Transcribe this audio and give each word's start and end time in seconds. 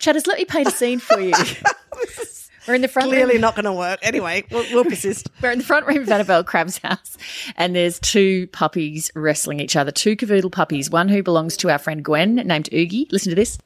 Chatters, 0.00 0.26
let 0.26 0.38
me 0.38 0.44
paint 0.44 0.66
a 0.66 0.70
scene 0.72 0.98
for 0.98 1.20
you. 1.20 1.32
We're 2.68 2.74
in 2.74 2.82
the 2.82 2.88
front 2.88 3.08
Clearly 3.08 3.34
room. 3.34 3.40
not 3.40 3.54
going 3.54 3.64
to 3.64 3.72
work. 3.72 4.00
Anyway, 4.02 4.44
we'll, 4.50 4.64
we'll 4.72 4.84
persist. 4.84 5.28
We're 5.42 5.50
in 5.50 5.58
the 5.58 5.64
front 5.64 5.86
room 5.86 5.98
of 5.98 6.08
Annabel 6.10 6.44
Crabb's 6.44 6.78
house, 6.78 7.16
and 7.56 7.74
there's 7.74 7.98
two 8.00 8.46
puppies 8.48 9.10
wrestling 9.14 9.60
each 9.60 9.76
other. 9.76 9.90
Two 9.90 10.16
cavoodle 10.16 10.52
puppies. 10.52 10.90
One 10.90 11.08
who 11.08 11.22
belongs 11.22 11.56
to 11.58 11.70
our 11.70 11.78
friend 11.78 12.04
Gwen, 12.04 12.36
named 12.36 12.68
Oogie. 12.72 13.08
Listen 13.10 13.30
to 13.30 13.36
this. 13.36 13.58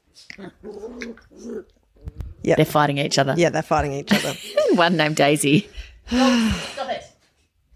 Yeah. 2.42 2.56
They're 2.56 2.64
fighting 2.64 2.98
each 2.98 3.18
other. 3.18 3.34
Yeah, 3.36 3.50
they're 3.50 3.62
fighting 3.62 3.92
each 3.92 4.12
other. 4.12 4.34
And 4.68 4.78
one 4.78 4.96
named 4.96 5.16
Daisy. 5.16 5.68
Stop 6.08 6.90
it. 6.90 7.04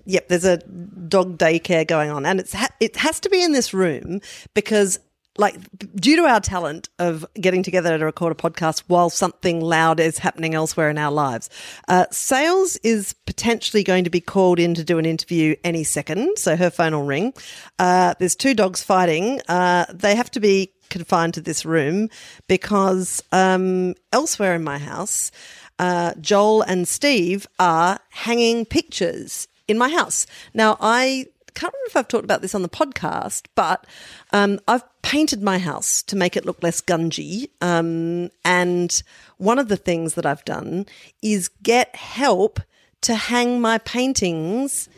Yep, 0.04 0.28
there's 0.28 0.44
a 0.44 0.56
dog 0.58 1.36
daycare 1.36 1.86
going 1.86 2.10
on, 2.10 2.24
and 2.24 2.40
it's 2.40 2.54
ha- 2.54 2.68
it 2.80 2.96
has 2.96 3.20
to 3.20 3.28
be 3.28 3.42
in 3.42 3.52
this 3.52 3.74
room 3.74 4.20
because, 4.54 4.98
like, 5.38 5.56
due 5.94 6.16
to 6.16 6.24
our 6.24 6.40
talent 6.40 6.88
of 6.98 7.24
getting 7.40 7.62
together 7.62 7.96
to 7.96 8.04
record 8.04 8.32
a 8.32 8.34
podcast 8.34 8.82
while 8.88 9.08
something 9.08 9.60
loud 9.60 10.00
is 10.00 10.18
happening 10.18 10.54
elsewhere 10.54 10.90
in 10.90 10.98
our 10.98 11.12
lives, 11.12 11.48
uh, 11.86 12.06
Sales 12.10 12.76
is 12.78 13.14
potentially 13.24 13.84
going 13.84 14.04
to 14.04 14.10
be 14.10 14.20
called 14.20 14.58
in 14.58 14.74
to 14.74 14.84
do 14.84 14.98
an 14.98 15.06
interview 15.06 15.54
any 15.62 15.84
second, 15.84 16.36
so 16.38 16.56
her 16.56 16.70
phone 16.70 16.92
will 16.92 17.04
ring. 17.04 17.32
Uh, 17.78 18.14
there's 18.18 18.34
two 18.34 18.52
dogs 18.52 18.82
fighting. 18.82 19.40
Uh, 19.48 19.86
they 19.94 20.16
have 20.16 20.30
to 20.32 20.40
be 20.40 20.72
confined 20.90 21.34
to 21.34 21.40
this 21.40 21.64
room 21.64 22.08
because 22.48 23.22
um, 23.32 23.94
elsewhere 24.12 24.54
in 24.54 24.64
my 24.64 24.78
house. 24.78 25.30
Uh, 25.78 26.12
Joel 26.20 26.62
and 26.62 26.88
Steve 26.88 27.46
are 27.60 28.00
hanging 28.10 28.64
pictures 28.64 29.46
in 29.68 29.78
my 29.78 29.88
house. 29.90 30.26
Now, 30.52 30.76
I 30.80 31.26
can't 31.58 31.72
remember 31.72 31.88
if 31.88 31.96
I've 31.96 32.08
talked 32.08 32.24
about 32.24 32.40
this 32.40 32.54
on 32.54 32.62
the 32.62 32.68
podcast, 32.68 33.46
but 33.56 33.84
um, 34.32 34.60
I've 34.68 34.84
painted 35.02 35.42
my 35.42 35.58
house 35.58 36.02
to 36.04 36.14
make 36.14 36.36
it 36.36 36.46
look 36.46 36.62
less 36.62 36.80
gungy. 36.80 37.48
Um, 37.60 38.30
and 38.44 39.02
one 39.38 39.58
of 39.58 39.68
the 39.68 39.76
things 39.76 40.14
that 40.14 40.24
I've 40.24 40.44
done 40.44 40.86
is 41.20 41.48
get 41.62 41.96
help 41.96 42.60
to 43.00 43.16
hang 43.16 43.60
my 43.60 43.78
paintings 43.78 44.88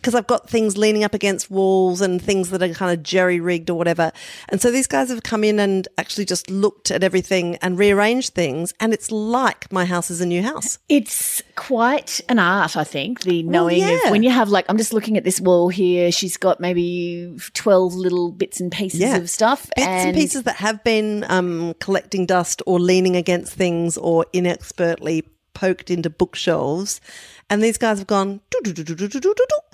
because 0.00 0.14
I've 0.14 0.26
got 0.26 0.48
things 0.48 0.78
leaning 0.78 1.04
up 1.04 1.12
against 1.12 1.50
walls 1.50 2.00
and 2.00 2.20
things 2.22 2.48
that 2.50 2.62
are 2.62 2.72
kind 2.72 2.96
of 2.96 3.02
jerry 3.02 3.38
rigged 3.38 3.68
or 3.68 3.74
whatever. 3.76 4.12
And 4.48 4.60
so 4.60 4.70
these 4.70 4.86
guys 4.86 5.10
have 5.10 5.22
come 5.22 5.44
in 5.44 5.60
and 5.60 5.86
actually 5.98 6.24
just 6.24 6.48
looked 6.48 6.90
at 6.90 7.04
everything 7.04 7.56
and 7.56 7.78
rearranged 7.78 8.32
things. 8.34 8.72
And 8.80 8.94
it's 8.94 9.10
like 9.10 9.70
my 9.70 9.84
house 9.84 10.10
is 10.10 10.20
a 10.22 10.26
new 10.26 10.42
house. 10.42 10.78
It's 10.88 11.42
quite 11.56 12.20
an 12.30 12.38
art, 12.38 12.76
I 12.76 12.84
think. 12.84 13.20
The 13.20 13.42
knowing 13.42 13.80
yeah. 13.80 14.06
of 14.06 14.10
when 14.10 14.22
you 14.22 14.30
have 14.30 14.48
like, 14.48 14.64
I'm 14.68 14.78
just 14.78 14.94
looking 14.94 15.18
at 15.18 15.24
this 15.24 15.40
wall 15.40 15.68
here. 15.68 16.10
She's 16.10 16.36
got 16.38 16.60
maybe 16.60 17.36
twelve 17.52 17.94
little 17.94 18.32
bits 18.32 18.60
and 18.60 18.72
pieces 18.72 19.00
Yeah. 19.00 19.16
of 19.16 19.28
stuff, 19.28 19.68
Bits 19.76 19.86
and, 19.86 20.16
pieces 20.16 20.44
that 20.44 20.56
have 20.56 20.82
been 20.82 21.24
um, 21.28 21.74
collecting 21.80 22.24
dust 22.24 22.62
or 22.66 22.80
leaning 22.80 23.16
against 23.16 23.52
things 23.52 23.98
or 23.98 24.24
inexpertly 24.32 25.26
poked 25.54 25.90
into 25.90 26.10
bookshelves. 26.10 27.00
And 27.48 27.62
these 27.64 27.78
guys 27.78 27.98
have 27.98 28.06
gone 28.06 28.40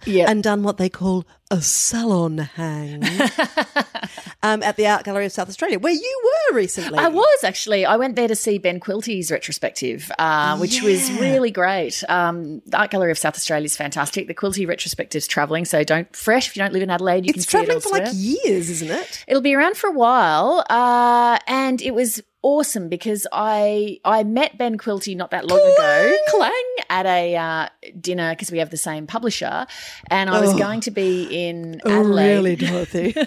Yep. 0.07 0.29
and 0.29 0.43
done 0.43 0.63
what 0.63 0.79
they 0.79 0.89
call 0.89 1.27
a 1.51 1.61
salon 1.61 2.39
hang 2.39 3.03
um, 4.43 4.63
at 4.63 4.77
the 4.77 4.87
Art 4.87 5.05
Gallery 5.05 5.27
of 5.27 5.33
South 5.33 5.49
Australia, 5.49 5.79
where 5.79 5.93
you 5.93 6.23
were 6.51 6.57
recently. 6.57 6.99
I 6.99 7.09
was 7.09 7.45
actually. 7.45 7.85
I 7.85 7.97
went 7.97 8.17
there 8.17 8.29
to 8.29 8.35
see 8.35 8.59
Ben 8.59 8.81
Quilty's 8.81 9.31
retrospective, 9.31 10.11
uh, 10.19 10.57
which 10.59 10.83
was 10.83 11.11
really 11.21 11.51
great. 11.51 12.03
Um, 12.09 12.63
the 12.67 12.79
Art 12.79 12.91
Gallery 12.91 13.11
of 13.11 13.19
South 13.19 13.37
Australia 13.37 13.65
is 13.67 13.77
fantastic. 13.77 14.27
The 14.27 14.35
Quilty 14.35 14.67
retrospective's 14.67 15.27
traveling, 15.27 15.65
so 15.65 15.85
don't 15.85 16.15
fresh 16.17 16.49
if 16.49 16.57
you 16.57 16.63
don't 16.63 16.73
live 16.73 16.83
in 16.83 16.91
Adelaide. 16.91 17.27
You 17.27 17.33
It's 17.35 17.45
can 17.47 17.67
see 17.67 17.73
it 17.73 17.83
for 17.83 17.91
like 17.91 18.09
years, 18.15 18.71
isn't 18.71 18.91
it? 18.91 19.25
It'll 19.29 19.43
be 19.43 19.55
around 19.55 19.77
for 19.77 19.89
a 19.89 19.93
while, 19.93 20.65
uh, 20.71 21.39
and 21.47 21.81
it 21.83 21.95
was 21.95 22.23
awesome 22.47 22.89
because 22.89 23.27
I 23.33 23.99
I 24.05 24.23
met 24.23 24.57
Ben 24.57 24.79
Quilty 24.79 25.17
not 25.17 25.33
that 25.33 25.47
long 25.47 25.59
ago, 25.59 26.17
clang! 26.29 26.53
at 26.89 27.05
a 27.05 27.37
uh, 27.37 27.69
dinner 28.01 28.31
because 28.31 28.53
we 28.53 28.59
have 28.59 28.71
the 28.71 28.77
same 28.77 29.07
publisher, 29.07 29.67
and 30.09 30.31
I 30.31 30.41
was 30.41 30.55
going 30.55 30.81
to 30.83 30.93
be 30.93 31.25
in 31.25 31.81
Oh, 31.85 32.03
really, 32.03 32.55
Dorothy? 32.55 33.15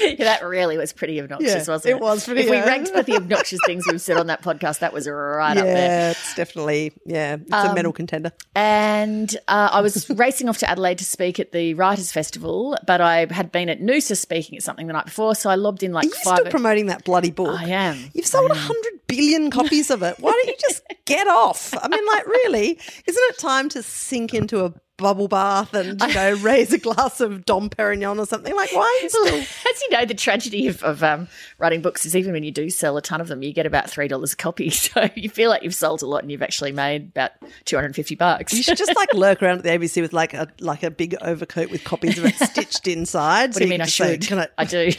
Yeah, 0.00 0.14
that 0.18 0.44
really 0.44 0.78
was 0.78 0.92
pretty 0.92 1.20
obnoxious, 1.20 1.66
Yeah, 1.66 1.72
wasn't 1.74 1.86
it? 1.86 1.96
it 1.96 2.00
was 2.00 2.24
pretty, 2.24 2.40
If 2.42 2.50
we 2.50 2.56
ranked 2.58 2.92
the 3.06 3.16
obnoxious 3.16 3.58
things 3.66 3.84
we've 3.90 4.00
said 4.00 4.16
on 4.16 4.26
that 4.28 4.42
podcast, 4.42 4.80
that 4.80 4.92
was 4.92 5.08
right 5.08 5.56
up 5.56 5.64
there. 5.64 5.74
yeah, 5.76 6.10
it's 6.10 6.34
definitely 6.34 6.92
yeah, 7.04 7.36
it's 7.40 7.50
a 7.52 7.74
medal 7.74 7.92
contender. 7.92 8.32
And 8.54 9.34
uh, 9.48 9.68
I 9.72 9.80
was 9.80 10.08
racing 10.16 10.48
off 10.48 10.58
to 10.58 10.70
Adelaide 10.70 10.98
to 10.98 11.04
speak 11.04 11.38
at 11.40 11.52
the 11.52 11.74
Writers' 11.74 12.12
Festival, 12.12 12.76
but 12.86 13.00
I 13.00 13.26
had 13.30 13.52
been 13.52 13.68
at 13.68 13.80
Noosa 13.80 14.16
speaking 14.16 14.56
at 14.56 14.62
something 14.62 14.86
the 14.86 14.92
night 14.92 15.06
before, 15.06 15.34
so 15.34 15.50
I 15.50 15.54
lobbed 15.54 15.82
in 15.82 15.92
like 15.92 16.04
Are 16.04 16.08
you 16.08 16.14
five. 16.24 16.38
still 16.38 16.50
promoting 16.50 16.86
that 16.86 17.04
bloody 17.04 17.30
book? 17.30 17.58
I 17.60 17.68
am. 17.68 17.98
You've 18.14 18.26
sold 18.26 18.50
a 18.50 18.54
hundred 18.54 18.92
billion 19.06 19.50
copies 19.50 19.90
of 19.90 20.02
it. 20.02 20.16
Why 20.18 20.32
don't 20.32 20.46
you 20.46 20.54
just 20.60 20.82
get 21.04 21.26
off? 21.28 21.74
I 21.80 21.88
mean, 21.88 22.04
like, 22.06 22.26
really, 22.26 22.70
isn't 23.06 23.22
it 23.30 23.38
time 23.38 23.68
to 23.70 23.82
sink 23.82 24.34
into 24.34 24.64
a 24.64 24.74
bubble 24.96 25.28
bath 25.28 25.74
and 25.74 26.00
you 26.00 26.14
know 26.14 26.32
raise 26.40 26.72
a 26.72 26.78
glass 26.78 27.20
of 27.20 27.44
Dom 27.44 27.68
Perignon 27.70 28.18
or 28.18 28.26
something? 28.26 28.54
Like, 28.54 28.72
why 28.72 29.04
still? 29.08 29.26
As 29.26 29.82
you 29.82 29.90
know, 29.90 30.04
the 30.04 30.14
tragedy 30.14 30.66
of, 30.68 30.82
of 30.82 31.02
um, 31.02 31.28
writing 31.58 31.82
books 31.82 32.06
is 32.06 32.16
even 32.16 32.32
when 32.32 32.42
you 32.42 32.50
do 32.50 32.70
sell 32.70 32.96
a 32.96 33.02
ton 33.02 33.20
of 33.20 33.28
them, 33.28 33.42
you 33.42 33.52
get 33.52 33.66
about 33.66 33.90
three 33.90 34.08
dollars 34.08 34.32
a 34.32 34.36
copy. 34.36 34.70
So 34.86 35.08
you 35.14 35.28
feel 35.28 35.50
like 35.50 35.62
you've 35.62 35.74
sold 35.74 36.02
a 36.02 36.06
lot 36.06 36.22
and 36.22 36.30
you've 36.30 36.42
actually 36.42 36.70
made 36.70 37.08
about 37.08 37.32
two 37.64 37.76
hundred 37.76 37.86
and 37.86 37.96
fifty 37.96 38.14
bucks. 38.14 38.52
You 38.52 38.62
should 38.62 38.78
just 38.78 38.94
like 38.94 39.12
lurk 39.14 39.42
around 39.42 39.58
at 39.58 39.64
the 39.64 39.70
ABC 39.70 40.00
with 40.00 40.12
like 40.12 40.32
a 40.32 40.48
like 40.60 40.82
a 40.82 40.90
big 40.90 41.16
overcoat 41.22 41.70
with 41.70 41.82
copies 41.84 42.18
of 42.18 42.24
it 42.24 42.36
stitched 42.36 42.86
inside. 42.86 43.48
what 43.50 43.58
do 43.58 43.64
you 43.64 43.70
mean 43.70 43.80
I 43.80 43.86
should? 43.86 44.26
Can 44.26 44.38
I, 44.38 44.48
I 44.58 44.64
do. 44.64 44.92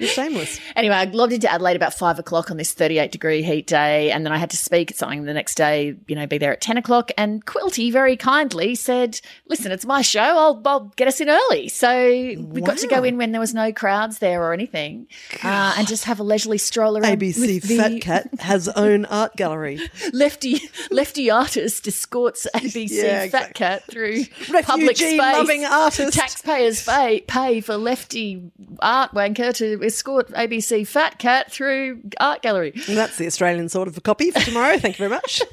You're 0.00 0.08
shameless. 0.08 0.58
Anyway, 0.74 0.94
I 0.94 1.04
logged 1.04 1.32
into 1.32 1.50
Adelaide 1.50 1.76
about 1.76 1.94
five 1.94 2.18
o'clock 2.18 2.50
on 2.50 2.56
this 2.56 2.72
38 2.72 3.12
degree 3.12 3.42
heat 3.42 3.66
day, 3.66 4.10
and 4.10 4.24
then 4.24 4.32
I 4.32 4.38
had 4.38 4.50
to 4.50 4.56
speak 4.56 4.90
at 4.90 4.96
something 4.96 5.24
the 5.24 5.34
next 5.34 5.54
day, 5.54 5.94
you 6.08 6.16
know, 6.16 6.26
be 6.26 6.38
there 6.38 6.52
at 6.52 6.60
10 6.60 6.76
o'clock. 6.76 7.10
And 7.16 7.44
Quilty 7.44 7.92
very 7.92 8.16
kindly 8.16 8.74
said, 8.74 9.20
Listen, 9.48 9.70
it's 9.72 9.84
my 9.86 10.02
show. 10.02 10.20
I'll, 10.20 10.62
I'll 10.64 10.84
get 10.96 11.06
us 11.08 11.20
in 11.20 11.28
early. 11.28 11.68
So 11.68 11.90
we 12.38 12.60
got 12.60 12.78
to 12.78 12.86
go 12.86 13.02
in 13.04 13.16
when 13.16 13.32
there 13.32 13.40
was 13.40 13.54
no 13.54 13.72
crowds 13.72 14.18
there 14.18 14.42
or 14.42 14.52
anything 14.52 15.06
uh, 15.44 15.74
and 15.76 15.86
just 15.86 16.04
have 16.04 16.18
a 16.20 16.22
leisurely 16.22 16.58
stroll 16.58 16.96
around. 16.96 17.20
ABC 17.20 17.40
with 17.40 17.62
the 17.68 17.76
Fat 17.76 18.00
Cat 18.00 18.40
has 18.40 18.68
own 18.68 19.04
art 19.06 19.36
gallery. 19.36 19.78
Lefty, 20.12 20.60
lefty 20.90 21.30
artist 21.30 21.86
escorts 21.86 22.46
ABC 22.54 22.88
Yeah, 23.02 23.26
Fat 23.28 23.54
Cat 23.54 23.84
through 23.84 24.24
Refugee 24.50 24.62
public 24.62 24.96
space. 24.96 25.18
loving 25.18 25.64
artist. 25.64 26.16
Taxpayers 26.18 26.84
pay, 26.84 27.20
pay 27.20 27.60
for 27.60 27.76
lefty 27.76 28.50
art 28.80 29.12
wanker 29.12 29.54
to 29.54 29.82
escort 29.94 30.28
ABC 30.30 30.86
Fat 30.86 31.18
Cat 31.18 31.50
through 31.52 32.00
art 32.18 32.42
gallery. 32.42 32.72
And 32.88 32.96
that's 32.96 33.18
the 33.18 33.26
Australian 33.26 33.68
sort 33.68 33.88
of 33.88 33.96
a 33.96 34.00
copy 34.00 34.30
for 34.30 34.40
tomorrow. 34.40 34.78
Thank 34.78 34.98
you 34.98 35.08
very 35.08 35.10
much. 35.10 35.42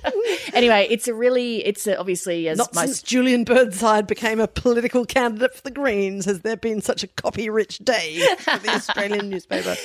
Anyway, 0.54 0.88
it's 0.90 1.08
a 1.08 1.14
really, 1.14 1.64
it's 1.66 1.86
a, 1.88 1.98
obviously 2.00 2.48
as 2.48 2.58
Not 2.58 2.74
since 2.74 3.02
Julian 3.04 3.44
Burnside 3.44 4.08
became 4.08 4.40
a 4.40 4.48
political 4.48 5.06
candidate 5.06 5.54
for 5.54 5.62
the 5.62 5.72
Greens 5.72 6.26
has 6.26 6.40
there 6.42 6.56
been 6.58 6.82
such 6.82 7.04
a 7.04 7.08
copy-rich 7.08 7.80
day 7.80 8.20
for 8.40 8.58
the 8.58 8.70
Australian 8.70 9.30
newspaper. 9.30 9.76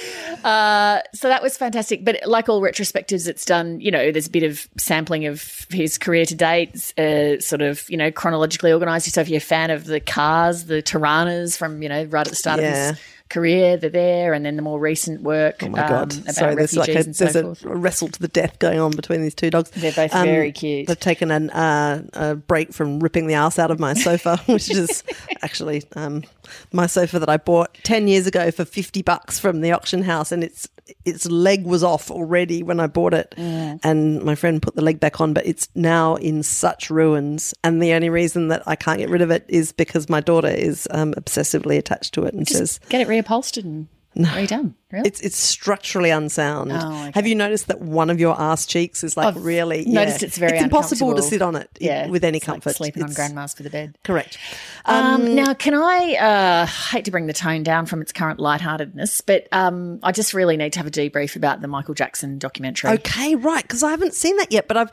so 0.40 1.28
that 1.28 1.42
was 1.42 1.56
fantastic. 1.56 2.04
But 2.04 2.20
like 2.26 2.48
all 2.48 2.60
retrospectives, 2.60 3.28
it's 3.28 3.44
done, 3.44 3.80
you 3.80 3.90
know, 3.90 4.12
there's 4.12 4.28
a 4.28 4.30
bit 4.30 4.44
of 4.44 4.66
sampling 4.78 5.26
of 5.26 5.66
his 5.70 5.98
career 5.98 6.24
to 6.26 6.34
date, 6.34 6.92
uh, 6.98 7.40
sort 7.40 7.62
of, 7.62 7.88
you 7.90 7.96
know, 7.96 8.10
chronologically 8.10 8.72
organized. 8.72 9.12
So 9.12 9.20
if 9.20 9.28
you're 9.28 9.38
a 9.38 9.40
fan 9.40 9.70
of 9.70 9.84
the 9.84 10.00
cars, 10.00 10.64
the 10.66 10.82
Toranas 10.82 11.56
from, 11.56 11.82
you 11.82 11.88
know, 11.88 12.04
right 12.04 12.26
at 12.26 12.30
the 12.30 12.36
start 12.36 12.60
Yeah. 12.60 12.90
of 12.90 12.96
his 12.96 13.04
career, 13.32 13.76
they're 13.76 13.90
there. 13.90 14.34
And 14.34 14.44
then 14.44 14.56
the 14.56 14.62
more 14.62 14.78
recent 14.78 15.22
work 15.22 15.62
Oh 15.62 15.68
my 15.68 15.78
god! 15.78 16.14
um, 16.14 16.54
there's 16.56 16.76
like 16.76 16.88
a, 16.90 17.12
so 17.14 17.24
there's 17.26 17.64
a 17.64 17.68
wrestle 17.68 18.08
to 18.08 18.20
the 18.20 18.28
death 18.28 18.58
going 18.58 18.78
on 18.78 18.92
between 18.92 19.22
these 19.22 19.34
two 19.34 19.50
dogs. 19.50 19.70
Um, 19.74 19.80
They're 19.80 19.92
both 19.92 20.12
very 20.12 20.52
cute. 20.52 20.86
They've 20.86 20.98
taken 20.98 21.30
an, 21.30 21.50
uh, 21.50 22.04
a 22.12 22.34
break 22.34 22.72
from 22.72 23.00
ripping 23.00 23.26
the 23.26 23.34
ass 23.34 23.58
out 23.58 23.70
of 23.70 23.80
my 23.80 23.94
sofa, 23.94 24.36
which 24.46 24.70
is 24.70 25.02
actually 25.42 25.82
um, 25.96 26.24
my 26.72 26.86
sofa 26.86 27.18
that 27.18 27.28
I 27.28 27.36
bought 27.36 27.74
ten 27.82 28.08
years 28.08 28.26
ago 28.26 28.50
for 28.50 28.64
fifty 28.64 29.02
bucks 29.02 29.38
from 29.38 29.60
the 29.60 29.72
auction 29.72 30.02
house, 30.02 30.32
and 30.32 30.42
its 30.44 30.68
its 31.04 31.26
leg 31.26 31.64
was 31.64 31.82
off 31.84 32.10
already 32.10 32.62
when 32.62 32.80
I 32.80 32.86
bought 32.86 33.14
it, 33.14 33.34
and 33.36 34.22
my 34.22 34.34
friend 34.34 34.60
put 34.60 34.74
the 34.74 34.82
leg 34.82 35.00
back 35.00 35.20
on, 35.20 35.32
but 35.32 35.46
it's 35.46 35.68
now 35.74 36.16
in 36.16 36.42
such 36.42 36.90
ruins. 36.90 37.54
And 37.62 37.82
the 37.82 37.92
only 37.92 38.10
reason 38.10 38.48
that 38.48 38.62
I 38.66 38.76
can't 38.76 38.98
get 38.98 39.08
rid 39.08 39.22
of 39.22 39.30
it 39.30 39.44
is 39.48 39.72
because 39.72 40.08
my 40.08 40.20
daughter 40.20 40.48
is 40.48 40.88
um, 40.90 41.14
obsessively 41.14 41.78
attached 41.78 42.14
to 42.14 42.24
it 42.24 42.34
and 42.34 42.48
says. 42.48 42.80
Get 42.88 43.00
it 43.00 43.08
reupholstered 43.08 43.64
and 43.64 43.88
redone. 44.16 44.74
Really? 44.90 45.08
It's 45.08 45.20
it's 45.20 45.38
structurally 45.38 46.10
unsound. 46.10 46.70
Oh, 46.70 46.76
okay. 46.76 47.12
Have 47.14 47.26
you 47.26 47.34
noticed 47.34 47.68
that 47.68 47.80
one 47.80 48.10
of 48.10 48.20
your 48.20 48.38
ass 48.38 48.66
cheeks 48.66 49.02
is 49.02 49.16
like 49.16 49.28
I've 49.28 49.42
really? 49.42 49.86
noticed 49.86 50.20
yeah. 50.20 50.26
it's 50.26 50.36
very 50.36 50.56
It's 50.58 50.64
impossible 50.64 51.14
to 51.14 51.22
sit 51.22 51.40
on 51.40 51.56
it 51.56 51.70
yeah, 51.80 52.08
with 52.08 52.22
any 52.22 52.36
it's 52.36 52.46
like 52.46 52.56
comfort. 52.56 52.76
sleeping 52.76 53.02
on 53.02 53.12
grandma's 53.14 53.54
for 53.54 53.62
the 53.62 53.70
bed. 53.70 53.96
Correct. 54.04 54.36
Um, 54.84 55.34
now, 55.34 55.54
can 55.54 55.74
I 55.74 56.16
uh, 56.16 56.66
hate 56.66 57.06
to 57.06 57.10
bring 57.10 57.26
the 57.26 57.32
tone 57.32 57.62
down 57.62 57.86
from 57.86 58.02
its 58.02 58.12
current 58.12 58.38
lightheartedness, 58.38 59.22
but 59.22 59.48
um, 59.50 59.98
I 60.02 60.12
just 60.12 60.34
really 60.34 60.58
need 60.58 60.74
to 60.74 60.78
have 60.78 60.86
a 60.86 60.90
debrief 60.90 61.36
about 61.36 61.62
the 61.62 61.68
Michael 61.68 61.94
Jackson 61.94 62.38
documentary. 62.38 62.90
Okay, 62.90 63.34
right. 63.34 63.62
Because 63.62 63.82
I 63.82 63.90
haven't 63.90 64.14
seen 64.14 64.36
that 64.36 64.52
yet, 64.52 64.68
but 64.68 64.76
I've 64.76 64.90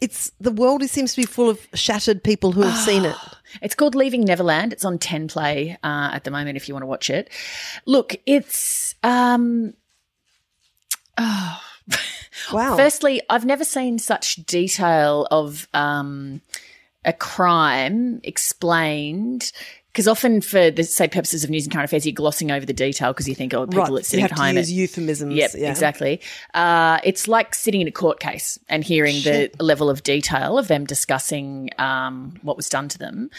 it's 0.00 0.30
the 0.40 0.50
world 0.52 0.82
is, 0.82 0.90
seems 0.90 1.12
to 1.14 1.20
be 1.20 1.26
full 1.26 1.48
of 1.48 1.66
shattered 1.74 2.22
people 2.22 2.52
who 2.52 2.62
have 2.62 2.78
seen 2.78 3.04
it. 3.04 3.16
It's 3.62 3.76
called 3.76 3.94
Leaving 3.94 4.22
Neverland. 4.22 4.72
It's 4.72 4.84
on 4.84 4.98
10 4.98 5.28
Play 5.28 5.78
uh, 5.84 6.10
at 6.12 6.24
the 6.24 6.32
moment 6.32 6.56
if 6.56 6.66
you 6.66 6.74
want 6.74 6.82
to 6.82 6.88
watch 6.88 7.08
it. 7.08 7.30
Look, 7.86 8.16
it's. 8.26 8.96
Um, 9.02 9.74
oh. 11.18 11.60
Wow. 12.52 12.76
Firstly, 12.76 13.22
I've 13.30 13.46
never 13.46 13.64
seen 13.64 13.98
such 14.00 14.36
detail 14.44 15.26
of 15.30 15.68
um, 15.72 16.42
a 17.04 17.12
crime 17.12 18.20
explained. 18.24 19.52
Because 19.94 20.08
often, 20.08 20.40
for 20.40 20.72
the 20.72 20.82
say 20.82 21.06
purposes 21.06 21.44
of 21.44 21.50
news 21.50 21.62
and 21.66 21.72
current 21.72 21.84
affairs, 21.84 22.04
you're 22.04 22.12
glossing 22.12 22.50
over 22.50 22.66
the 22.66 22.72
detail 22.72 23.12
because 23.12 23.28
you 23.28 23.34
think, 23.36 23.54
oh, 23.54 23.64
people 23.64 23.78
right. 23.82 23.86
that 23.92 23.98
You 23.98 24.02
sitting 24.02 24.22
have 24.24 24.32
at 24.32 24.36
to 24.38 24.42
home. 24.42 24.56
use 24.56 24.68
at- 24.68 24.74
euphemisms. 24.74 25.34
Yep, 25.36 25.50
yeah. 25.56 25.70
exactly. 25.70 26.20
Uh, 26.52 26.98
it's 27.04 27.28
like 27.28 27.54
sitting 27.54 27.80
in 27.80 27.86
a 27.86 27.92
court 27.92 28.18
case 28.18 28.58
and 28.68 28.82
hearing 28.82 29.14
the 29.22 29.52
level 29.60 29.88
of 29.88 30.02
detail 30.02 30.58
of 30.58 30.66
them 30.66 30.84
discussing 30.84 31.70
um, 31.78 32.34
what 32.42 32.56
was 32.56 32.68
done 32.68 32.88
to 32.88 32.98
them. 32.98 33.30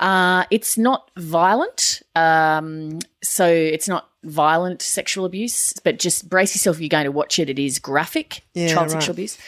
Uh, 0.00 0.44
it's 0.50 0.76
not 0.76 1.08
violent, 1.16 2.02
um, 2.16 2.98
so 3.22 3.46
it's 3.46 3.86
not 3.86 4.08
violent 4.24 4.82
sexual 4.82 5.24
abuse, 5.24 5.72
but 5.84 6.00
just 6.00 6.28
brace 6.28 6.56
yourself 6.56 6.76
if 6.78 6.80
you're 6.82 6.88
going 6.88 7.04
to 7.04 7.12
watch 7.12 7.38
it. 7.38 7.48
It 7.48 7.60
is 7.60 7.78
graphic 7.78 8.42
Yeah, 8.54 8.66
child 8.66 8.82
right. 8.88 8.90
sexual 8.90 9.12
abuse. 9.12 9.38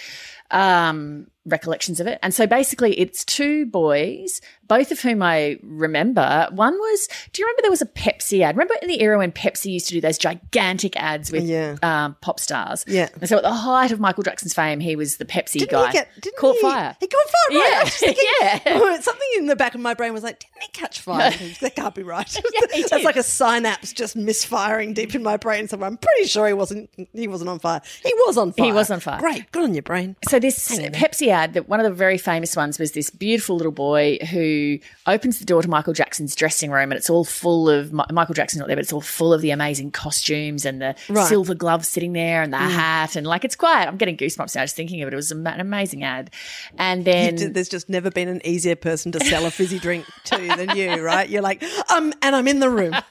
Um, 0.53 1.29
recollections 1.47 1.99
of 1.99 2.07
it. 2.07 2.19
And 2.23 2.33
so 2.35 2.47
basically, 2.47 2.93
it's 3.01 3.25
two 3.25 3.65
boys, 3.67 4.41
both 4.77 4.91
of 4.91 5.01
whom 5.01 5.23
I 5.23 5.59
remember. 5.63 6.49
One 6.53 6.73
was, 6.75 7.09
do 7.33 7.43
you 7.43 7.47
remember 7.47 7.63
there 7.63 7.71
was 7.71 7.83
a 7.83 7.87
Pepsi 7.87 8.41
ad? 8.43 8.57
Remember 8.57 8.75
in 8.81 8.89
the 8.89 9.03
era 9.03 9.19
when 9.19 9.31
Pepsi 9.33 9.71
used 9.73 9.87
to 9.89 9.93
do 9.95 10.01
those 10.01 10.17
gigantic 10.19 10.97
ads 10.97 11.31
with 11.31 11.45
Yeah. 11.45 11.77
um, 11.83 12.17
pop 12.23 12.41
stars? 12.41 12.85
Yeah. 12.89 13.09
And 13.21 13.29
so 13.29 13.37
at 13.37 13.43
the 13.43 13.53
height 13.53 13.93
of 13.93 14.01
Michael 14.01 14.23
Jackson's 14.23 14.55
fame, 14.55 14.81
he 14.81 14.97
was 14.97 15.19
the 15.19 15.25
Pepsi 15.25 15.59
Didn't 15.59 15.71
guy. 15.73 15.87
he 15.89 15.93
get? 15.93 16.09
Didn't 16.21 16.37
Caught 16.39 16.55
he, 16.57 16.61
fire. 16.63 16.97
He 17.01 17.07
caught 17.07 17.27
fire. 17.29 17.59
Right. 17.59 17.71
Yeah. 17.71 17.79
I 17.81 17.85
was 17.85 17.95
thinking- 17.97 18.25
Yeah. 18.41 19.01
Something 19.01 19.29
in 19.37 19.47
the 19.47 19.57
back 19.57 19.75
of 19.75 19.81
my 19.81 19.95
brain 19.95 20.13
was 20.15 20.23
like, 20.23 20.41
didn't 20.41 20.63
he 20.63 20.69
catch 20.73 21.01
fire? 21.01 21.33
That 21.61 21.77
can't 21.77 21.95
be 21.95 22.03
right. 22.03 22.35
Yeah, 22.73 22.83
That's 22.91 23.05
like 23.05 23.17
a 23.17 23.23
synapse 23.23 23.93
just 23.93 24.17
misfiring 24.17 24.95
deep 24.95 25.15
in 25.15 25.23
my 25.23 25.37
brain. 25.37 25.69
So 25.69 25.79
I'm 25.83 25.97
pretty 25.97 26.27
sure 26.29 26.47
he 26.47 26.53
wasn't. 26.55 26.89
He 27.13 27.29
wasn't 27.29 27.51
on 27.51 27.59
fire. 27.59 27.81
He 28.03 28.13
was 28.27 28.37
on 28.39 28.53
fire. 28.53 28.67
He 28.67 28.73
was 28.73 28.91
on 28.91 29.01
fire. 29.01 29.19
Great. 29.21 29.51
Good 29.53 29.65
on 29.65 29.75
your 29.75 29.83
brain. 29.83 30.17
So 30.29 30.39
this 30.39 30.69
Pepsi 30.69 31.29
ad, 31.29 31.55
that 31.55 31.69
one 31.69 31.81
of 31.81 31.85
the 31.85 31.93
very 31.93 32.19
famous 32.19 32.57
ones 32.57 32.79
was 32.79 32.93
this 32.93 33.11
beautiful 33.11 33.57
little 33.57 33.73
boy 33.73 34.19
who 34.31 34.41
opens 35.07 35.39
the 35.39 35.45
door 35.45 35.63
to 35.63 35.69
Michael 35.69 35.93
Jackson's 35.93 36.35
dressing 36.35 36.71
room, 36.71 36.91
and 36.91 36.95
it's 36.95 37.11
all 37.11 37.25
full 37.25 37.69
of 37.69 37.93
Michael 37.93 38.35
Jackson's 38.35 38.61
not 38.61 38.67
there, 38.69 38.77
but 38.77 38.83
it's 38.83 38.93
all 38.93 39.01
full 39.01 39.33
of 39.33 39.41
the 39.41 39.51
amazing 39.51 39.91
costumes 39.91 40.65
and 40.65 40.81
the 40.81 40.95
Right. 41.09 41.27
silver 41.29 41.55
gloves 41.55 41.89
sitting 41.89 42.13
there 42.13 42.43
and 42.43 42.53
the 42.53 42.59
hat, 42.59 43.17
and 43.17 43.27
like 43.27 43.45
it's 43.45 43.57
quiet. 43.57 43.89
I'm 43.89 43.97
getting 43.97 44.17
goosebumps 44.17 44.55
now 44.57 44.63
just 44.63 44.77
thinking 44.77 45.03
of 45.03 45.09
it. 45.09 45.13
It 45.13 45.17
was 45.17 45.31
an 45.31 45.47
amazing 45.47 46.05
ad, 46.05 46.31
and 46.79 47.05
then 47.05 47.53
There's 47.53 47.69
just 47.69 47.89
never 47.89 48.11
been 48.11 48.29
an 48.29 48.41
easier 48.47 48.77
person 48.77 49.13
to 49.13 49.21
sell 49.21 49.47
a 49.47 49.51
fizzy 49.51 49.79
drink 49.79 50.07
to 50.25 50.37
than 50.57 50.77
you, 50.77 50.95
right? 51.03 51.29
You're 51.29 51.43
like, 51.43 51.63
um, 51.91 52.13
and 52.23 52.35
I'm 52.37 52.49
in 52.49 52.61
the 52.61 52.71
room. 52.71 52.95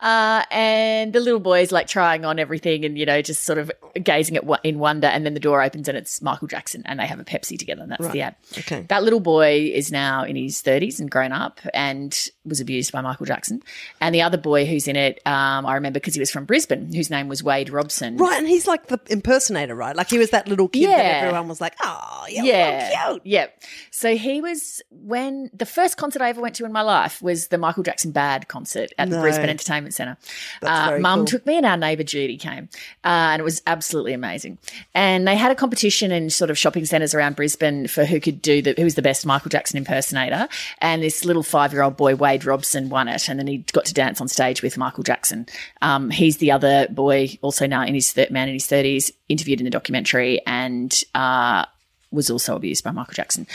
Uh, 0.00 0.42
and 0.50 1.12
the 1.12 1.20
little 1.20 1.38
boy 1.40 1.60
is 1.60 1.70
like 1.72 1.86
trying 1.86 2.24
on 2.24 2.38
everything 2.38 2.86
and, 2.86 2.96
you 2.96 3.04
know, 3.04 3.20
just 3.20 3.44
sort 3.44 3.58
of 3.58 3.70
gazing 4.02 4.34
at 4.34 4.44
what 4.44 4.58
in 4.64 4.78
wonder. 4.78 5.06
And 5.06 5.26
then 5.26 5.34
the 5.34 5.40
door 5.40 5.62
opens 5.62 5.88
and 5.88 5.98
it's 5.98 6.22
Michael 6.22 6.48
Jackson 6.48 6.82
and 6.86 6.98
they 6.98 7.06
have 7.06 7.20
a 7.20 7.24
Pepsi 7.24 7.58
together. 7.58 7.82
And 7.82 7.92
that's 7.92 8.08
the 8.08 8.22
ad. 8.22 8.34
Okay. 8.58 8.86
That 8.88 9.02
little 9.02 9.20
boy 9.20 9.70
is 9.74 9.92
now 9.92 9.99
in 10.28 10.36
his 10.36 10.62
30s 10.62 11.00
and 11.00 11.10
grown 11.10 11.32
up 11.32 11.60
and 11.74 12.28
was 12.44 12.60
abused 12.60 12.92
by 12.92 13.00
Michael 13.00 13.26
Jackson. 13.26 13.62
And 14.00 14.14
the 14.14 14.22
other 14.22 14.38
boy 14.38 14.66
who's 14.66 14.88
in 14.88 14.96
it, 14.96 15.20
um, 15.26 15.66
I 15.66 15.74
remember 15.74 15.98
because 15.98 16.14
he 16.14 16.20
was 16.20 16.30
from 16.30 16.44
Brisbane, 16.44 16.92
whose 16.92 17.10
name 17.10 17.28
was 17.28 17.42
Wade 17.42 17.70
Robson. 17.70 18.16
Right, 18.16 18.38
and 18.38 18.48
he's 18.48 18.66
like 18.66 18.86
the 18.88 19.00
impersonator, 19.08 19.74
right? 19.74 19.94
Like 19.94 20.10
he 20.10 20.18
was 20.18 20.30
that 20.30 20.48
little 20.48 20.68
kid 20.68 20.88
that 20.88 21.24
everyone 21.24 21.48
was 21.48 21.60
like, 21.60 21.74
oh, 21.82 22.24
yeah, 22.28 22.42
yeah, 22.42 23.08
cute. 23.08 23.22
yeah. 23.24 23.46
So 23.90 24.16
he 24.16 24.40
was 24.40 24.82
when 24.90 25.50
the 25.52 25.66
first 25.66 25.96
concert 25.96 26.22
I 26.22 26.30
ever 26.30 26.40
went 26.40 26.56
to 26.56 26.64
in 26.64 26.72
my 26.72 26.82
life 26.82 27.22
was 27.22 27.48
the 27.48 27.58
Michael 27.58 27.82
Jackson 27.82 28.12
Bad 28.12 28.48
concert 28.48 28.92
at 28.98 29.10
the 29.10 29.20
Brisbane 29.20 29.48
Entertainment 29.48 29.94
Centre. 29.94 30.16
Uh, 30.62 30.98
Mum 31.00 31.20
cool. 31.20 31.26
took 31.26 31.46
me 31.46 31.56
and 31.56 31.66
our 31.66 31.76
neighbour 31.76 32.02
Judy 32.04 32.36
came, 32.36 32.68
uh, 33.04 33.32
and 33.32 33.40
it 33.40 33.44
was 33.44 33.62
absolutely 33.66 34.12
amazing. 34.12 34.58
And 34.94 35.26
they 35.26 35.36
had 35.36 35.50
a 35.50 35.54
competition 35.54 36.12
in 36.12 36.30
sort 36.30 36.50
of 36.50 36.58
shopping 36.58 36.84
centres 36.84 37.14
around 37.14 37.36
Brisbane 37.36 37.86
for 37.86 38.04
who 38.04 38.20
could 38.20 38.42
do 38.42 38.62
the 38.62 38.74
who 38.76 38.84
was 38.84 38.94
the 38.94 39.02
best 39.02 39.26
Michael 39.26 39.48
Jackson 39.48 39.76
impersonator. 39.80 40.48
And 40.78 41.02
this 41.02 41.24
little 41.24 41.42
five 41.42 41.72
year 41.72 41.82
old 41.82 41.96
boy 41.96 42.14
Wade 42.14 42.44
Robson 42.44 42.88
won 42.88 43.08
it, 43.08 43.28
and 43.28 43.38
then 43.38 43.46
he 43.46 43.58
got 43.72 43.84
to 43.86 43.94
dance 43.94 44.20
on 44.20 44.28
stage 44.28 44.62
with 44.62 44.78
Michael 44.78 45.02
Jackson. 45.02 45.46
Um, 45.82 46.10
he's 46.10 46.36
the 46.38 46.52
other 46.52 46.86
boy, 46.88 47.38
also 47.42 47.66
now 47.66 47.82
in 47.82 47.94
his 47.94 48.14
man 48.30 48.48
in 48.48 48.54
his 48.54 48.66
thirties, 48.66 49.12
interviewed 49.28 49.60
in 49.60 49.64
the 49.64 49.70
documentary, 49.70 50.40
and. 50.46 51.02
Uh, 51.14 51.64
was 52.12 52.30
also 52.30 52.56
abused 52.56 52.84
by 52.84 52.90
Michael 52.90 53.14
Jackson. 53.14 53.46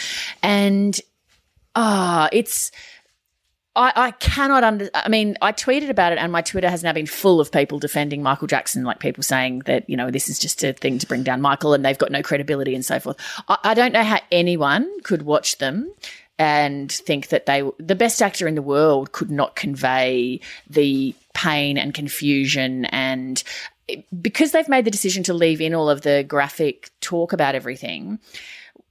And 0.41 0.99
ah, 1.75 2.29
it's 2.31 2.71
I, 3.75 3.91
I 3.95 4.11
cannot 4.11 4.63
under 4.63 4.89
I 4.93 5.09
mean, 5.09 5.37
I 5.41 5.51
tweeted 5.51 5.89
about 5.89 6.13
it 6.13 6.17
and 6.17 6.31
my 6.31 6.41
Twitter 6.41 6.69
has 6.69 6.83
now 6.83 6.93
been 6.93 7.05
full 7.05 7.41
of 7.41 7.51
people 7.51 7.79
defending 7.79 8.23
Michael 8.23 8.47
Jackson, 8.47 8.83
like 8.83 8.99
people 8.99 9.23
saying 9.23 9.59
that, 9.65 9.89
you 9.89 9.97
know, 9.97 10.11
this 10.11 10.29
is 10.29 10.39
just 10.39 10.63
a 10.63 10.73
thing 10.73 10.97
to 10.99 11.07
bring 11.07 11.23
down 11.23 11.41
Michael 11.41 11.73
and 11.73 11.83
they've 11.83 11.97
got 11.97 12.11
no 12.11 12.23
credibility 12.23 12.73
and 12.73 12.85
so 12.85 12.99
forth. 12.99 13.17
I, 13.47 13.57
I 13.63 13.73
don't 13.73 13.91
know 13.91 14.03
how 14.03 14.19
anyone 14.31 14.89
could 15.01 15.23
watch 15.23 15.57
them 15.57 15.91
and 16.37 16.91
think 16.91 17.29
that 17.29 17.45
they 17.45 17.69
the 17.77 17.95
best 17.95 18.21
actor 18.21 18.47
in 18.47 18.55
the 18.55 18.61
world 18.61 19.11
could 19.11 19.31
not 19.31 19.55
convey 19.55 20.39
the 20.69 21.15
pain 21.33 21.77
and 21.77 21.93
confusion 21.93 22.85
and 22.85 23.43
because 24.21 24.51
they've 24.51 24.69
made 24.69 24.85
the 24.85 24.91
decision 24.91 25.23
to 25.23 25.33
leave 25.33 25.61
in 25.61 25.73
all 25.73 25.89
of 25.89 26.01
the 26.01 26.23
graphic 26.27 26.89
talk 27.01 27.33
about 27.33 27.55
everything, 27.55 28.19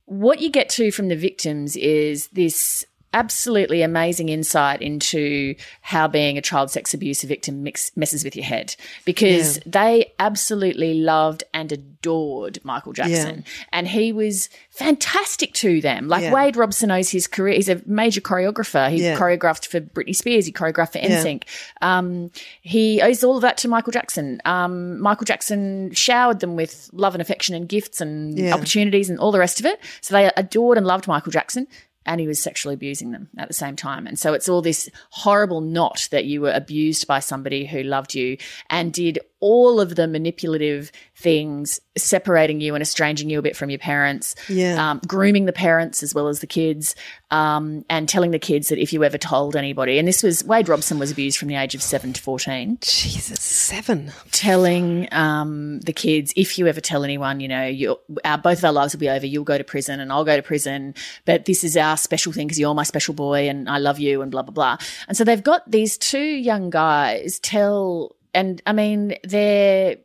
what 0.06 0.40
you 0.40 0.50
get 0.50 0.68
to 0.68 0.90
from 0.90 1.08
the 1.08 1.16
victims 1.16 1.76
is 1.76 2.28
this 2.28 2.86
absolutely 3.14 3.80
amazing 3.80 4.28
insight 4.28 4.82
into 4.82 5.54
how 5.80 6.06
being 6.06 6.36
a 6.36 6.42
child 6.42 6.70
sex 6.70 6.92
abuse 6.92 7.22
victim 7.22 7.62
mix, 7.62 7.96
messes 7.96 8.24
with 8.24 8.36
your 8.36 8.44
head 8.44 8.74
because 9.06 9.58
they 9.64 10.12
absolutely 10.18 10.94
loved 10.94 11.44
and 11.54 11.72
adored 11.72 12.58
Michael 12.64 12.92
Jackson. 12.92 13.44
And 13.72 13.88
he 13.88 14.12
was 14.12 14.50
fantastic 14.70 15.54
to 15.54 15.80
them. 15.80 16.08
Like 16.08 16.22
Yeah. 16.24 16.32
Wade 16.34 16.56
Robson 16.56 16.88
knows 16.88 17.08
his 17.10 17.26
career. 17.26 17.54
He's 17.54 17.68
a 17.68 17.80
major 17.86 18.20
choreographer. 18.20 18.90
He 18.90 19.02
Yeah. 19.02 19.16
choreographed 19.18 19.66
for 19.68 19.80
Britney 19.80 20.14
Spears. 20.14 20.44
He 20.44 20.52
choreographed 20.52 20.92
for 20.92 20.98
NSYNC 20.98 21.44
um, 21.80 22.30
he 22.60 23.00
owes 23.00 23.22
all 23.22 23.36
of 23.36 23.42
that 23.42 23.56
to 23.58 23.68
Michael 23.68 23.92
Jackson. 23.92 24.40
Um, 24.44 25.00
Michael 25.00 25.24
Jackson 25.24 25.92
showered 25.94 26.40
them 26.40 26.56
with 26.56 26.90
love 26.92 27.14
and 27.14 27.22
affection 27.22 27.54
and 27.54 27.68
gifts 27.68 28.00
and 28.00 28.36
Yeah. 28.38 28.54
opportunities 28.54 29.08
and 29.08 29.18
all 29.20 29.30
the 29.32 29.38
rest 29.38 29.60
of 29.60 29.66
it. 29.66 29.78
So 30.00 30.14
they 30.14 30.30
adored 30.36 30.76
and 30.78 30.86
loved 30.86 31.06
Michael 31.06 31.30
Jackson 31.32 31.68
and 32.06 32.20
he 32.20 32.26
was 32.26 32.42
sexually 32.42 32.74
abusing 32.74 33.12
them 33.12 33.28
at 33.38 33.48
the 33.48 33.54
same 33.54 33.76
time. 33.76 34.06
And 34.06 34.18
so 34.18 34.34
it's 34.34 34.48
all 34.48 34.62
this 34.62 34.88
horrible 35.10 35.60
knot 35.60 36.08
that 36.10 36.24
you 36.24 36.40
were 36.40 36.52
abused 36.52 37.06
by 37.06 37.20
somebody 37.20 37.66
who 37.66 37.82
loved 37.82 38.14
you 38.14 38.36
and 38.70 38.92
did 38.92 39.18
all 39.44 39.78
of 39.78 39.94
the 39.94 40.08
manipulative 40.08 40.90
things, 41.14 41.78
separating 41.98 42.62
you 42.62 42.74
and 42.74 42.80
estranging 42.80 43.28
you 43.28 43.38
a 43.38 43.42
bit 43.42 43.56
from 43.56 43.68
your 43.68 43.78
parents, 43.78 44.34
Yeah. 44.48 44.90
um, 44.92 45.00
grooming 45.06 45.44
the 45.44 45.52
parents 45.52 46.02
as 46.02 46.14
well 46.14 46.28
as 46.28 46.40
the 46.40 46.46
kids, 46.46 46.94
um, 47.30 47.84
and 47.90 48.08
telling 48.08 48.30
the 48.30 48.38
kids 48.38 48.68
that 48.68 48.78
if 48.78 48.92
you 48.94 49.04
ever 49.04 49.18
told 49.18 49.54
anybody, 49.54 49.98
and 49.98 50.08
this 50.08 50.22
was 50.22 50.42
Wade 50.44 50.68
Robson 50.68 50.98
was 50.98 51.10
abused 51.10 51.36
from 51.36 51.48
the 51.48 51.56
age 51.56 51.74
of 51.74 51.82
seven 51.82 52.12
to 52.14 52.22
14 52.22 52.78
Jesus, 52.80 53.40
seven. 53.42 54.12
telling 54.30 55.08
um, 55.12 55.80
the 55.80 55.92
kids 55.92 56.32
if 56.36 56.58
you 56.58 56.66
ever 56.66 56.80
tell 56.80 57.04
anyone, 57.04 57.40
you 57.40 57.48
know, 57.48 57.66
you 57.66 57.98
our 58.24 58.38
both 58.38 58.58
of 58.58 58.64
our 58.64 58.72
lives 58.72 58.94
will 58.94 59.00
be 59.00 59.10
over. 59.10 59.26
You'll 59.26 59.44
go 59.44 59.58
to 59.58 59.64
prison, 59.64 60.00
and 60.00 60.10
I'll 60.12 60.24
go 60.24 60.36
to 60.36 60.42
prison. 60.42 60.94
But 61.26 61.44
this 61.44 61.64
is 61.64 61.76
our 61.76 61.96
special 61.96 62.32
thing 62.32 62.46
because 62.46 62.58
you're 62.58 62.74
my 62.74 62.82
special 62.84 63.12
boy, 63.14 63.48
and 63.48 63.68
I 63.68 63.78
love 63.78 63.98
you, 63.98 64.22
and 64.22 64.30
blah 64.30 64.42
blah 64.42 64.52
blah. 64.54 64.76
And 65.08 65.16
so 65.16 65.24
they've 65.24 65.42
got 65.42 65.70
these 65.70 65.98
two 65.98 66.18
young 66.24 66.70
guys 66.70 67.38
tell, 67.40 68.14
and 68.34 68.60
I 68.66 68.72
mean, 68.72 69.16
they're 69.24 69.96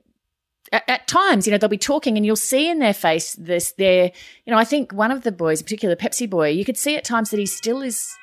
at, 0.72 0.84
at 0.88 1.08
times, 1.08 1.48
you 1.48 1.52
know, 1.52 1.58
they'll 1.58 1.70
be 1.70 1.78
talking 1.78 2.18
and 2.18 2.26
you'll 2.26 2.36
see 2.36 2.70
in 2.70 2.80
their 2.80 2.94
face 2.94 3.36
this, 3.36 3.74
their, 3.74 4.12
you 4.46 4.52
know, 4.52 4.58
I 4.58 4.64
think 4.64 4.94
one 4.94 5.12
of 5.12 5.24
the 5.24 5.32
boys, 5.32 5.62
in 5.62 5.66
particular, 5.66 5.96
Pepsi 5.96 6.30
boy, 6.30 6.50
you 6.50 6.66
could 6.66 6.78
see 6.78 6.96
at 6.96 7.04
times 7.04 7.32
that 7.32 7.40
he 7.40 7.46
still 7.46 7.82
is. 7.82 8.16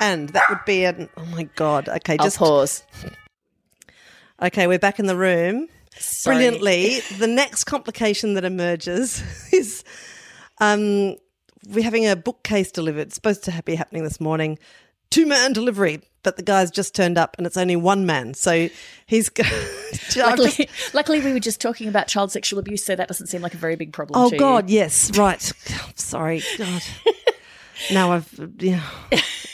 And 0.00 0.30
that 0.30 0.44
would 0.48 0.64
be 0.66 0.84
an, 0.84 1.08
oh 1.16 1.24
my 1.26 1.44
God. 1.56 1.88
Okay, 1.88 2.16
I'll 2.18 2.26
just, 2.26 2.38
pause. 2.38 2.84
okay, 4.42 4.66
we're 4.66 4.78
back 4.78 4.98
in 4.98 5.06
the 5.06 5.16
room. 5.16 5.68
Sorry. 5.96 6.36
Brilliantly. 6.36 7.00
The 7.18 7.26
next 7.26 7.64
complication 7.64 8.34
that 8.34 8.44
emerges 8.44 9.22
is 9.52 9.84
um, 10.60 11.16
we're 11.68 11.84
having 11.84 12.06
a 12.06 12.16
bookcase 12.16 12.70
delivered. 12.70 13.08
It's 13.08 13.14
supposed 13.14 13.44
to 13.44 13.62
be 13.64 13.74
happening 13.74 14.04
this 14.04 14.20
morning. 14.20 14.58
Two 15.10 15.26
man 15.26 15.52
delivery, 15.52 16.00
but 16.24 16.36
the 16.36 16.42
guy's 16.42 16.70
just 16.70 16.94
turned 16.94 17.16
up 17.16 17.36
and 17.38 17.46
it's 17.46 17.56
only 17.56 17.76
one 17.76 18.06
man. 18.06 18.34
So 18.34 18.68
he's. 19.06 19.30
Luckily, 20.16 20.50
just- 20.50 20.94
luckily, 20.94 21.20
we 21.20 21.32
were 21.32 21.40
just 21.40 21.60
talking 21.60 21.86
about 21.86 22.08
child 22.08 22.32
sexual 22.32 22.58
abuse, 22.58 22.84
so 22.84 22.96
that 22.96 23.06
doesn't 23.06 23.28
seem 23.28 23.42
like 23.42 23.54
a 23.54 23.58
very 23.58 23.76
big 23.76 23.92
problem. 23.92 24.20
Oh 24.20 24.30
to 24.30 24.34
you. 24.34 24.40
God, 24.40 24.68
yes, 24.68 25.16
right. 25.16 25.40
Sorry, 25.94 26.42
God. 26.58 26.82
now 27.92 28.12
I've 28.12 28.50
yeah. 28.58 28.82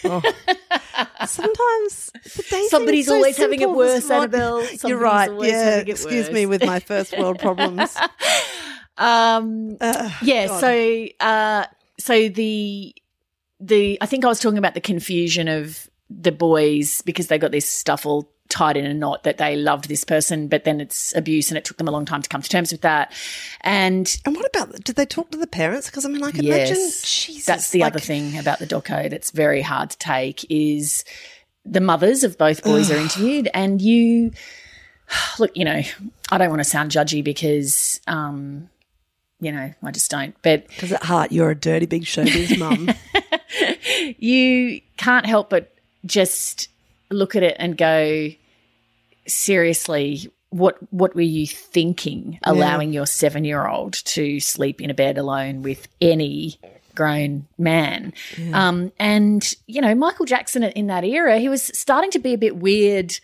Oh. 0.05 0.23
Sometimes 1.27 2.11
Somebody's 2.69 3.07
so 3.07 3.17
always 3.17 3.37
having 3.37 3.61
it 3.61 3.71
worse. 3.71 4.11
Annabel. 4.11 4.67
You're 4.85 4.99
right. 4.99 5.31
Yeah. 5.43 5.79
Excuse 5.79 6.27
worse. 6.27 6.35
me 6.35 6.47
with 6.47 6.65
my 6.65 6.81
first 6.81 7.17
world 7.19 7.39
problems. 7.39 7.97
Um, 9.01 9.79
yeah. 10.23 10.59
So, 10.59 11.07
uh, 11.21 11.65
so 11.99 12.29
the 12.29 12.95
the 13.59 13.99
I 14.01 14.07
think 14.07 14.25
I 14.25 14.29
was 14.29 14.41
talking 14.41 14.59
about 14.59 14.75
the 14.75 14.81
confusion 14.81 15.49
of 15.49 15.90
the 16.11 16.33
boys 16.33 17.01
because 17.03 17.29
they 17.29 17.39
got 17.39 17.53
this 17.53 17.67
stuff 17.71 18.05
all 18.05 18.29
tied 18.49 18.77
in 18.77 18.85
a 18.85 18.93
knot 18.93 19.23
that 19.23 19.39
they 19.39 19.55
loved 19.55 19.89
this 19.89 20.03
person, 20.03 20.49
but 20.49 20.65
then 20.65 20.81
it's 20.81 21.15
abuse 21.15 21.51
and 21.51 21.57
it 21.57 21.65
took 21.65 21.77
them 21.77 21.87
a 21.87 21.91
long 21.93 22.05
time 22.05 22.21
to 22.21 22.29
come 22.29 22.43
to 22.43 22.49
terms 22.49 22.73
with 22.73 22.81
that. 22.81 23.13
And 23.61 24.13
And 24.25 24.35
what 24.35 24.45
about? 24.47 24.83
Did 24.83 24.97
they 24.97 25.07
talk 25.07 25.31
to 25.31 25.39
the 25.39 25.47
parents? 25.47 25.87
Because 25.87 26.05
I 26.05 26.09
mean, 26.09 26.25
I 26.25 26.33
can 26.33 26.45
yes, 26.45 26.69
imagine. 26.69 26.75
Jesus, 27.05 27.47
that's 27.47 27.71
the 27.71 27.81
like- 27.81 27.93
other 27.93 28.01
thing 28.01 28.37
about 28.39 28.59
the 28.59 28.67
doco 28.67 29.09
that's 29.09 29.31
very 29.31 29.63
hard 29.63 29.91
to 29.91 29.99
take 29.99 30.45
is 30.51 31.05
the 31.65 31.81
mothers 31.81 32.25
of 32.25 32.37
both 32.39 32.65
boys 32.65 32.91
are 32.91 32.97
interviewed, 32.97 33.49
and 33.55 33.81
you 33.81 34.33
look. 35.39 35.53
You 35.57 35.65
know, 35.67 35.83
I 36.33 36.39
don't 36.39 36.51
want 36.51 36.61
to 36.61 36.69
sound 36.69 36.91
judgy 36.91 37.23
because. 37.23 38.01
um 38.09 38.69
you 39.43 39.53
know, 39.53 39.73
I 39.83 39.91
just 39.91 40.11
don't. 40.11 40.35
But 40.43 40.69
Because 40.69 40.93
at 40.93 41.03
heart, 41.03 41.33
you're 41.33 41.49
a 41.49 41.55
dirty 41.55 41.87
big 41.87 42.03
showbiz 42.03 42.59
mum. 42.59 42.91
you 44.19 44.83
can't 44.99 45.25
help 45.25 45.49
but 45.49 45.73
just 46.05 46.69
look 47.11 47.37
at 47.37 47.43
it 47.43 47.57
and 47.59 47.77
go, 47.77 48.31
seriously, 49.27 50.31
what 50.51 50.79
what 50.93 51.15
were 51.15 51.21
you 51.21 51.47
thinking 51.47 52.39
allowing 52.43 52.93
your 52.93 53.07
seven 53.07 53.45
year 53.45 53.67
old 53.67 53.93
to 53.93 54.41
sleep 54.41 54.81
in 54.81 54.91
a 54.91 54.95
bed 54.95 55.17
alone 55.19 55.63
with 55.63 55.87
any 56.01 56.59
grown 56.95 57.47
man? 57.57 58.13
Um, 58.53 58.93
and 58.99 59.55
you 59.67 59.81
know, 59.81 59.95
Michael 59.95 60.27
Jackson 60.27 60.65
in 60.65 60.89
that 60.89 61.05
era, 61.05 61.39
he 61.39 61.49
was 61.49 61.63
starting 61.79 62.11
to 62.13 62.19
be 62.19 62.35
a 62.35 62.39
bit 62.39 62.57
weird 62.57 63.19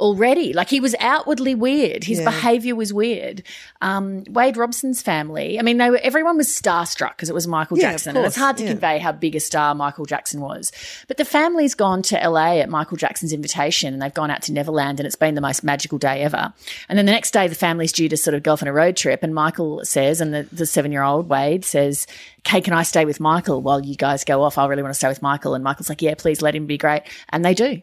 already. 0.00 0.52
Like 0.52 0.68
he 0.70 0.80
was 0.80 0.94
outwardly 0.98 1.54
weird. 1.54 2.02
His 2.04 2.18
Yeah. 2.18 2.24
behavior 2.24 2.74
was 2.74 2.92
weird. 2.92 3.44
Um, 3.80 4.24
Wade 4.28 4.56
Robson's 4.56 5.00
family, 5.02 5.58
I 5.58 5.62
mean, 5.62 5.78
they 5.78 5.88
were 5.90 6.00
everyone 6.02 6.36
was 6.36 6.48
starstruck 6.48 7.10
because 7.10 7.30
it 7.30 7.34
was 7.34 7.46
Michael 7.46 7.78
Yeah, 7.78 7.92
Jackson. 7.92 8.16
And 8.16 8.26
it's 8.26 8.34
hard 8.36 8.56
to 8.56 8.64
yeah. 8.64 8.70
convey 8.70 8.98
how 8.98 9.12
big 9.12 9.36
a 9.36 9.40
star 9.40 9.72
Michael 9.74 10.04
Jackson 10.04 10.40
was. 10.40 10.72
But 11.06 11.16
the 11.16 11.24
family's 11.24 11.74
gone 11.76 12.02
to 12.02 12.16
LA 12.28 12.58
at 12.60 12.68
Michael 12.68 12.96
Jackson's 12.96 13.32
invitation 13.32 13.92
and 13.94 14.02
they've 14.02 14.12
gone 14.12 14.30
out 14.30 14.42
to 14.42 14.52
Neverland 14.52 14.98
and 14.98 15.06
it's 15.06 15.16
been 15.16 15.36
the 15.36 15.40
most 15.40 15.62
magical 15.62 15.98
day 15.98 16.22
ever. 16.22 16.52
And 16.88 16.98
then 16.98 17.06
the 17.06 17.12
next 17.12 17.30
day, 17.32 17.46
the 17.46 17.54
family's 17.54 17.92
due 17.92 18.08
to 18.08 18.16
sort 18.16 18.34
of 18.34 18.42
go 18.42 18.52
off 18.54 18.62
on 18.62 18.68
a 18.68 18.72
road 18.72 18.96
trip. 18.96 19.22
And 19.22 19.32
Michael 19.34 19.84
says, 19.84 20.20
and 20.20 20.34
the, 20.34 20.48
the 20.50 20.66
seven 20.66 20.90
year 20.90 21.02
old 21.04 21.28
Wade 21.28 21.64
says, 21.64 22.06
Kay, 22.42 22.60
can 22.60 22.72
I 22.72 22.82
stay 22.82 23.04
with 23.04 23.20
Michael 23.20 23.62
while 23.62 23.80
you 23.80 23.94
guys 23.94 24.24
go 24.24 24.42
off? 24.42 24.58
I 24.58 24.66
really 24.66 24.82
want 24.82 24.92
to 24.92 24.98
stay 24.98 25.08
with 25.08 25.22
Michael. 25.22 25.54
And 25.54 25.62
Michael's 25.62 25.88
like, 25.88 26.02
yeah, 26.02 26.14
please 26.14 26.42
let 26.42 26.54
him 26.54 26.66
be 26.66 26.76
great. 26.76 27.02
And 27.30 27.44
they 27.44 27.54
do. 27.54 27.80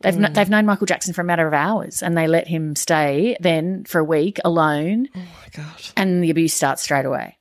They've, 0.00 0.14
kn- 0.14 0.32
they've 0.32 0.48
known 0.48 0.66
Michael 0.66 0.86
Jackson 0.86 1.12
for 1.12 1.22
a 1.22 1.24
matter 1.24 1.46
of 1.46 1.54
hours 1.54 2.02
and 2.02 2.16
they 2.16 2.28
let 2.28 2.46
him 2.46 2.76
stay 2.76 3.36
then 3.40 3.84
for 3.84 3.98
a 3.98 4.04
week 4.04 4.38
alone 4.44 5.08
oh 5.14 5.18
my 5.18 5.48
god. 5.52 5.82
and 5.96 6.22
the 6.22 6.30
abuse 6.30 6.54
starts 6.54 6.82
straight 6.82 7.04
away. 7.04 7.36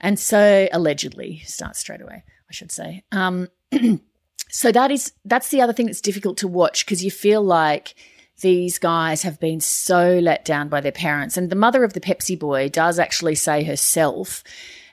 And 0.00 0.18
so 0.18 0.68
allegedly 0.72 1.42
starts 1.46 1.78
straight 1.78 2.00
away, 2.00 2.24
I 2.26 2.52
should 2.52 2.72
say. 2.72 3.04
Um, 3.12 3.48
so 4.48 4.72
that 4.72 4.90
is 4.90 5.12
that's 5.24 5.48
the 5.48 5.60
other 5.60 5.72
thing 5.72 5.86
that's 5.86 6.00
difficult 6.00 6.38
to 6.38 6.48
watch 6.48 6.84
because 6.84 7.04
you 7.04 7.10
feel 7.10 7.40
like 7.40 7.94
these 8.40 8.78
guys 8.78 9.22
have 9.22 9.38
been 9.38 9.60
so 9.60 10.18
let 10.18 10.44
down 10.44 10.68
by 10.68 10.80
their 10.80 10.92
parents. 10.92 11.36
And 11.36 11.48
the 11.48 11.56
mother 11.56 11.84
of 11.84 11.92
the 11.92 12.00
Pepsi 12.00 12.36
boy 12.36 12.68
does 12.68 12.98
actually 12.98 13.36
say 13.36 13.62
herself 13.62 14.42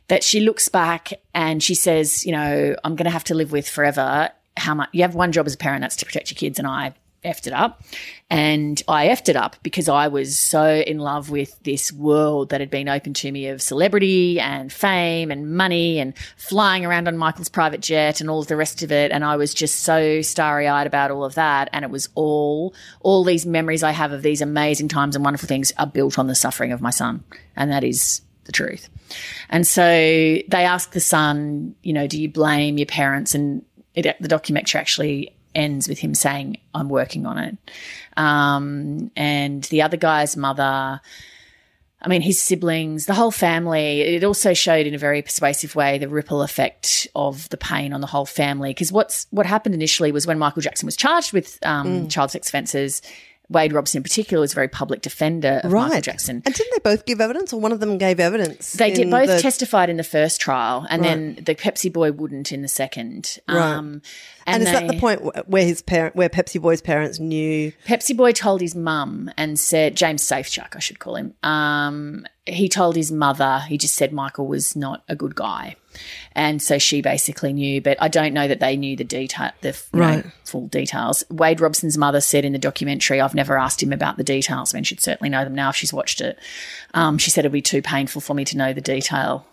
that 0.07 0.23
she 0.23 0.39
looks 0.39 0.69
back 0.69 1.13
and 1.33 1.61
she 1.61 1.75
says, 1.75 2.25
you 2.25 2.31
know, 2.31 2.75
I'm 2.83 2.95
going 2.95 3.05
to 3.05 3.11
have 3.11 3.23
to 3.25 3.35
live 3.35 3.51
with 3.51 3.67
forever. 3.67 4.29
How 4.59 4.75
much 4.75 4.89
you 4.91 5.01
have 5.01 5.15
one 5.15 5.31
job 5.31 5.47
as 5.47 5.53
a 5.53 5.57
parent, 5.57 5.81
that's 5.81 5.95
to 5.97 6.05
protect 6.05 6.31
your 6.31 6.37
kids, 6.37 6.59
and 6.59 6.67
I 6.67 6.93
effed 7.23 7.47
it 7.47 7.53
up. 7.53 7.83
And 8.29 8.81
I 8.87 9.07
effed 9.07 9.29
it 9.29 9.35
up 9.35 9.55
because 9.63 9.89
I 9.89 10.07
was 10.07 10.37
so 10.37 10.65
in 10.65 10.99
love 10.99 11.29
with 11.29 11.61
this 11.63 11.91
world 11.91 12.49
that 12.49 12.59
had 12.59 12.69
been 12.69 12.87
open 12.87 13.13
to 13.15 13.31
me 13.31 13.47
of 13.47 13.61
celebrity 13.61 14.39
and 14.39 14.71
fame 14.71 15.31
and 15.31 15.55
money 15.55 15.99
and 15.99 16.13
flying 16.37 16.85
around 16.85 17.07
on 17.07 17.17
Michael's 17.17 17.49
private 17.49 17.81
jet 17.81 18.21
and 18.21 18.29
all 18.29 18.39
of 18.39 18.47
the 18.47 18.55
rest 18.55 18.83
of 18.83 18.91
it. 18.91 19.11
And 19.11 19.25
I 19.25 19.35
was 19.35 19.53
just 19.53 19.81
so 19.81 20.21
starry 20.21 20.67
eyed 20.67 20.87
about 20.87 21.11
all 21.11 21.25
of 21.25 21.35
that. 21.35 21.69
And 21.73 21.83
it 21.83 21.91
was 21.91 22.09
all, 22.15 22.73
all 23.01 23.23
these 23.23 23.45
memories 23.45 23.83
I 23.83 23.91
have 23.91 24.11
of 24.11 24.21
these 24.21 24.41
amazing 24.41 24.89
times 24.89 25.15
and 25.15 25.25
wonderful 25.25 25.47
things 25.47 25.73
are 25.77 25.87
built 25.87 26.19
on 26.19 26.27
the 26.27 26.35
suffering 26.35 26.71
of 26.71 26.81
my 26.81 26.91
son. 26.91 27.23
And 27.55 27.71
that 27.71 27.83
is 27.83 28.21
the 28.45 28.51
truth. 28.51 28.89
And 29.49 29.65
so 29.65 29.81
they 29.83 30.45
ask 30.51 30.91
the 30.91 30.99
son, 30.99 31.75
you 31.81 31.93
know, 31.93 32.07
do 32.07 32.21
you 32.21 32.29
blame 32.29 32.77
your 32.77 32.85
parents? 32.85 33.33
And 33.35 33.63
it, 33.93 34.15
the 34.19 34.27
documentary 34.27 34.79
actually 34.79 35.35
ends 35.55 35.87
with 35.87 35.99
him 35.99 36.13
saying, 36.13 36.57
I'm 36.73 36.89
working 36.89 37.25
on 37.25 37.37
it. 37.37 37.57
Um, 38.17 39.11
and 39.15 39.63
the 39.65 39.81
other 39.81 39.97
guy's 39.97 40.37
mother, 40.37 41.01
I 42.01 42.07
mean, 42.07 42.21
his 42.21 42.41
siblings, 42.41 43.07
the 43.07 43.13
whole 43.13 43.31
family, 43.31 44.01
it 44.01 44.23
also 44.23 44.53
showed 44.53 44.87
in 44.87 44.93
a 44.93 44.97
very 44.97 45.21
persuasive 45.21 45.75
way 45.75 45.97
the 45.97 46.07
ripple 46.07 46.41
effect 46.41 47.07
of 47.15 47.49
the 47.49 47.57
pain 47.57 47.93
on 47.93 48.01
the 48.01 48.07
whole 48.07 48.25
family. 48.25 48.69
Because 48.71 48.91
what's 48.91 49.27
what 49.31 49.45
happened 49.45 49.75
initially 49.75 50.11
was 50.11 50.25
when 50.25 50.39
Michael 50.39 50.61
Jackson 50.61 50.85
was 50.85 50.95
charged 50.95 51.33
with 51.33 51.57
um, 51.65 52.07
child 52.07 52.31
sex 52.31 52.47
offences, 52.47 53.01
Wade 53.49 53.73
Robson 53.73 53.97
in 53.99 54.03
particular 54.03 54.41
was 54.41 54.51
a 54.51 54.55
very 54.55 54.67
public 54.67 55.01
defender 55.01 55.61
of 55.63 55.71
Michael 55.71 56.01
Jackson. 56.01 56.41
And 56.45 56.53
didn't 56.53 56.71
they 56.73 56.79
both 56.79 57.05
give 57.05 57.19
evidence, 57.19 57.51
or 57.51 57.59
one 57.59 57.71
of 57.71 57.79
them 57.79 57.97
gave 57.97 58.19
evidence? 58.19 58.73
They 58.73 58.91
did 58.91 59.09
both 59.09 59.27
the- 59.27 59.41
testified 59.41 59.89
in 59.89 59.97
the 59.97 60.03
first 60.03 60.39
trial, 60.39 60.85
and 60.89 61.03
then 61.03 61.39
the 61.43 61.55
Pepsi 61.55 61.91
boy 61.91 62.11
wouldn't 62.11 62.51
in 62.51 62.61
the 62.61 62.67
second. 62.67 63.39
Right. 63.47 63.57
Um, 63.57 64.01
And, 64.45 64.63
is 64.63 64.71
that 64.71 64.87
the 64.87 64.99
point 64.99 65.21
where 65.47 65.63
his 65.65 65.81
parent, 65.81 66.15
where 66.15 66.29
Pepsi 66.29 66.59
Boy's 66.61 66.81
parents 66.81 67.19
knew? 67.19 67.71
Pepsi 67.85 68.17
Boy 68.17 68.31
told 68.31 68.61
his 68.61 68.73
mum 68.75 69.29
and 69.37 69.59
said, 69.59 69.95
James 69.95 70.23
Safechuck, 70.23 70.75
I 70.75 70.79
should 70.79 70.97
call 70.97 71.15
him. 71.15 71.33
Um, 71.43 72.25
he 72.45 72.69
told 72.69 72.95
his 72.95 73.11
mother, 73.11 73.63
he 73.67 73.77
just 73.77 73.95
said 73.95 74.11
Michael 74.13 74.47
was 74.47 74.75
not 74.75 75.03
a 75.07 75.15
good 75.15 75.35
guy. 75.35 75.75
And 76.33 76.61
so 76.61 76.77
she 76.77 77.01
basically 77.01 77.53
knew, 77.53 77.81
but 77.81 78.01
I 78.01 78.07
don't 78.07 78.33
know 78.33 78.47
that 78.47 78.59
they 78.59 78.77
knew 78.77 78.95
the 78.95 79.03
detail, 79.03 79.51
the 79.61 79.79
you 79.93 79.99
know, 79.99 80.23
full 80.45 80.67
details. 80.67 81.23
Wade 81.29 81.59
Robson's 81.59 81.97
mother 81.97 82.21
said 82.21 82.45
in 82.45 82.53
the 82.53 82.59
documentary, 82.59 83.21
I've 83.21 83.35
never 83.35 83.57
asked 83.57 83.83
him 83.83 83.91
about 83.91 84.17
the 84.17 84.23
details. 84.23 84.73
I 84.73 84.77
mean, 84.77 84.83
she'd 84.83 85.01
certainly 85.01 85.29
know 85.29 85.43
them 85.43 85.55
now 85.55 85.69
if 85.69 85.75
she's 85.75 85.93
watched 85.93 86.21
it. 86.21 86.37
Um, 86.93 87.17
she 87.17 87.29
said 87.29 87.41
it'd 87.41 87.51
be 87.51 87.61
too 87.61 87.81
painful 87.81 88.21
for 88.21 88.33
me 88.33 88.45
to 88.45 88.57
know 88.57 88.73
the 88.73 88.81
detail. 88.81 89.45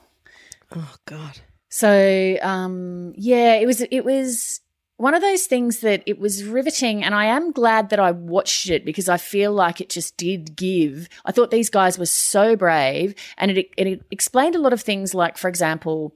Oh 0.75 0.95
God. 1.07 1.40
So 1.69 2.38
um, 2.43 3.12
yeah, 3.16 3.55
it 3.55 3.66
was 3.66 3.83
it 3.90 4.05
was 4.05 4.61
one 4.99 5.15
of 5.15 5.21
those 5.21 5.45
things 5.47 5.81
that 5.81 6.03
it 6.07 6.19
was 6.19 6.45
riveting, 6.45 7.05
and 7.05 7.15
I 7.15 7.26
am 7.26 7.53
glad 7.53 7.91
that 7.91 8.00
I 8.00 8.11
watched 8.12 8.71
it 8.71 8.85
because 8.85 9.09
I 9.09 9.19
feel 9.19 9.53
like 9.53 9.81
it 9.81 9.91
just 9.91 10.17
did 10.17 10.57
give. 10.57 11.09
I 11.25 11.33
thought 11.33 11.50
these 11.50 11.69
guys 11.71 11.99
were 11.99 12.07
so 12.07 12.57
brave, 12.57 13.15
and 13.37 13.50
it 13.50 13.69
it 13.76 14.03
explained 14.11 14.55
a 14.55 14.59
lot 14.61 14.73
of 14.73 14.81
things, 14.81 15.15
like 15.15 15.37
for 15.37 15.49
example, 15.49 16.15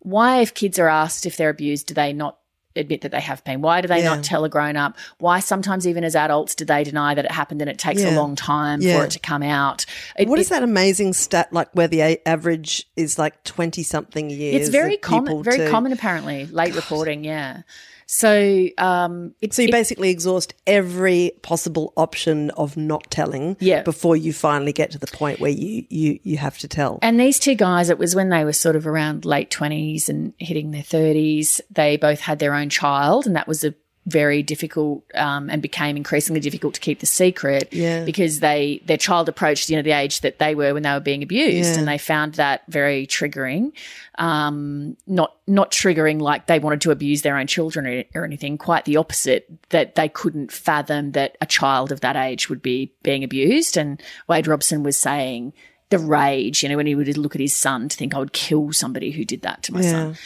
why 0.00 0.40
if 0.40 0.52
kids 0.54 0.78
are 0.78 0.88
asked 0.88 1.24
if 1.26 1.36
they're 1.36 1.50
abused, 1.50 1.86
do 1.88 1.94
they 1.94 2.12
not? 2.12 2.38
Admit 2.76 3.00
that 3.00 3.10
they 3.10 3.20
have 3.20 3.42
pain. 3.44 3.60
Why 3.60 3.80
do 3.80 3.88
they 3.88 3.98
Yeah. 4.02 4.14
not 4.14 4.22
tell 4.22 4.44
a 4.44 4.48
grown 4.48 4.76
up? 4.76 4.96
Why 5.18 5.40
sometimes 5.40 5.84
even 5.84 6.04
as 6.04 6.14
adults 6.14 6.54
do 6.54 6.64
they 6.64 6.84
deny 6.84 7.12
that 7.12 7.24
it 7.24 7.30
happened 7.32 7.60
and 7.60 7.68
it 7.68 7.76
takes 7.78 8.04
a 8.04 8.12
long 8.12 8.36
time 8.36 8.80
Yeah. 8.80 8.98
for 8.98 9.04
it 9.06 9.10
to 9.12 9.18
come 9.18 9.42
out? 9.42 9.84
It- 10.16 10.28
What 10.28 10.38
it- 10.38 10.42
is 10.42 10.48
that 10.50 10.62
amazing 10.62 11.12
stat 11.14 11.52
like 11.52 11.70
where 11.72 11.88
the 11.88 12.02
a- 12.02 12.22
average 12.24 12.86
is 12.94 13.18
like 13.18 13.42
20 13.42 13.82
something 13.82 14.30
years? 14.30 14.54
It's 14.54 14.68
very 14.68 14.96
common. 14.96 15.42
Very 15.42 15.56
to- 15.58 15.70
common, 15.70 15.90
apparently. 15.92 16.46
Late 16.46 16.76
reporting, 16.76 17.24
yeah. 17.24 17.62
So, 18.10 18.68
um, 18.78 19.34
it's 19.42 19.56
So 19.56 19.62
you 19.62 19.68
it- 19.68 19.72
basically 19.72 20.08
exhaust 20.08 20.54
every 20.66 21.32
possible 21.42 21.92
option 21.94 22.50
of 22.52 22.74
not 22.74 23.10
telling 23.10 23.58
Yeah. 23.60 23.82
before 23.82 24.16
you 24.16 24.32
finally 24.32 24.72
get 24.72 24.90
to 24.92 24.98
the 24.98 25.06
point 25.06 25.40
where 25.40 25.50
you, 25.50 25.84
you, 25.90 26.18
you 26.22 26.38
have 26.38 26.56
to 26.60 26.68
tell. 26.68 26.98
and 27.02 27.20
these 27.20 27.38
two 27.38 27.54
guys, 27.54 27.90
it 27.90 27.98
was 27.98 28.14
when 28.14 28.30
they 28.30 28.44
were 28.44 28.54
sort 28.54 28.76
of 28.76 28.86
around 28.86 29.26
late 29.26 29.50
twenties 29.50 30.08
and 30.08 30.32
hitting 30.38 30.70
their 30.70 30.82
thirties. 30.82 31.60
They 31.70 31.98
both 31.98 32.20
had 32.20 32.38
their 32.38 32.54
own 32.54 32.70
child, 32.70 33.26
and 33.26 33.36
that 33.36 33.46
was 33.46 33.62
a 33.62 33.74
very 34.08 34.42
difficult 34.42 35.04
um, 35.14 35.50
and 35.50 35.60
became 35.62 35.96
increasingly 35.96 36.40
difficult 36.40 36.74
to 36.74 36.80
keep 36.80 37.00
the 37.00 37.06
secret 37.06 37.68
Yeah. 37.72 38.04
because 38.04 38.40
they 38.40 38.80
their 38.86 38.96
child 38.96 39.28
approached 39.28 39.68
you 39.68 39.76
know 39.76 39.82
the 39.82 39.92
age 39.92 40.22
that 40.22 40.38
they 40.38 40.54
were 40.54 40.72
when 40.74 40.82
they 40.82 40.92
were 40.92 41.00
being 41.00 41.22
abused 41.22 41.72
Yeah. 41.74 41.78
and 41.78 41.86
they 41.88 41.98
found 41.98 42.34
that 42.34 42.62
very 42.68 43.06
triggering 43.06 43.72
um, 44.18 44.96
not 45.06 45.36
not 45.46 45.70
triggering 45.70 46.20
like 46.20 46.46
they 46.46 46.58
wanted 46.58 46.80
to 46.82 46.90
abuse 46.90 47.22
their 47.22 47.36
own 47.36 47.46
children 47.46 47.86
or, 47.86 48.04
or 48.20 48.24
anything 48.24 48.58
quite 48.58 48.84
the 48.84 48.96
opposite 48.96 49.48
that 49.68 49.94
they 49.94 50.08
couldn't 50.08 50.50
fathom 50.50 51.12
that 51.12 51.36
a 51.40 51.46
child 51.46 51.92
of 51.92 52.00
that 52.00 52.16
age 52.16 52.48
would 52.48 52.62
be 52.62 52.92
being 53.02 53.22
abused 53.22 53.76
and 53.76 54.02
Wade 54.28 54.46
Robson 54.46 54.82
was 54.82 54.96
saying 54.96 55.52
the 55.90 55.98
rage 55.98 56.62
you 56.62 56.68
know 56.68 56.76
when 56.76 56.86
he 56.86 56.94
would 56.94 57.16
look 57.16 57.34
at 57.34 57.40
his 57.40 57.54
son 57.54 57.88
to 57.88 57.96
think 57.96 58.14
I 58.14 58.18
would 58.18 58.32
kill 58.32 58.72
somebody 58.72 59.10
who 59.10 59.24
did 59.24 59.42
that 59.42 59.62
to 59.64 59.74
my 59.74 59.80
son 59.80 60.16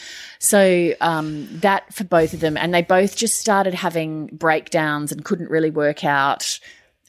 so 0.42 0.92
um, 1.00 1.46
that 1.60 1.94
for 1.94 2.02
both 2.02 2.34
of 2.34 2.40
them, 2.40 2.56
and 2.56 2.74
they 2.74 2.82
both 2.82 3.14
just 3.14 3.38
started 3.38 3.74
having 3.74 4.26
breakdowns 4.26 5.12
and 5.12 5.24
couldn't 5.24 5.48
really 5.50 5.70
work 5.70 6.04
out 6.04 6.58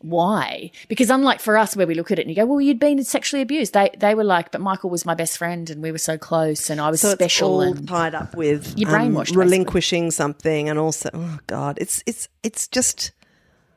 why. 0.01 0.69
Because 0.87 1.09
unlike 1.09 1.39
for 1.39 1.57
us, 1.57 1.75
where 1.75 1.87
we 1.87 1.95
look 1.95 2.11
at 2.11 2.19
it 2.19 2.21
and 2.21 2.29
you 2.29 2.35
go, 2.35 2.45
"Well, 2.45 2.61
you'd 2.61 2.77
been 2.79 3.03
sexually 3.03 3.41
abused," 3.41 3.73
they 3.73 3.89
they 3.97 4.13
were 4.13 4.23
like, 4.23 4.51
"But 4.51 4.61
Michael 4.61 4.91
was 4.91 5.03
my 5.03 5.15
best 5.15 5.39
friend, 5.39 5.67
and 5.71 5.81
we 5.81 5.91
were 5.91 5.97
so 5.97 6.15
close, 6.15 6.69
and 6.69 6.79
I 6.79 6.91
was 6.91 7.01
So 7.01 7.13
special." 7.13 7.61
it's 7.61 7.71
all 7.71 7.77
and 7.77 7.87
tied 7.87 8.13
up 8.13 8.35
with 8.35 8.77
You're 8.77 8.95
um, 8.95 8.95
brainwashed, 8.95 9.17
basically. 9.17 9.37
relinquishing 9.45 10.11
something, 10.11 10.69
and 10.69 10.77
also, 10.77 11.09
oh 11.11 11.39
god, 11.47 11.79
it's 11.81 12.03
it's 12.05 12.27
it's 12.43 12.67
just 12.67 13.13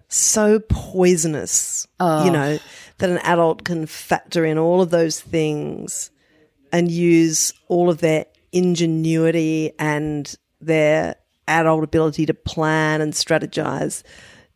so 0.09 0.61
poisonous. 0.69 1.87
Oh. 2.01 2.25
You 2.25 2.31
know 2.31 2.59
that 2.99 3.11
an 3.11 3.19
adult 3.19 3.65
can 3.65 3.87
factor 3.87 4.45
in 4.45 4.59
all 4.59 4.81
of 4.81 4.91
those 4.91 5.21
things 5.21 6.11
and 6.73 6.91
use 6.91 7.53
all 7.69 7.91
of 7.91 7.99
their 7.99 8.27
ingenuity 8.53 9.73
and 9.79 10.35
their 10.61 11.17
adult 11.49 11.85
ability 11.85 12.27
to 12.27 12.35
plan 12.35 13.01
and 13.01 13.13
strategize 13.13 14.03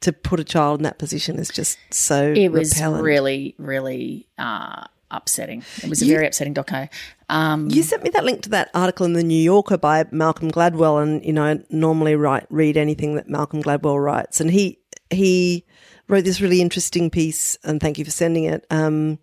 to 0.00 0.12
put 0.12 0.40
a 0.40 0.44
child 0.44 0.80
in 0.80 0.84
that 0.84 0.98
position 0.98 1.38
is 1.38 1.50
just 1.50 1.78
so 1.92 2.32
It 2.32 2.50
was 2.50 2.72
repellent. 2.74 3.04
really, 3.04 3.54
really 3.58 4.26
uh, 4.38 4.84
upsetting. 5.10 5.62
It 5.82 5.90
was 5.90 6.00
a 6.02 6.06
very 6.06 6.26
upsetting 6.26 6.54
doco. 6.54 6.88
Um, 7.28 7.68
You 7.70 7.82
sent 7.82 8.02
me 8.02 8.10
that 8.10 8.24
link 8.24 8.42
to 8.42 8.48
that 8.50 8.70
article 8.74 9.04
in 9.06 9.12
the 9.12 9.22
New 9.22 9.40
Yorker 9.40 9.76
by 9.76 10.06
Malcolm 10.10 10.50
Gladwell, 10.50 11.02
and 11.02 11.24
you 11.24 11.32
know, 11.34 11.62
normally 11.68 12.16
write 12.16 12.46
read 12.50 12.76
anything 12.78 13.14
that 13.16 13.28
Malcolm 13.28 13.62
Gladwell 13.62 14.02
writes, 14.02 14.40
and 14.40 14.50
he 14.50 14.78
he 15.10 15.64
wrote 16.08 16.24
this 16.24 16.40
really 16.40 16.60
interesting 16.60 17.10
piece, 17.10 17.56
and 17.64 17.80
thank 17.80 17.98
you 17.98 18.04
for 18.04 18.10
sending 18.10 18.44
it. 18.44 18.66
Um, 18.70 19.18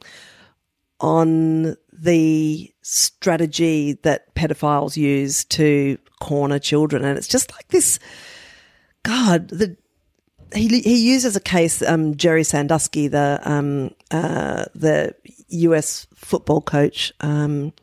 on 1.00 1.76
the 1.94 2.74
strategy 2.82 3.94
that 4.04 4.34
pedophiles 4.36 4.98
use 4.98 5.44
to 5.46 5.98
corner 6.20 6.60
children, 6.60 7.04
and 7.04 7.18
it's 7.18 7.28
just 7.28 7.52
like 7.54 7.68
this. 7.70 8.00
God, 9.04 9.50
the 9.50 9.78
he 10.54 10.80
he 10.82 11.12
uses 11.12 11.36
a 11.36 11.42
case 11.42 11.82
um, 11.82 12.16
Jerry 12.16 12.44
Sandusky, 12.44 13.08
the 13.08 13.40
um, 13.44 13.92
uh, 14.12 14.66
the 14.74 15.14
U.S. 15.50 16.08
football 16.16 16.62
coach, 16.62 17.12
um, 17.22 17.74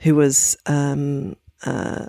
who 0.00 0.14
was 0.14 0.56
um, 0.66 1.36
uh, 1.64 2.06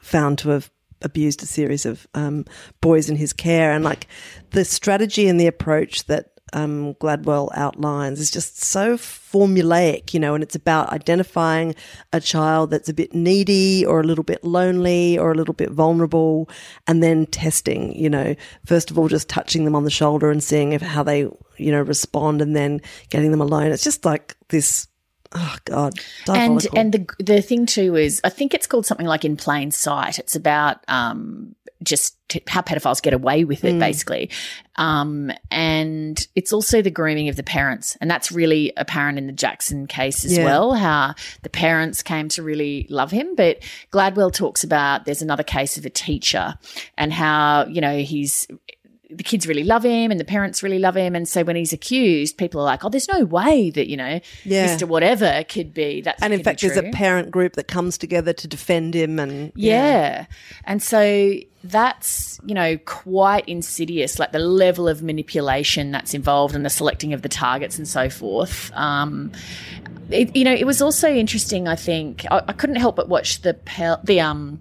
found 0.00 0.38
to 0.38 0.50
have 0.50 0.70
abused 1.02 1.42
a 1.42 1.46
series 1.46 1.86
of 1.86 2.06
um, 2.14 2.44
boys 2.80 3.08
in 3.08 3.16
his 3.16 3.32
care, 3.32 3.72
and 3.72 3.84
like 3.84 4.06
the 4.50 4.64
strategy 4.64 5.28
and 5.28 5.40
the 5.40 5.46
approach 5.46 6.04
that 6.04 6.28
um, 6.54 6.94
Gladwell 6.96 7.48
outlines 7.54 8.20
is 8.20 8.30
just 8.30 8.62
so 8.62 8.96
formulaic, 8.96 10.12
you 10.12 10.20
know, 10.20 10.34
and 10.34 10.42
it's 10.42 10.54
about 10.54 10.90
identifying 10.90 11.74
a 12.12 12.20
child 12.20 12.70
that's 12.70 12.90
a 12.90 12.94
bit 12.94 13.14
needy 13.14 13.86
or 13.86 14.00
a 14.00 14.04
little 14.04 14.24
bit 14.24 14.44
lonely 14.44 15.16
or 15.16 15.32
a 15.32 15.34
little 15.34 15.54
bit 15.54 15.70
vulnerable, 15.70 16.50
and 16.86 17.02
then 17.02 17.24
testing, 17.26 17.94
you 17.98 18.10
know, 18.10 18.34
first 18.66 18.90
of 18.90 18.98
all, 18.98 19.08
just 19.08 19.28
touching 19.28 19.64
them 19.64 19.74
on 19.74 19.84
the 19.84 19.90
shoulder 19.90 20.30
and 20.30 20.42
seeing 20.44 20.72
if 20.72 20.82
how 20.82 21.02
they, 21.02 21.20
you 21.56 21.72
know, 21.72 21.80
respond, 21.80 22.42
and 22.42 22.54
then 22.54 22.80
getting 23.08 23.30
them 23.30 23.40
alone. 23.40 23.72
It's 23.72 23.84
just 23.84 24.04
like 24.04 24.36
this. 24.48 24.88
Oh 25.34 25.56
God, 25.64 25.94
and 26.28 26.66
and 26.74 26.92
the 26.92 27.06
the 27.18 27.42
thing 27.42 27.66
too 27.66 27.96
is, 27.96 28.20
I 28.24 28.28
think 28.28 28.54
it's 28.54 28.66
called 28.66 28.86
something 28.86 29.06
like 29.06 29.24
in 29.24 29.36
plain 29.36 29.70
sight. 29.70 30.18
It's 30.18 30.36
about 30.36 30.78
um, 30.88 31.54
just 31.82 32.16
t- 32.28 32.42
how 32.46 32.60
pedophiles 32.60 33.00
get 33.02 33.12
away 33.14 33.44
with 33.44 33.64
it, 33.64 33.78
basically. 33.78 34.30
Um, 34.76 35.32
and 35.50 36.24
it's 36.34 36.52
also 36.52 36.82
the 36.82 36.90
grooming 36.90 37.28
of 37.28 37.36
the 37.36 37.42
parents, 37.42 37.96
and 38.00 38.10
that's 38.10 38.30
really 38.30 38.72
apparent 38.76 39.16
in 39.18 39.26
the 39.26 39.32
Jackson 39.32 39.86
case 39.86 40.24
as 40.24 40.36
Yeah. 40.36 40.44
well. 40.44 40.74
How 40.74 41.14
the 41.42 41.50
parents 41.50 42.02
came 42.02 42.28
to 42.30 42.42
really 42.42 42.86
love 42.90 43.10
him, 43.10 43.34
but 43.34 43.58
Gladwell 43.92 44.32
talks 44.32 44.64
about 44.64 45.06
there's 45.06 45.22
another 45.22 45.42
case 45.44 45.76
of 45.78 45.86
a 45.86 45.90
teacher 45.90 46.54
and 46.98 47.12
how 47.12 47.66
you 47.66 47.80
know 47.80 47.98
he's 47.98 48.46
the 49.16 49.22
kids 49.22 49.46
really 49.46 49.64
love 49.64 49.84
him 49.84 50.10
and 50.10 50.18
the 50.18 50.24
parents 50.24 50.62
really 50.62 50.78
love 50.78 50.96
him. 50.96 51.14
And 51.14 51.28
so 51.28 51.42
when 51.44 51.56
he's 51.56 51.72
accused, 51.72 52.36
people 52.36 52.60
are 52.60 52.64
like, 52.64 52.84
oh, 52.84 52.88
there's 52.88 53.08
no 53.08 53.24
way 53.24 53.70
that, 53.70 53.88
you 53.88 53.96
know, 53.96 54.20
Yeah. 54.44 54.76
Mr. 54.76 54.88
Whatever 54.88 55.44
could 55.48 55.72
be 55.74 56.00
that. 56.02 56.18
and 56.22 56.32
in 56.32 56.42
fact, 56.42 56.60
there's 56.60 56.76
a 56.76 56.90
parent 56.90 57.30
group 57.30 57.54
that 57.54 57.68
comes 57.68 57.98
together 57.98 58.32
to 58.32 58.48
defend 58.48 58.94
him, 58.94 59.18
and 59.18 59.52
Yeah. 59.54 60.26
And 60.64 60.82
so 60.82 61.34
that's, 61.64 62.40
you 62.44 62.54
know, 62.54 62.76
quite 62.78 63.48
insidious, 63.48 64.18
like 64.18 64.32
the 64.32 64.38
level 64.40 64.88
of 64.88 65.02
manipulation 65.02 65.90
that's 65.92 66.14
involved 66.14 66.54
and 66.54 66.64
the 66.64 66.70
selecting 66.70 67.12
of 67.12 67.22
the 67.22 67.28
targets 67.28 67.78
and 67.78 67.86
so 67.86 68.10
forth. 68.10 68.72
Um, 68.74 69.30
it, 70.10 70.34
you 70.34 70.44
know, 70.44 70.52
it 70.52 70.66
was 70.66 70.82
also 70.82 71.08
interesting, 71.08 71.68
I 71.68 71.76
think. 71.76 72.24
I, 72.30 72.42
I 72.48 72.52
couldn't 72.52 72.76
help 72.76 72.96
but 72.96 73.08
watch 73.08 73.42
the 73.42 73.56
the 74.04 74.20
um, 74.20 74.60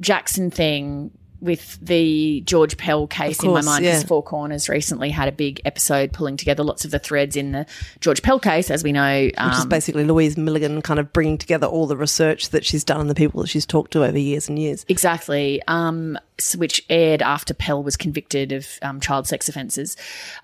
Jackson 0.00 0.50
thing 0.50 1.10
with 1.44 1.78
the 1.80 2.42
George 2.46 2.76
Pell 2.78 3.06
case 3.06 3.42
in 3.42 3.52
my 3.52 3.60
mind 3.60 3.82
because 3.84 4.02
yeah. 4.02 4.08
Four 4.08 4.22
Corners 4.22 4.68
recently 4.68 5.10
had 5.10 5.28
a 5.28 5.32
big 5.32 5.60
episode 5.64 6.12
pulling 6.12 6.36
together 6.36 6.64
lots 6.64 6.84
of 6.84 6.90
the 6.90 6.98
threads 6.98 7.36
in 7.36 7.52
the 7.52 7.66
George 8.00 8.22
Pell 8.22 8.40
case, 8.40 8.70
as 8.70 8.82
we 8.82 8.92
know. 8.92 9.30
Um, 9.36 9.50
which 9.50 9.58
is 9.58 9.66
basically 9.66 10.04
Louise 10.04 10.36
Milligan 10.36 10.80
kind 10.82 10.98
of 10.98 11.12
bringing 11.12 11.36
together 11.36 11.66
all 11.66 11.86
the 11.86 11.96
research 11.96 12.48
that 12.50 12.64
she's 12.64 12.82
done 12.82 13.00
and 13.00 13.10
the 13.10 13.14
people 13.14 13.42
that 13.42 13.48
she's 13.48 13.66
talked 13.66 13.92
to 13.92 14.04
over 14.04 14.18
years 14.18 14.48
and 14.48 14.58
years. 14.58 14.86
Exactly. 14.88 15.62
Um, 15.68 16.18
which 16.56 16.84
aired 16.88 17.20
after 17.22 17.52
Pell 17.52 17.82
was 17.82 17.96
convicted 17.96 18.52
of 18.52 18.66
um, 18.82 19.00
child 19.00 19.26
sex 19.26 19.48
offences. 19.48 19.96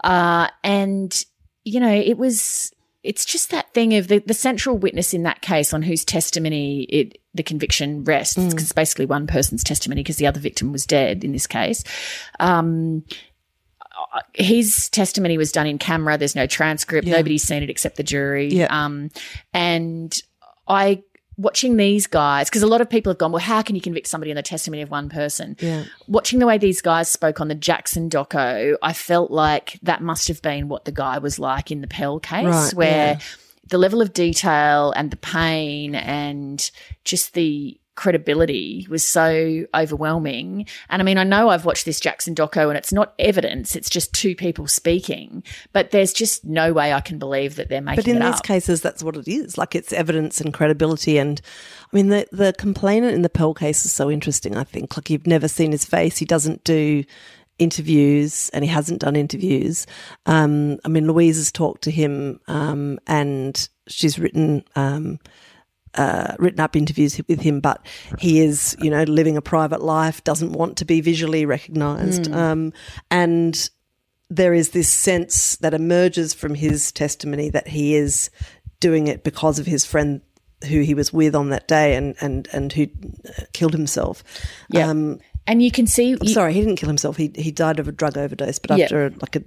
Uh, 0.04 0.48
and, 0.62 1.24
you 1.64 1.80
know, 1.80 1.92
it 1.92 2.18
was, 2.18 2.72
it's 3.02 3.24
just 3.24 3.50
that 3.50 3.72
thing 3.72 3.94
of 3.94 4.08
the, 4.08 4.18
the 4.18 4.34
central 4.34 4.76
witness 4.76 5.14
in 5.14 5.22
that 5.22 5.40
case 5.40 5.72
on 5.72 5.82
whose 5.82 6.04
testimony 6.04 6.82
it, 6.84 7.18
the 7.34 7.42
conviction 7.42 8.04
rests, 8.04 8.34
because 8.34 8.62
it's 8.62 8.72
basically 8.72 9.06
one 9.06 9.26
person's 9.26 9.64
testimony 9.64 10.02
because 10.02 10.16
the 10.16 10.26
other 10.26 10.40
victim 10.40 10.70
was 10.72 10.84
dead 10.84 11.24
in 11.24 11.32
this 11.32 11.46
case. 11.46 11.82
Um, 12.38 13.04
uh, 14.14 14.20
his 14.34 14.88
testimony 14.90 15.38
was 15.38 15.52
done 15.52 15.66
in 15.66 15.78
camera. 15.78 16.18
There's 16.18 16.36
no 16.36 16.46
transcript. 16.46 17.06
Nobody's 17.06 17.42
seen 17.42 17.62
it 17.62 17.70
except 17.70 17.96
the 17.96 18.02
jury. 18.02 18.48
Yeah. 18.48 18.66
Um, 18.70 19.10
and 19.54 20.18
I 20.68 21.02
watching 21.40 21.76
these 21.76 22.06
guys 22.06 22.50
because 22.50 22.62
a 22.62 22.66
lot 22.66 22.80
of 22.80 22.90
people 22.90 23.10
have 23.10 23.18
gone, 23.18 23.32
well, 23.32 23.40
how 23.40 23.62
can 23.62 23.74
you 23.74 23.80
convict 23.80 24.06
somebody 24.06 24.30
on 24.30 24.36
the 24.36 24.42
testimony 24.42 24.82
of 24.82 24.90
one 24.90 25.08
person? 25.08 25.56
Yeah. 25.60 25.84
Watching 26.06 26.38
the 26.38 26.46
way 26.46 26.58
these 26.58 26.82
guys 26.82 27.10
spoke 27.10 27.40
on 27.40 27.48
the 27.48 27.54
Jackson 27.54 28.10
doco, 28.10 28.76
I 28.82 28.92
felt 28.92 29.30
like 29.30 29.78
that 29.82 30.02
must 30.02 30.28
have 30.28 30.42
been 30.42 30.68
what 30.68 30.84
the 30.84 30.92
guy 30.92 31.18
was 31.18 31.38
like 31.38 31.70
in 31.70 31.80
the 31.80 31.86
Pell 31.86 32.20
case, 32.20 32.44
Right, 32.44 32.74
where 32.74 33.12
yeah. 33.14 33.20
the 33.68 33.78
level 33.78 34.02
of 34.02 34.12
detail 34.12 34.92
and 34.92 35.10
the 35.10 35.16
pain 35.16 35.94
and 35.94 36.70
just 37.04 37.32
the 37.34 37.79
credibility 38.00 38.86
was 38.88 39.06
so 39.06 39.66
overwhelming. 39.74 40.66
And 40.88 41.02
I 41.02 41.04
mean, 41.04 41.18
I 41.18 41.22
know 41.22 41.50
I've 41.50 41.66
watched 41.66 41.84
this 41.84 42.00
Jackson 42.00 42.34
doco 42.34 42.68
and 42.68 42.78
it's 42.78 42.94
not 42.94 43.12
evidence, 43.18 43.76
it's 43.76 43.90
just 43.90 44.14
two 44.14 44.34
people 44.34 44.66
speaking, 44.66 45.44
but 45.74 45.90
there's 45.90 46.14
just 46.14 46.42
no 46.42 46.72
way 46.72 46.94
I 46.94 47.02
can 47.02 47.18
believe 47.18 47.56
that 47.56 47.68
they're 47.68 47.82
making 47.82 47.98
up. 47.98 48.04
But 48.06 48.10
in 48.10 48.18
these 48.20 48.38
up. 48.38 48.42
cases, 48.42 48.80
that's 48.80 49.04
what 49.04 49.18
it 49.18 49.28
is. 49.28 49.58
Like 49.58 49.74
it's 49.74 49.92
evidence 49.92 50.40
and 50.40 50.54
credibility. 50.54 51.18
And 51.18 51.42
I 51.92 51.96
mean, 51.96 52.08
the, 52.08 52.26
the 52.32 52.54
complainant 52.56 53.12
in 53.12 53.20
the 53.20 53.28
Pell 53.28 53.52
case 53.52 53.84
is 53.84 53.92
so 53.92 54.10
interesting, 54.10 54.56
I 54.56 54.64
think. 54.64 54.96
Like 54.96 55.10
you've 55.10 55.26
never 55.26 55.46
seen 55.46 55.72
his 55.72 55.84
face. 55.84 56.16
He 56.16 56.24
doesn't 56.24 56.64
do 56.64 57.04
interviews 57.58 58.48
and 58.54 58.64
he 58.64 58.70
hasn't 58.70 59.02
done 59.02 59.14
interviews. 59.14 59.86
Um, 60.24 60.78
I 60.86 60.88
mean, 60.88 61.06
Louise 61.06 61.36
has 61.36 61.52
talked 61.52 61.82
to 61.82 61.90
him 61.90 62.40
um, 62.48 62.98
and 63.06 63.68
she's 63.88 64.18
written. 64.18 64.64
Um, 64.74 65.18
uh, 65.94 66.34
written 66.38 66.60
up 66.60 66.76
interviews 66.76 67.20
with 67.28 67.40
him, 67.40 67.60
but 67.60 67.84
he 68.18 68.40
is, 68.40 68.76
you 68.80 68.90
know, 68.90 69.02
living 69.04 69.36
a 69.36 69.42
private 69.42 69.82
life, 69.82 70.22
doesn't 70.24 70.52
want 70.52 70.76
to 70.78 70.84
be 70.84 71.00
visually 71.00 71.44
recognised, 71.46 72.30
um, 72.32 72.72
and 73.10 73.70
there 74.28 74.54
is 74.54 74.70
this 74.70 74.88
sense 74.92 75.56
that 75.56 75.74
emerges 75.74 76.32
from 76.34 76.54
his 76.54 76.92
testimony 76.92 77.50
that 77.50 77.66
he 77.68 77.96
is 77.96 78.30
doing 78.78 79.08
it 79.08 79.24
because 79.24 79.58
of 79.58 79.66
his 79.66 79.84
friend 79.84 80.20
who 80.68 80.80
he 80.82 80.94
was 80.94 81.12
with 81.12 81.34
on 81.34 81.48
that 81.50 81.66
day 81.66 81.96
and 81.96 82.14
and 82.20 82.46
and 82.52 82.72
who 82.72 82.84
uh, 82.84 83.42
killed 83.52 83.72
himself. 83.72 84.22
Yeah. 84.68 84.88
Um, 84.88 85.18
and 85.46 85.62
you 85.62 85.70
can 85.70 85.86
see, 85.86 86.10
you- 86.20 86.28
sorry, 86.28 86.52
he 86.52 86.60
didn't 86.60 86.76
kill 86.76 86.88
himself. 86.88 87.16
He 87.16 87.32
he 87.34 87.50
died 87.50 87.80
of 87.80 87.88
a 87.88 87.92
drug 87.92 88.16
overdose, 88.16 88.58
but 88.60 88.76
after 88.84 89.10
like 89.20 89.36
a 89.36 89.42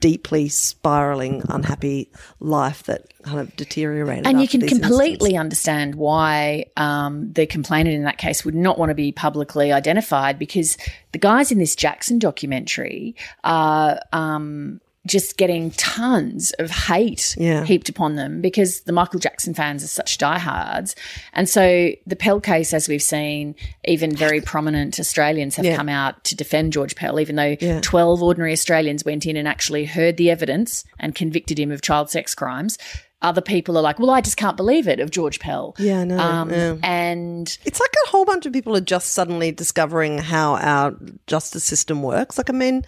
deeply 0.00 0.48
spiraling, 0.48 1.42
unhappy 1.48 2.10
life 2.40 2.82
that 2.84 3.12
kind 3.22 3.40
of 3.40 3.54
deteriorated. 3.56 4.26
and 4.26 4.40
you 4.40 4.48
can 4.48 4.60
completely 4.60 5.30
incidents. 5.30 5.38
understand 5.38 5.94
why 5.94 6.66
um, 6.76 7.32
the 7.32 7.46
complainant 7.46 7.96
in 7.96 8.04
that 8.04 8.18
case 8.18 8.44
would 8.44 8.54
not 8.54 8.78
want 8.78 8.90
to 8.90 8.94
be 8.94 9.12
publicly 9.12 9.72
identified 9.72 10.38
because 10.38 10.76
the 11.12 11.18
guys 11.18 11.50
in 11.50 11.58
this 11.58 11.74
Jackson 11.74 12.18
documentary 12.18 13.16
are 13.44 14.00
um, 14.12 14.80
just 15.08 15.36
getting 15.36 15.70
tons 15.72 16.52
of 16.60 16.70
hate 16.70 17.34
Yeah. 17.38 17.64
heaped 17.64 17.88
upon 17.88 18.14
them 18.16 18.40
because 18.40 18.80
the 18.82 18.92
Michael 18.92 19.18
Jackson 19.18 19.54
fans 19.54 19.82
are 19.82 19.88
such 19.88 20.18
diehards. 20.18 20.94
And 21.32 21.48
so 21.48 21.90
the 22.06 22.14
Pell 22.16 22.40
case, 22.40 22.72
as 22.72 22.88
we've 22.88 23.02
seen, 23.02 23.54
even 23.86 24.14
very 24.14 24.40
prominent 24.40 25.00
Australians 25.00 25.56
have 25.56 25.64
Yeah. 25.66 25.76
come 25.76 25.88
out 25.88 26.22
to 26.24 26.36
defend 26.36 26.72
George 26.72 26.94
Pell, 26.94 27.18
even 27.18 27.34
though 27.36 27.56
Yeah. 27.60 27.80
12 27.80 28.22
ordinary 28.22 28.52
Australians 28.52 29.04
went 29.04 29.26
in 29.26 29.36
and 29.36 29.48
actually 29.48 29.86
heard 29.86 30.16
the 30.16 30.30
evidence 30.30 30.84
and 31.00 31.14
convicted 31.14 31.58
him 31.58 31.72
of 31.72 31.80
child 31.82 32.10
sex 32.10 32.34
crimes. 32.34 32.78
Other 33.20 33.40
people 33.40 33.76
are 33.76 33.82
like, 33.82 33.98
well, 33.98 34.10
I 34.10 34.20
just 34.20 34.36
can't 34.36 34.56
believe 34.56 34.86
it 34.86 35.00
of 35.00 35.10
George 35.10 35.40
Pell. 35.40 35.74
Yeah, 35.78 36.02
I 36.02 36.04
know, 36.04 36.18
Um, 36.20 36.50
yeah. 36.52 36.74
And 36.84 37.58
It's 37.64 37.80
like 37.80 37.92
a 38.06 38.10
whole 38.10 38.24
bunch 38.24 38.46
of 38.46 38.52
people 38.52 38.76
are 38.76 38.80
just 38.80 39.10
suddenly 39.12 39.50
discovering 39.50 40.18
how 40.18 40.54
our 40.54 40.94
justice 41.26 41.64
system 41.64 42.04
works. 42.04 42.38
Like, 42.38 42.48
I 42.48 42.52
mean, 42.52 42.84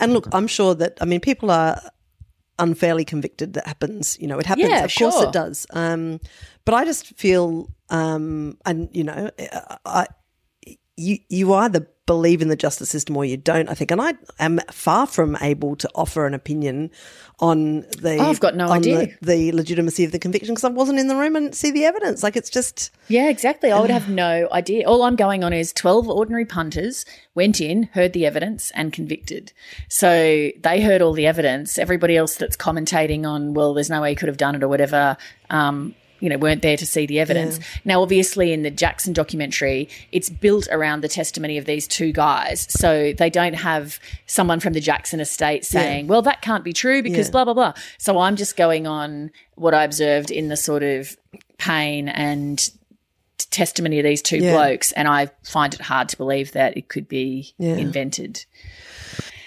and 0.00 0.12
look, 0.12 0.28
I'm 0.32 0.46
sure 0.46 0.74
that, 0.74 0.98
I 1.00 1.04
mean, 1.04 1.20
people 1.20 1.50
are 1.50 1.80
unfairly 2.58 3.04
convicted. 3.04 3.54
That 3.54 3.66
happens, 3.66 4.18
you 4.20 4.26
know, 4.26 4.38
it 4.38 4.46
happens. 4.46 4.68
Yeah, 4.68 4.84
of 4.84 4.94
course 4.94 5.20
it 5.22 5.32
does. 5.32 5.66
Um, 5.70 6.20
but 6.64 6.74
I 6.74 6.84
just 6.84 7.16
feel, 7.16 7.68
um, 7.90 8.58
and, 8.64 8.88
you 8.92 9.04
know, 9.04 9.30
I, 9.84 10.06
you, 10.96 11.18
you 11.28 11.54
either 11.54 11.88
believe 12.08 12.42
in 12.42 12.48
the 12.48 12.56
justice 12.56 12.88
system 12.88 13.16
or 13.16 13.24
you 13.24 13.36
don't. 13.36 13.68
I 13.68 13.74
think, 13.74 13.92
and 13.92 14.00
I 14.00 14.14
am 14.40 14.58
far 14.72 15.06
from 15.06 15.36
able 15.40 15.76
to 15.76 15.88
offer 15.94 16.26
an 16.26 16.34
opinion 16.34 16.90
on 17.38 17.82
the. 18.00 18.16
Oh, 18.18 18.30
I've 18.30 18.40
got 18.40 18.56
no 18.56 18.68
idea. 18.68 19.06
The, 19.20 19.50
the, 19.50 19.52
legitimacy 19.52 20.04
of 20.04 20.10
the 20.10 20.18
conviction 20.18 20.54
because 20.54 20.64
I 20.64 20.70
wasn't 20.70 20.98
in 20.98 21.06
the 21.06 21.14
room 21.14 21.36
and 21.36 21.54
see 21.54 21.70
the 21.70 21.84
evidence. 21.84 22.22
Like 22.24 22.34
it's 22.34 22.50
just. 22.50 22.90
Yeah, 23.08 23.28
exactly. 23.28 23.70
I 23.70 23.78
would 23.78 23.90
have 23.90 24.08
no 24.08 24.48
idea. 24.50 24.88
All 24.88 25.02
I'm 25.02 25.14
going 25.14 25.44
on 25.44 25.52
is 25.52 25.72
12 25.72 26.08
ordinary 26.08 26.46
punters 26.46 27.04
went 27.34 27.60
in, 27.60 27.84
heard 27.92 28.14
the 28.14 28.26
evidence, 28.26 28.72
and 28.72 28.92
convicted. 28.92 29.52
So 29.88 30.50
they 30.60 30.80
heard 30.80 31.02
all 31.02 31.12
the 31.12 31.26
evidence. 31.26 31.78
Everybody 31.78 32.16
else 32.16 32.36
that's 32.36 32.56
commentating 32.56 33.26
on, 33.26 33.54
well, 33.54 33.74
there's 33.74 33.90
no 33.90 34.00
way 34.00 34.10
he 34.10 34.16
could 34.16 34.28
have 34.28 34.38
done 34.38 34.54
it 34.54 34.62
or 34.62 34.68
whatever. 34.68 35.16
Um, 35.50 35.94
you 36.20 36.28
know, 36.28 36.38
weren't 36.38 36.62
there 36.62 36.76
to 36.76 36.86
see 36.86 37.06
the 37.06 37.20
evidence. 37.20 37.58
Yeah. 37.58 37.64
Now, 37.84 38.02
obviously, 38.02 38.52
in 38.52 38.62
the 38.62 38.70
Jackson 38.70 39.12
documentary, 39.12 39.88
it's 40.12 40.30
built 40.30 40.68
around 40.70 41.02
the 41.02 41.08
testimony 41.08 41.58
of 41.58 41.64
these 41.64 41.86
two 41.86 42.12
guys. 42.12 42.66
So 42.70 43.12
they 43.12 43.30
don't 43.30 43.54
have 43.54 44.00
someone 44.26 44.60
from 44.60 44.72
the 44.72 44.80
Jackson 44.80 45.20
estate 45.20 45.64
saying, 45.64 46.06
yeah. 46.06 46.10
well, 46.10 46.22
that 46.22 46.42
can't 46.42 46.64
be 46.64 46.72
true 46.72 47.02
because 47.02 47.28
yeah. 47.28 47.32
blah, 47.32 47.44
blah, 47.44 47.54
blah. 47.54 47.72
So 47.98 48.18
I'm 48.18 48.36
just 48.36 48.56
going 48.56 48.86
on 48.86 49.30
what 49.54 49.74
I 49.74 49.84
observed 49.84 50.30
in 50.30 50.48
the 50.48 50.56
sort 50.56 50.82
of 50.82 51.16
pain 51.58 52.08
and 52.08 52.70
testimony 53.50 53.98
of 53.98 54.04
these 54.04 54.22
two 54.22 54.40
blokes. 54.40 54.92
And 54.92 55.08
I 55.08 55.30
find 55.44 55.72
it 55.74 55.80
hard 55.80 56.08
to 56.10 56.16
believe 56.16 56.52
that 56.52 56.76
it 56.76 56.88
could 56.88 57.08
be 57.08 57.54
invented. 57.58 58.44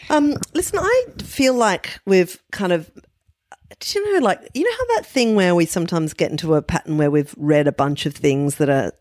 Um, 0.10 0.36
listen, 0.54 0.80
I 0.80 1.06
feel 1.20 1.54
like 1.54 2.00
we've 2.06 2.42
kind 2.52 2.74
of 2.74 2.92
do 3.80 4.00
you 4.00 4.14
know, 4.14 4.26
like, 4.26 4.40
you 4.54 4.64
know 4.64 4.72
how 4.72 4.96
that 4.96 5.06
thing 5.06 5.36
where 5.36 5.56
we 5.56 5.66
sometimes 5.66 6.14
get 6.14 6.32
into 6.32 6.56
a 6.56 6.62
pattern 6.62 6.98
where 6.98 7.12
we've 7.12 7.34
read 7.38 7.68
a 7.68 7.72
bunch 7.72 8.06
of 8.06 8.14
things 8.14 8.56
that 8.56 8.70
are 8.70 8.92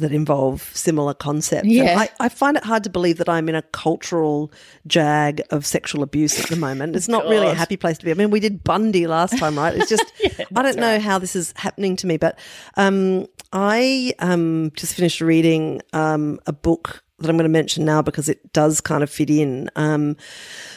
that 0.00 0.12
involve 0.12 0.62
similar 0.74 1.14
concepts. 1.14 1.68
Yeah. 1.68 1.98
I, 1.98 2.08
I, 2.20 2.28
find 2.28 2.56
it 2.56 2.64
hard 2.64 2.84
to 2.84 2.90
believe 2.90 3.18
that 3.18 3.28
I'm 3.28 3.48
in 3.48 3.54
a 3.54 3.62
cultural 3.62 4.52
jag 4.86 5.40
of 5.50 5.64
sexual 5.64 6.02
abuse 6.02 6.38
at 6.38 6.50
the 6.50 6.56
moment. 6.56 6.96
It's 6.96 7.08
not 7.08 7.24
God. 7.24 7.30
really 7.30 7.48
a 7.48 7.54
happy 7.54 7.76
place 7.76 7.98
to 7.98 8.04
be. 8.04 8.10
I 8.10 8.14
mean, 8.14 8.30
we 8.30 8.40
did 8.40 8.62
Bundy 8.62 9.06
last 9.06 9.38
time, 9.38 9.56
right? 9.56 9.74
It's 9.74 9.88
just, 9.88 10.04
yeah, 10.20 10.44
I 10.54 10.62
don't 10.62 10.76
know 10.76 10.92
right. 10.92 11.02
how 11.02 11.18
this 11.18 11.34
is 11.34 11.54
happening 11.56 11.96
to 11.96 12.06
me, 12.06 12.16
but 12.16 12.38
um, 12.76 13.26
I 13.52 14.12
um, 14.18 14.70
just 14.76 14.94
finished 14.94 15.20
reading 15.20 15.80
um, 15.92 16.40
a 16.46 16.52
book 16.52 17.02
that 17.18 17.30
I'm 17.30 17.36
going 17.36 17.44
to 17.44 17.48
mention 17.48 17.84
now 17.84 18.02
because 18.02 18.28
it 18.28 18.52
does 18.52 18.80
kind 18.80 19.02
of 19.02 19.10
fit 19.10 19.30
in. 19.30 19.70
Um, 19.76 20.16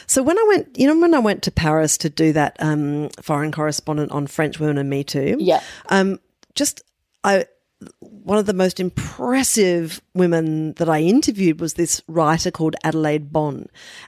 so 0.06 0.22
when 0.22 0.38
I 0.38 0.44
went, 0.48 0.78
you 0.78 0.86
know, 0.86 0.98
when 0.98 1.14
I 1.14 1.18
went 1.18 1.42
to 1.44 1.50
Paris 1.50 1.98
to 1.98 2.10
do 2.10 2.32
that 2.32 2.56
um, 2.60 3.10
foreign 3.20 3.52
correspondent 3.52 4.10
on 4.12 4.26
French 4.26 4.58
women 4.58 4.78
and 4.78 4.88
Me 4.88 5.04
Too, 5.04 5.36
yeah, 5.38 5.62
um, 5.88 6.18
just 6.54 6.82
I 7.24 7.46
one 8.00 8.38
of 8.38 8.46
the 8.46 8.52
most 8.52 8.78
impressive 8.78 10.02
women 10.14 10.74
that 10.74 10.88
I 10.88 11.00
interviewed 11.00 11.60
was 11.60 11.74
this 11.74 12.02
writer 12.08 12.50
called 12.50 12.76
Adelaide 12.84 13.32
Bon, 13.32 13.66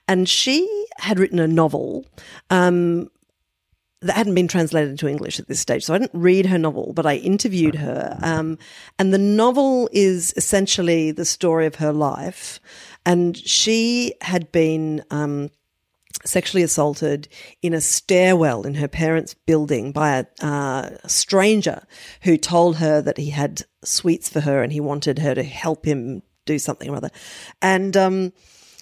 and 0.08 0.28
she 0.28 0.86
had 0.98 1.18
written 1.18 1.38
a 1.38 1.48
novel. 1.48 2.06
Um, 2.50 3.10
that 4.02 4.16
hadn't 4.16 4.34
been 4.34 4.48
translated 4.48 4.90
into 4.90 5.08
English 5.08 5.38
at 5.38 5.48
this 5.48 5.60
stage. 5.60 5.84
So 5.84 5.94
I 5.94 5.98
didn't 5.98 6.20
read 6.20 6.46
her 6.46 6.58
novel, 6.58 6.92
but 6.94 7.06
I 7.06 7.16
interviewed 7.16 7.76
her. 7.76 8.18
Um, 8.22 8.58
and 8.98 9.14
the 9.14 9.18
novel 9.18 9.88
is 9.92 10.34
essentially 10.36 11.12
the 11.12 11.24
story 11.24 11.66
of 11.66 11.76
her 11.76 11.92
life. 11.92 12.60
And 13.06 13.36
she 13.36 14.14
had 14.20 14.50
been 14.52 15.04
um, 15.10 15.50
sexually 16.24 16.62
assaulted 16.62 17.28
in 17.62 17.74
a 17.74 17.80
stairwell 17.80 18.66
in 18.66 18.74
her 18.74 18.88
parents' 18.88 19.34
building 19.34 19.92
by 19.92 20.18
a 20.18 20.44
uh, 20.44 20.90
stranger 21.06 21.84
who 22.22 22.36
told 22.36 22.76
her 22.76 23.00
that 23.00 23.18
he 23.18 23.30
had 23.30 23.62
sweets 23.84 24.28
for 24.28 24.40
her 24.40 24.62
and 24.62 24.72
he 24.72 24.80
wanted 24.80 25.18
her 25.18 25.34
to 25.34 25.42
help 25.42 25.84
him 25.84 26.22
do 26.44 26.58
something 26.58 26.90
or 26.90 26.96
other. 26.96 27.10
And 27.60 27.96
um, 27.96 28.32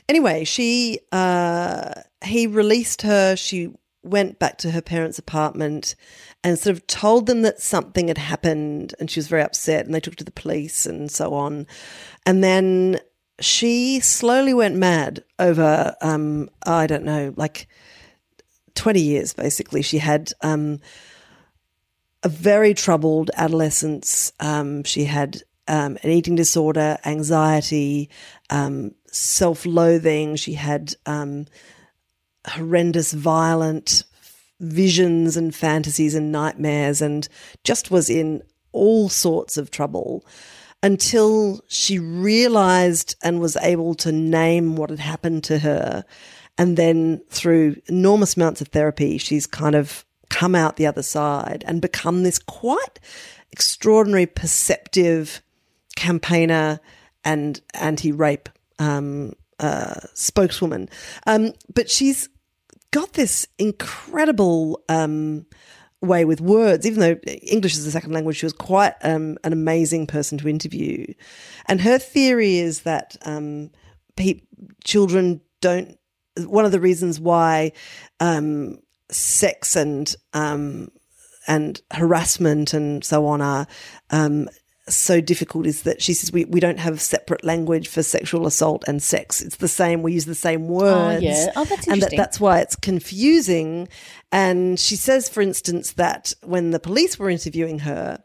anyway, 0.08 0.44
she 0.44 1.00
uh, 1.12 1.92
he 2.24 2.46
released 2.46 3.02
her. 3.02 3.36
She 3.36 3.72
went 4.02 4.38
back 4.38 4.58
to 4.58 4.70
her 4.70 4.80
parents' 4.80 5.18
apartment 5.18 5.94
and 6.42 6.58
sort 6.58 6.74
of 6.76 6.86
told 6.86 7.26
them 7.26 7.42
that 7.42 7.60
something 7.60 8.08
had 8.08 8.18
happened 8.18 8.94
and 8.98 9.10
she 9.10 9.20
was 9.20 9.28
very 9.28 9.42
upset 9.42 9.84
and 9.84 9.94
they 9.94 10.00
took 10.00 10.14
her 10.14 10.18
to 10.18 10.24
the 10.24 10.30
police 10.30 10.86
and 10.86 11.10
so 11.10 11.34
on. 11.34 11.66
And 12.24 12.42
then 12.42 13.00
she 13.40 14.00
slowly 14.00 14.54
went 14.54 14.76
mad 14.76 15.24
over, 15.38 15.94
um, 16.00 16.48
I 16.66 16.86
don't 16.86 17.04
know, 17.04 17.34
like 17.36 17.68
20 18.74 19.00
years 19.00 19.32
basically. 19.32 19.82
She 19.82 19.98
had 19.98 20.32
um, 20.40 20.80
a 22.22 22.28
very 22.28 22.74
troubled 22.74 23.30
adolescence. 23.36 24.32
Um, 24.40 24.84
she 24.84 25.04
had 25.04 25.42
um, 25.68 25.98
an 26.02 26.10
eating 26.10 26.36
disorder, 26.36 26.98
anxiety, 27.04 28.10
um, 28.50 28.92
self 29.06 29.66
loathing. 29.66 30.36
She 30.36 30.54
had 30.54 30.94
um, 31.06 31.46
horrendous, 32.46 33.12
violent 33.12 34.04
visions 34.60 35.36
and 35.36 35.54
fantasies 35.54 36.14
and 36.14 36.30
nightmares 36.30 37.00
and 37.00 37.28
just 37.64 37.90
was 37.90 38.10
in 38.10 38.42
all 38.72 39.08
sorts 39.08 39.56
of 39.56 39.70
trouble 39.70 40.24
until 40.82 41.60
she 41.68 41.98
realized 41.98 43.16
and 43.22 43.40
was 43.40 43.56
able 43.58 43.94
to 43.94 44.12
name 44.12 44.76
what 44.76 44.90
had 44.90 44.98
happened 44.98 45.44
to 45.44 45.58
her. 45.58 46.04
And 46.56 46.76
then 46.76 47.22
through 47.28 47.76
enormous 47.86 48.36
amounts 48.36 48.60
of 48.60 48.68
therapy, 48.68 49.18
she's 49.18 49.46
kind 49.46 49.74
of 49.74 50.04
come 50.28 50.54
out 50.54 50.76
the 50.76 50.86
other 50.86 51.02
side 51.02 51.64
and 51.66 51.82
become 51.82 52.22
this 52.22 52.38
quite 52.38 53.00
extraordinary, 53.50 54.26
perceptive 54.26 55.42
campaigner 55.96 56.80
and 57.24 57.60
anti 57.74 58.12
rape 58.12 58.48
um, 58.78 59.32
uh, 59.60 60.00
spokeswoman. 60.14 60.88
Um, 61.26 61.52
but 61.74 61.90
she's 61.90 62.28
got 62.90 63.12
this 63.12 63.46
incredible 63.58 64.82
um, 64.88 65.46
way 66.02 66.24
with 66.24 66.40
words, 66.40 66.86
even 66.86 67.00
though 67.00 67.14
English 67.42 67.76
is 67.76 67.86
a 67.86 67.90
second 67.90 68.12
language, 68.12 68.36
she 68.36 68.46
was 68.46 68.52
quite 68.52 68.94
um, 69.02 69.36
an 69.44 69.52
amazing 69.52 70.06
person 70.06 70.38
to 70.38 70.48
interview. 70.48 71.06
And 71.66 71.80
her 71.80 71.98
theory 71.98 72.56
is 72.56 72.82
that 72.82 73.16
um, 73.24 73.70
pe- 74.16 74.40
children 74.84 75.40
don't, 75.60 75.98
one 76.38 76.64
of 76.64 76.72
the 76.72 76.80
reasons 76.80 77.20
why 77.20 77.72
um, 78.18 78.78
sex 79.10 79.76
and 79.76 80.14
um, 80.32 80.90
and 81.48 81.80
harassment 81.90 82.72
and 82.74 83.02
so 83.02 83.26
on 83.26 83.40
are 83.40 83.66
um, 84.10 84.48
so 84.94 85.20
difficult 85.20 85.66
is 85.66 85.82
that 85.82 86.02
she 86.02 86.14
says 86.14 86.32
we, 86.32 86.44
we 86.46 86.60
don't 86.60 86.78
have 86.78 87.00
separate 87.00 87.44
language 87.44 87.88
for 87.88 88.02
sexual 88.02 88.46
assault 88.46 88.84
and 88.86 89.02
sex. 89.02 89.40
It's 89.40 89.56
the 89.56 89.68
same. 89.68 90.02
We 90.02 90.12
use 90.12 90.24
the 90.24 90.34
same 90.34 90.68
words. 90.68 91.22
Oh, 91.22 91.26
yeah. 91.26 91.52
Oh, 91.56 91.64
that's 91.64 91.88
And 91.88 92.02
that, 92.02 92.12
that's 92.16 92.40
why 92.40 92.60
it's 92.60 92.76
confusing. 92.76 93.88
And 94.32 94.78
she 94.78 94.96
says, 94.96 95.28
for 95.28 95.40
instance, 95.40 95.92
that 95.92 96.34
when 96.42 96.70
the 96.70 96.80
police 96.80 97.18
were 97.18 97.30
interviewing 97.30 97.80
her, 97.80 98.22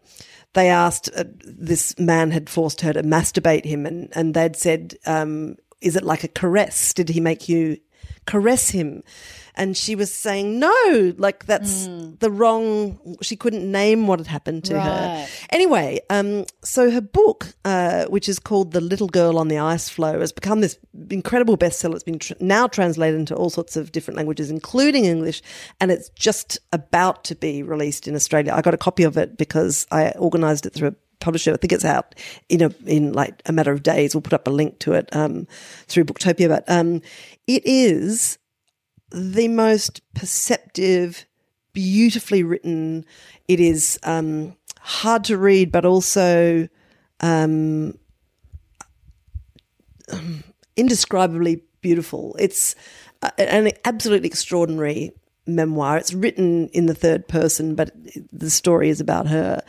they 0.53 0.69
asked, 0.69 1.09
uh, 1.15 1.25
this 1.43 1.97
man 1.99 2.31
had 2.31 2.49
forced 2.49 2.81
her 2.81 2.93
to 2.93 3.03
masturbate 3.03 3.65
him 3.65 3.85
and, 3.85 4.09
and 4.13 4.33
they'd 4.33 4.55
said, 4.55 4.95
um, 5.05 5.57
is 5.81 5.95
it 5.95 6.03
like 6.03 6.23
a 6.23 6.29
caress? 6.29 6.93
Did 6.93 7.09
he 7.09 7.19
make 7.19 7.49
you 7.49 7.77
caress 8.25 8.69
him? 8.69 9.03
And 9.55 9.75
she 9.75 9.95
was 9.95 10.13
saying 10.13 10.59
no 10.59 11.13
like 11.17 11.45
that's 11.45 11.87
mm. 11.87 12.17
the 12.19 12.29
wrong 12.29 13.17
she 13.21 13.35
couldn't 13.35 13.69
name 13.69 14.07
what 14.07 14.19
had 14.19 14.27
happened 14.27 14.63
to 14.63 14.75
right. 14.75 14.85
her 14.85 15.27
anyway 15.49 15.99
um, 16.09 16.45
so 16.63 16.91
her 16.91 17.01
book 17.01 17.53
uh, 17.65 18.05
which 18.05 18.29
is 18.29 18.39
called 18.39 18.71
the 18.71 18.81
little 18.81 19.07
girl 19.07 19.37
on 19.37 19.47
the 19.47 19.57
ice 19.57 19.89
floe 19.89 20.19
has 20.19 20.31
become 20.31 20.61
this 20.61 20.77
incredible 21.09 21.57
bestseller 21.57 21.95
it's 21.95 22.03
been 22.03 22.19
tr- 22.19 22.33
now 22.39 22.67
translated 22.67 23.19
into 23.19 23.35
all 23.35 23.49
sorts 23.49 23.75
of 23.75 23.91
different 23.91 24.17
languages 24.17 24.49
including 24.49 25.05
english 25.05 25.41
and 25.79 25.91
it's 25.91 26.09
just 26.09 26.59
about 26.71 27.23
to 27.23 27.35
be 27.35 27.63
released 27.63 28.07
in 28.07 28.15
australia 28.15 28.53
i 28.53 28.61
got 28.61 28.73
a 28.73 28.77
copy 28.77 29.03
of 29.03 29.17
it 29.17 29.37
because 29.37 29.87
i 29.91 30.09
organized 30.11 30.65
it 30.65 30.73
through 30.73 30.89
a 30.89 30.95
publisher. 31.19 31.53
I 31.53 31.57
think 31.57 31.73
it's 31.73 31.85
out 31.85 32.15
in 32.49 32.61
a 32.61 32.69
in 32.85 33.13
like 33.13 33.41
a 33.45 33.51
matter 33.51 33.71
of 33.71 33.83
days. 33.83 34.13
We'll 34.13 34.21
put 34.21 34.33
up 34.33 34.47
a 34.47 34.51
link 34.51 34.79
to 34.79 34.93
it 34.93 35.09
um, 35.13 35.47
through 35.87 36.05
Booktopia. 36.05 36.47
But 36.47 36.63
um, 36.67 37.01
it 37.47 37.63
is 37.65 38.37
the 39.11 39.47
most 39.47 40.01
perceptive, 40.13 41.25
beautifully 41.73 42.43
written. 42.43 43.05
It 43.47 43.59
is 43.59 43.99
um, 44.03 44.55
hard 44.79 45.23
to 45.25 45.37
read, 45.37 45.71
but 45.71 45.85
also 45.85 46.67
um, 47.19 47.97
indescribably 50.75 51.61
beautiful. 51.81 52.35
It's 52.39 52.75
an 53.37 53.71
absolutely 53.85 54.27
extraordinary 54.27 55.11
memoir. 55.47 55.97
It's 55.97 56.13
written 56.13 56.69
in 56.69 56.87
the 56.87 56.95
third 56.95 57.27
person, 57.27 57.75
but 57.75 57.91
the 58.31 58.49
story 58.49 58.89
is 58.89 58.99
about 58.99 59.27
her. 59.27 59.61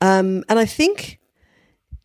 Um, 0.00 0.44
and 0.48 0.58
I 0.58 0.64
think 0.64 1.18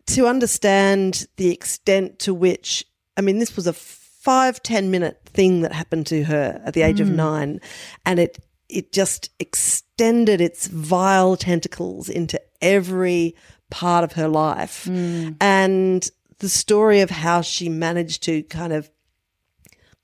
to 0.07 0.27
understand 0.27 1.27
the 1.37 1.51
extent 1.51 2.19
to 2.19 2.33
which, 2.33 2.85
I 3.15 3.21
mean, 3.21 3.39
this 3.39 3.55
was 3.55 3.67
a 3.67 3.73
five 4.23 4.63
ten 4.63 4.89
minute 4.89 5.19
thing 5.25 5.61
that 5.61 5.73
happened 5.73 6.07
to 6.07 6.23
her 6.23 6.61
at 6.65 6.73
the 6.73 6.81
age 6.81 6.99
mm. 6.99 7.01
of 7.01 7.09
nine, 7.09 7.59
and 8.05 8.19
it 8.19 8.39
it 8.69 8.93
just 8.93 9.29
extended 9.39 10.39
its 10.39 10.67
vile 10.67 11.35
tentacles 11.35 12.09
into 12.09 12.39
every 12.61 13.35
part 13.69 14.03
of 14.03 14.13
her 14.13 14.29
life, 14.29 14.85
mm. 14.85 15.35
and 15.41 16.09
the 16.39 16.49
story 16.49 17.01
of 17.01 17.09
how 17.09 17.41
she 17.41 17.67
managed 17.67 18.23
to 18.23 18.43
kind 18.43 18.71
of 18.71 18.89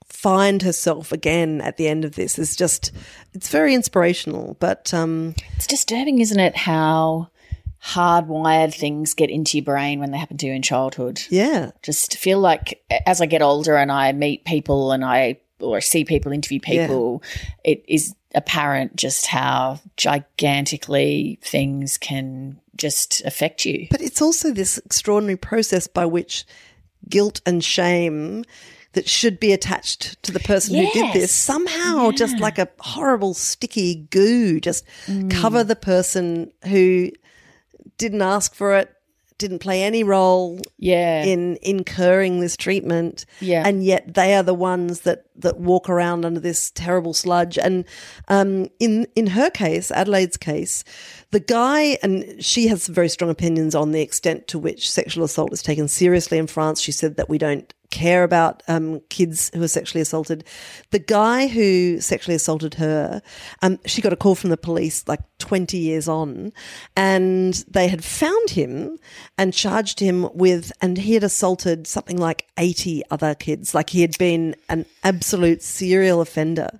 find 0.04 0.60
herself 0.60 1.12
again 1.12 1.62
at 1.62 1.78
the 1.78 1.88
end 1.88 2.04
of 2.04 2.14
this 2.14 2.38
is 2.38 2.54
just 2.54 2.92
it's 3.32 3.48
very 3.48 3.74
inspirational. 3.74 4.56
But 4.60 4.92
um, 4.92 5.34
It's 5.56 5.66
disturbing, 5.66 6.20
isn't 6.20 6.40
it, 6.40 6.56
how 6.56 7.30
hardwired 7.82 8.74
things 8.74 9.14
get 9.14 9.30
into 9.30 9.58
your 9.58 9.64
brain 9.64 10.00
when 10.00 10.10
they 10.10 10.18
happen 10.18 10.36
to 10.38 10.46
you 10.46 10.52
in 10.52 10.62
childhood. 10.62 11.22
yeah, 11.30 11.70
Just 11.82 12.16
feel 12.16 12.38
like 12.38 12.82
as 13.06 13.20
I 13.20 13.26
get 13.26 13.42
older 13.42 13.76
and 13.76 13.90
I 13.90 14.12
meet 14.12 14.44
people 14.44 14.92
and 14.92 15.04
I 15.04 15.38
or 15.60 15.80
see 15.80 16.04
people 16.04 16.32
interview 16.32 16.60
people, 16.60 17.22
it 17.64 17.84
is 17.86 18.14
apparent 18.34 18.96
just 18.96 19.26
how 19.26 19.80
gigantically 19.96 21.38
things 21.42 21.98
can 21.98 22.60
just 22.76 23.22
affect 23.24 23.64
you. 23.64 23.86
But 23.90 24.00
it's 24.00 24.22
also 24.22 24.52
this 24.52 24.78
extraordinary 24.78 25.36
process 25.36 25.86
by 25.86 26.06
which 26.06 26.44
guilt 27.08 27.40
and 27.44 27.62
shame 27.62 28.44
that 28.92 29.08
should 29.08 29.38
be 29.38 29.52
attached 29.52 30.20
to 30.22 30.32
the 30.32 30.40
person 30.40 30.74
who 30.74 30.90
did 30.92 31.12
this 31.12 31.22
Yes. 31.22 31.30
somehow 31.32 32.10
just 32.10 32.38
like 32.40 32.58
a 32.58 32.68
horrible 32.80 33.34
sticky 33.34 34.06
goo 34.10 34.58
just 34.60 34.84
cover 35.28 35.62
mm. 35.62 35.68
the 35.68 35.76
person 35.76 36.52
who 36.64 37.10
didn't 38.00 38.22
ask 38.22 38.54
for 38.54 38.74
it 38.80 38.88
didn't 39.38 39.60
play 39.60 39.82
any 39.82 40.02
role 40.04 40.60
Yeah. 40.78 41.24
in 41.24 41.58
incurring 41.62 42.40
this 42.40 42.56
treatment 42.58 43.24
Yeah. 43.40 43.62
and 43.66 43.82
yet 43.82 44.12
they 44.14 44.34
are 44.34 44.42
the 44.42 44.52
ones 44.72 45.00
that 45.06 45.24
that 45.36 45.58
walk 45.58 45.88
around 45.88 46.26
under 46.26 46.40
this 46.40 46.70
terrible 46.70 47.14
sludge 47.14 47.56
and 47.66 47.84
um, 48.28 48.68
in 48.78 49.06
in 49.16 49.28
her 49.28 49.48
case 49.48 49.90
Adelaide's 49.90 50.36
case 50.36 50.84
the 51.30 51.40
guy 51.40 51.96
and 52.02 52.44
she 52.44 52.68
has 52.68 52.86
very 52.86 53.08
strong 53.08 53.30
opinions 53.30 53.74
on 53.74 53.92
the 53.92 54.02
extent 54.02 54.46
to 54.48 54.58
which 54.58 54.90
sexual 54.90 55.24
assault 55.24 55.52
is 55.54 55.62
taken 55.62 55.88
seriously 55.88 56.36
in 56.36 56.46
France 56.46 56.78
she 56.80 56.92
said 56.92 57.16
that 57.16 57.30
we 57.30 57.38
don't 57.38 57.72
care 57.90 58.24
about 58.24 58.62
um, 58.68 59.00
kids 59.08 59.50
who 59.54 59.62
are 59.62 59.68
sexually 59.68 60.00
assaulted. 60.00 60.44
The 60.90 60.98
guy 60.98 61.48
who 61.48 62.00
sexually 62.00 62.36
assaulted 62.36 62.74
her 62.74 63.22
um, 63.62 63.78
she 63.84 64.00
got 64.00 64.12
a 64.12 64.16
call 64.16 64.34
from 64.34 64.50
the 64.50 64.56
police 64.56 65.06
like 65.08 65.20
20 65.38 65.76
years 65.76 66.08
on 66.08 66.52
and 66.96 67.54
they 67.68 67.88
had 67.88 68.04
found 68.04 68.50
him 68.50 68.98
and 69.36 69.52
charged 69.52 70.00
him 70.00 70.28
with 70.34 70.72
and 70.80 70.98
he 70.98 71.14
had 71.14 71.24
assaulted 71.24 71.86
something 71.86 72.16
like 72.16 72.46
80 72.58 73.02
other 73.10 73.34
kids. 73.34 73.74
Like 73.74 73.90
he 73.90 74.02
had 74.02 74.16
been 74.18 74.54
an 74.68 74.86
absolute 75.02 75.62
serial 75.62 76.20
offender. 76.20 76.70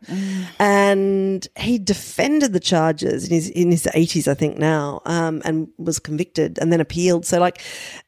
And 0.58 1.46
he 1.56 1.78
defended 1.78 2.52
the 2.52 2.60
charges 2.60 3.28
in 3.28 3.34
his 3.34 3.50
in 3.50 3.70
his 3.70 3.84
80s 3.84 4.28
i 4.28 4.34
think 4.34 4.58
now 4.58 5.00
um, 5.04 5.42
and 5.44 5.68
was 5.78 5.98
convicted 5.98 6.58
and 6.58 6.72
then 6.72 6.80
appealed. 6.80 7.26
So 7.26 7.38
like 7.40 7.60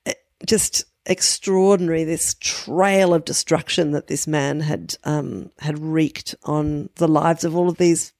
eh, 0.06 0.14
just 0.46 0.84
extraordinary 1.06 2.04
this 2.04 2.36
trail 2.40 3.12
of 3.12 3.24
destruction 3.24 3.90
that 3.92 4.06
this 4.06 4.26
man 4.26 4.60
had 4.60 4.94
um, 5.04 5.50
had 5.58 5.78
wreaked 5.78 6.34
on 6.44 6.88
the 6.96 7.08
lives 7.08 7.44
of 7.44 7.56
all 7.56 7.68
of 7.68 7.78
these 7.78 8.12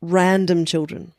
random 0.00 0.64
children. 0.64 1.12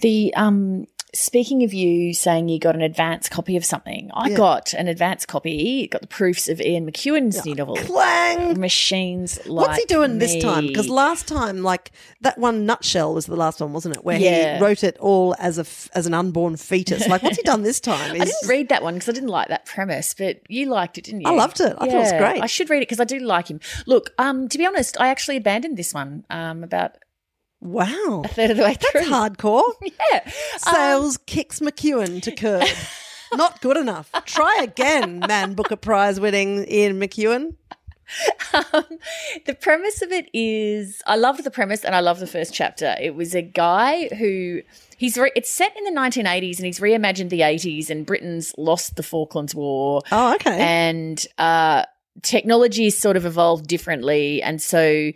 The 0.00 0.34
um 0.34 0.86
speaking 1.14 1.62
of 1.62 1.74
you 1.74 2.14
saying 2.14 2.48
you 2.48 2.58
got 2.58 2.74
an 2.74 2.80
advance 2.82 3.28
copy 3.28 3.56
of 3.56 3.64
something, 3.64 4.10
I 4.14 4.30
got 4.30 4.72
an 4.72 4.88
advance 4.88 5.26
copy, 5.26 5.86
got 5.88 6.00
the 6.00 6.06
proofs 6.06 6.48
of 6.48 6.60
Ian 6.60 6.90
McEwan's 6.90 7.44
new 7.44 7.54
novel. 7.54 7.76
clang 7.76 8.58
Machines 8.58 9.44
like 9.46 9.68
What's 9.68 9.78
he 9.80 9.84
doing 9.86 10.18
this 10.18 10.42
time? 10.42 10.66
Because 10.66 10.88
last 10.88 11.28
time, 11.28 11.62
like 11.62 11.92
that 12.22 12.38
one 12.38 12.64
nutshell 12.64 13.12
was 13.14 13.26
the 13.26 13.36
last 13.36 13.60
one, 13.60 13.72
wasn't 13.72 13.96
it? 13.96 14.04
Where 14.04 14.18
Yeah. 14.18 14.56
he 14.56 14.62
wrote 14.62 14.82
it 14.82 14.96
all 14.98 15.34
as 15.38 15.58
a 15.58 15.62
f- 15.62 15.90
as 15.94 16.06
an 16.06 16.14
unborn 16.14 16.56
fetus. 16.56 17.06
Like, 17.06 17.22
what's 17.22 17.36
he 17.36 17.42
done 17.42 17.62
this 17.62 17.80
time? 17.92 18.12
I 18.12 18.24
didn't 18.24 18.48
read 18.48 18.68
that 18.70 18.82
one 18.82 18.94
because 18.94 19.08
I 19.08 19.12
didn't 19.12 19.28
like 19.28 19.48
that 19.48 19.66
premise, 19.66 20.14
but 20.14 20.40
you 20.48 20.66
liked 20.70 20.96
it, 20.98 21.04
didn't 21.04 21.20
you? 21.22 21.28
I 21.28 21.34
loved 21.34 21.60
it. 21.60 21.74
I 21.78 21.86
thought 21.86 21.94
it 21.94 21.98
was 21.98 22.12
great. 22.12 22.42
I 22.42 22.46
should 22.46 22.70
read 22.70 22.78
it 22.78 22.88
because 22.88 23.00
I 23.00 23.04
do 23.04 23.18
like 23.18 23.48
him. 23.48 23.60
Look, 23.86 24.10
um, 24.18 24.48
to 24.48 24.56
be 24.58 24.64
honest, 24.66 24.96
I 25.00 25.08
actually 25.08 25.36
abandoned 25.36 25.76
this 25.76 25.92
one 25.92 26.24
um, 26.30 26.64
about 26.64 26.96
wow, 27.62 28.22
a 28.24 28.28
third 28.28 28.50
of 28.50 28.56
the 28.58 28.62
way 28.64 28.74
through. 28.74 29.00
that's 29.00 29.08
hardcore. 29.08 29.62
Yeah. 30.12 30.30
Sales 30.58 31.16
kicks 31.26 31.60
McEwan 31.60 32.20
to 32.22 32.32
curb. 32.32 32.66
Not 33.34 33.60
good 33.62 33.76
enough. 33.78 34.10
Try 34.26 34.60
again, 34.62 35.20
Man 35.26 35.54
Booker 35.54 35.76
Prize 35.76 36.20
winning 36.20 36.66
Ian 36.70 37.00
McEwan. 37.00 37.54
the 39.46 39.54
premise 39.58 40.02
of 40.02 40.12
it 40.12 40.28
is 40.34 41.00
I 41.06 41.16
love 41.16 41.42
the 41.42 41.50
premise 41.50 41.82
and 41.84 41.94
I 41.94 42.00
love 42.00 42.20
the 42.20 42.26
first 42.26 42.52
chapter. 42.52 42.94
It 43.00 43.14
was 43.14 43.34
a 43.34 43.40
guy 43.40 44.08
who 44.08 44.60
he's 44.98 45.16
re- 45.16 45.32
it's 45.34 45.50
set 45.50 45.74
in 45.76 45.84
the 45.84 45.98
1980s 45.98 46.58
and 46.58 46.66
he's 46.66 46.78
reimagined 46.80 47.30
the 47.30 47.40
80s 47.40 47.88
and 47.88 48.04
Britain's 48.04 48.52
lost 48.58 48.96
the 48.96 49.02
Falklands 49.02 49.54
War. 49.54 50.02
Oh, 50.12 50.34
okay. 50.34 50.58
and 50.60 51.24
uh, 51.38 51.84
technology 52.22 52.84
has 52.84 52.98
sort 52.98 53.16
of 53.16 53.24
evolved 53.24 53.66
differently, 53.66 54.42
and 54.42 54.60
so 54.60 55.10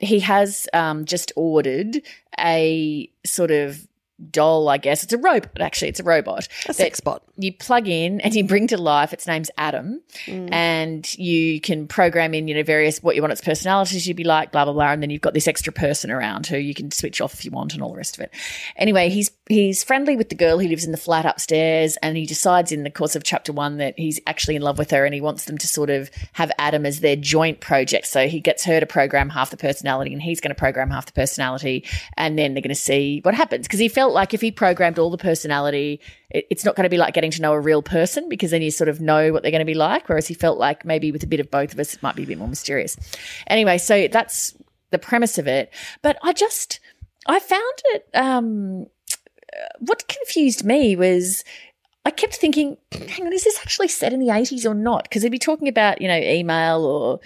he 0.00 0.20
has 0.20 0.68
um, 0.72 1.04
just 1.04 1.30
ordered 1.36 2.02
a 2.38 3.08
sort 3.24 3.50
of 3.50 3.86
doll. 4.30 4.68
I 4.68 4.78
guess 4.78 5.02
it's 5.02 5.12
a 5.12 5.18
robot. 5.18 5.60
Actually, 5.60 5.88
it's 5.88 6.00
a 6.00 6.04
robot. 6.04 6.48
a 6.68 6.74
sex 6.74 7.00
bot. 7.00 7.22
You 7.36 7.52
plug 7.52 7.88
in 7.88 8.20
and 8.20 8.34
you 8.34 8.44
bring 8.44 8.66
to 8.68 8.76
life. 8.76 9.12
Its 9.12 9.26
name's 9.26 9.50
Adam, 9.56 10.00
Mm. 10.26 10.52
and 10.52 11.18
you 11.18 11.60
can 11.60 11.86
program 11.86 12.34
in, 12.34 12.48
you 12.48 12.54
know, 12.54 12.62
various 12.62 13.02
what 13.02 13.16
you 13.16 13.22
want 13.22 13.32
its 13.32 13.40
personality 13.40 14.00
to 14.00 14.14
be 14.14 14.24
like, 14.24 14.52
blah 14.52 14.64
blah 14.64 14.74
blah, 14.74 14.90
and 14.92 15.02
then 15.02 15.10
you've 15.10 15.20
got 15.22 15.34
this 15.34 15.48
extra 15.48 15.72
person 15.72 16.10
around 16.10 16.46
who 16.46 16.56
you 16.58 16.74
can 16.74 16.90
switch 16.90 17.20
off 17.20 17.34
if 17.34 17.44
you 17.44 17.50
want, 17.50 17.72
and 17.74 17.82
all 17.82 17.90
the 17.90 17.96
rest 17.96 18.16
of 18.18 18.22
it. 18.24 18.30
Anyway, 18.76 19.08
he's 19.08 19.30
he's 19.48 19.82
friendly 19.82 20.16
with 20.16 20.28
the 20.28 20.34
girl 20.34 20.58
who 20.58 20.68
lives 20.68 20.84
in 20.84 20.92
the 20.92 20.98
flat 20.98 21.24
upstairs, 21.24 21.96
and 22.02 22.16
he 22.16 22.26
decides 22.26 22.72
in 22.72 22.82
the 22.84 22.90
course 22.90 23.16
of 23.16 23.24
chapter 23.24 23.52
one 23.52 23.78
that 23.78 23.94
he's 23.98 24.20
actually 24.26 24.56
in 24.56 24.62
love 24.62 24.78
with 24.78 24.90
her, 24.90 25.04
and 25.04 25.14
he 25.14 25.20
wants 25.20 25.44
them 25.46 25.56
to 25.58 25.66
sort 25.66 25.90
of 25.90 26.10
have 26.34 26.52
Adam 26.58 26.84
as 26.84 27.00
their 27.00 27.16
joint 27.16 27.60
project. 27.60 28.06
So 28.06 28.28
he 28.28 28.40
gets 28.40 28.64
her 28.64 28.80
to 28.80 28.86
program 28.86 29.28
half 29.30 29.50
the 29.50 29.56
personality, 29.56 30.12
and 30.12 30.20
he's 30.22 30.40
going 30.40 30.50
to 30.50 30.58
program 30.58 30.90
half 30.90 31.06
the 31.06 31.12
personality, 31.12 31.84
and 32.16 32.38
then 32.38 32.54
they're 32.54 32.62
going 32.62 32.68
to 32.68 32.74
see 32.74 33.20
what 33.22 33.34
happens. 33.34 33.66
Because 33.66 33.80
he 33.80 33.88
felt 33.88 34.09
like 34.14 34.34
if 34.34 34.40
he 34.40 34.50
programmed 34.50 34.98
all 34.98 35.10
the 35.10 35.18
personality, 35.18 36.00
it- 36.30 36.46
it's 36.50 36.64
not 36.64 36.76
going 36.76 36.84
to 36.84 36.90
be 36.90 36.96
like 36.98 37.14
getting 37.14 37.30
to 37.32 37.42
know 37.42 37.52
a 37.52 37.60
real 37.60 37.82
person 37.82 38.28
because 38.28 38.50
then 38.50 38.62
you 38.62 38.70
sort 38.70 38.88
of 38.88 39.00
know 39.00 39.32
what 39.32 39.42
they're 39.42 39.50
going 39.50 39.60
to 39.60 39.64
be 39.64 39.74
like. 39.74 40.08
Whereas 40.08 40.26
he 40.26 40.34
felt 40.34 40.58
like 40.58 40.84
maybe 40.84 41.12
with 41.12 41.22
a 41.22 41.26
bit 41.26 41.40
of 41.40 41.50
both 41.50 41.72
of 41.72 41.78
us, 41.78 41.94
it 41.94 42.02
might 42.02 42.16
be 42.16 42.22
a 42.24 42.26
bit 42.26 42.38
more 42.38 42.48
mysterious. 42.48 42.96
Anyway, 43.46 43.78
so 43.78 44.08
that's 44.08 44.54
the 44.90 44.98
premise 44.98 45.38
of 45.38 45.46
it. 45.46 45.72
But 46.02 46.18
I 46.22 46.32
just, 46.32 46.80
I 47.26 47.38
found 47.38 47.74
it, 47.86 48.08
um, 48.14 48.86
uh, 49.52 49.66
what 49.80 50.06
confused 50.08 50.64
me 50.64 50.96
was 50.96 51.44
I 52.06 52.10
kept 52.10 52.36
thinking, 52.36 52.76
hang 52.92 53.26
on, 53.26 53.32
is 53.32 53.44
this 53.44 53.58
actually 53.60 53.88
set 53.88 54.12
in 54.12 54.20
the 54.20 54.28
80s 54.28 54.64
or 54.64 54.74
not? 54.74 55.04
Because 55.04 55.22
they'd 55.22 55.28
be 55.28 55.38
talking 55.38 55.68
about, 55.68 56.00
you 56.00 56.08
know, 56.08 56.16
email 56.16 56.84
or 56.84 57.20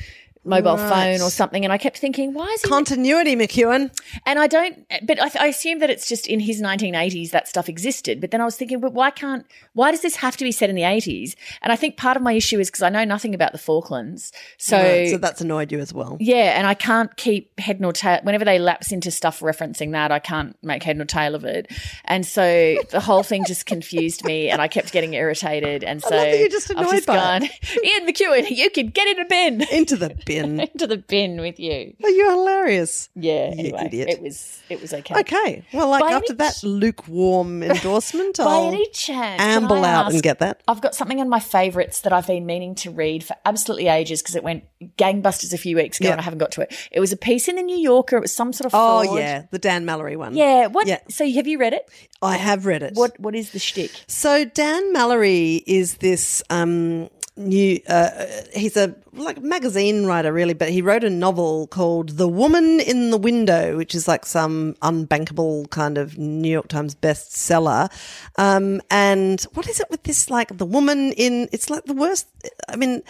mobile 0.44 0.76
Right. 0.76 1.18
phone 1.18 1.26
or 1.26 1.30
something. 1.30 1.64
And 1.64 1.72
I 1.72 1.78
kept 1.78 1.98
thinking, 1.98 2.34
why 2.34 2.46
is 2.48 2.62
he 2.62 2.68
Continuity, 2.68 3.34
McEwan. 3.36 3.90
and 4.26 4.38
I 4.38 4.46
don't, 4.46 4.84
but 5.02 5.20
I, 5.20 5.30
I 5.40 5.46
assume 5.48 5.78
that 5.78 5.90
it's 5.90 6.08
just 6.08 6.26
in 6.26 6.40
his 6.40 6.60
1980s 6.60 7.30
that 7.30 7.48
stuff 7.48 7.68
existed. 7.68 8.20
But 8.20 8.30
then 8.30 8.40
I 8.40 8.44
was 8.44 8.56
thinking, 8.56 8.80
but 8.80 8.92
why 8.92 9.10
can't, 9.10 9.46
why 9.72 9.90
does 9.90 10.02
this 10.02 10.16
have 10.16 10.36
to 10.36 10.44
be 10.44 10.52
set 10.52 10.68
in 10.70 10.76
the 10.76 10.82
80s? 10.82 11.34
And 11.62 11.72
I 11.72 11.76
think 11.76 11.96
part 11.96 12.16
of 12.16 12.22
my 12.22 12.32
issue 12.32 12.58
is 12.60 12.68
because 12.70 12.82
I 12.82 12.88
know 12.90 13.04
nothing 13.04 13.34
about 13.34 13.52
the 13.52 13.58
Falklands. 13.58 14.32
So, 14.58 14.76
Right, 14.78 15.08
so 15.10 15.16
that's 15.18 15.40
annoyed 15.40 15.72
you 15.72 15.78
as 15.80 15.92
well. 15.94 16.16
yeah, 16.20 16.56
and 16.58 16.66
I 16.66 16.74
can't 16.74 17.16
keep 17.16 17.58
head 17.58 17.80
nor 17.80 17.92
tail. 17.92 18.20
Whenever 18.22 18.44
they 18.44 18.58
lapse 18.58 18.92
into 18.92 19.10
stuff 19.10 19.40
referencing 19.40 19.92
that, 19.92 20.12
I 20.12 20.18
can't 20.18 20.56
make 20.62 20.82
head 20.82 20.96
nor 20.96 21.06
tail 21.06 21.34
of 21.34 21.44
it. 21.44 21.70
And 22.04 22.26
so 22.26 22.76
the 22.90 23.00
whole 23.00 23.22
thing 23.22 23.44
just 23.46 23.66
confused 23.66 24.24
me, 24.24 24.50
and 24.50 24.60
I 24.60 24.68
kept 24.68 24.92
getting 24.92 25.14
irritated. 25.14 25.84
And 25.84 26.02
so 26.02 26.10
love 26.10 26.24
that 26.26 26.38
you're 26.38 26.48
just 26.48 26.70
I've 26.70 26.78
annoyed 26.78 26.92
just 26.92 27.06
by 27.06 27.16
gone, 27.16 27.42
Ian 27.84 28.06
McEwan, 28.06 28.50
you 28.50 28.70
can 28.70 28.88
get 28.88 29.08
in 29.08 29.18
a 29.20 29.24
bin, 29.24 29.62
Into 29.72 29.96
the 29.96 30.14
bin. 30.26 30.33
into 30.60 30.86
the 30.86 30.96
bin 30.98 31.40
with 31.40 31.58
you. 31.60 31.94
Oh, 32.04 32.08
you're 32.08 32.30
hilarious. 32.30 33.08
Yeah, 33.14 33.48
You 33.52 33.58
anyway, 33.60 33.82
idiot. 33.86 34.08
it 34.08 34.22
was 34.22 34.60
it 34.68 34.80
was 34.80 34.92
okay. 34.94 35.14
Okay. 35.20 35.64
Well, 35.72 35.88
like 35.90 36.00
By 36.02 36.12
after 36.12 36.34
that 36.34 36.62
lukewarm 36.62 37.62
endorsement, 37.62 38.38
By 38.38 38.44
I'll 38.44 38.68
any 38.68 38.86
chance, 38.90 39.40
can 39.40 39.62
amble 39.62 39.84
out 39.84 40.06
and 40.06 40.14
ask- 40.16 40.22
get 40.24 40.38
that. 40.40 40.62
I've 40.68 40.80
got 40.80 40.94
something 40.94 41.20
on 41.20 41.28
my 41.28 41.40
favourites 41.40 42.00
that 42.02 42.12
I've 42.12 42.26
been 42.26 42.46
meaning 42.46 42.74
to 42.76 42.90
read 42.90 43.24
for 43.24 43.36
absolutely 43.44 43.88
ages 43.88 44.22
because 44.22 44.36
it 44.36 44.42
went 44.44 44.64
gangbusters 44.98 45.52
a 45.52 45.58
few 45.58 45.76
weeks 45.76 45.98
ago 46.00 46.08
Yeah. 46.08 46.12
and 46.12 46.20
I 46.20 46.24
haven't 46.24 46.38
got 46.38 46.52
to 46.52 46.62
it. 46.62 46.74
It 46.90 47.00
was 47.00 47.12
a 47.12 47.16
piece 47.16 47.48
in 47.48 47.56
the 47.56 47.62
New 47.62 47.76
Yorker. 47.78 48.16
It 48.16 48.20
was 48.22 48.34
some 48.34 48.52
sort 48.52 48.66
of 48.66 48.72
Oh, 48.74 49.04
fraud. 49.04 49.18
yeah. 49.18 49.44
The 49.50 49.58
Dan 49.58 49.84
Mallory 49.84 50.16
one. 50.16 50.34
Yeah. 50.36 50.66
What? 50.68 50.86
Yeah. 50.86 50.98
So 51.08 51.28
have 51.30 51.46
you 51.46 51.58
read 51.58 51.72
it? 51.72 51.88
I 52.22 52.36
have 52.36 52.66
read 52.66 52.82
it. 52.82 52.94
What 52.94 53.18
What 53.20 53.34
is 53.34 53.50
the 53.50 53.58
shtick? 53.58 53.90
So 54.06 54.44
Dan 54.44 54.92
Mallory 54.92 55.62
is 55.66 55.96
this 55.96 56.42
um, 56.50 57.08
new. 57.36 57.80
Uh, 57.88 58.10
he's 58.54 58.76
a 58.76 58.94
like 59.12 59.42
magazine 59.42 60.06
writer, 60.06 60.32
really, 60.32 60.54
but 60.54 60.68
he 60.70 60.82
wrote 60.82 61.04
a 61.04 61.10
novel 61.10 61.66
called 61.68 62.10
"The 62.10 62.28
Woman 62.28 62.80
in 62.80 63.10
the 63.10 63.18
Window," 63.18 63.76
which 63.76 63.94
is 63.94 64.06
like 64.08 64.26
some 64.26 64.74
unbankable 64.82 65.68
kind 65.70 65.98
of 65.98 66.16
New 66.18 66.50
York 66.50 66.68
Times 66.68 66.94
bestseller. 66.94 67.90
Um, 68.36 68.80
and 68.90 69.42
what 69.54 69.68
is 69.68 69.80
it 69.80 69.88
with 69.90 70.02
this? 70.04 70.30
Like 70.30 70.56
the 70.56 70.66
woman 70.66 71.12
in? 71.12 71.48
It's 71.52 71.70
like 71.70 71.84
the 71.84 71.94
worst. 71.94 72.26
I 72.68 72.76
mean. 72.76 73.02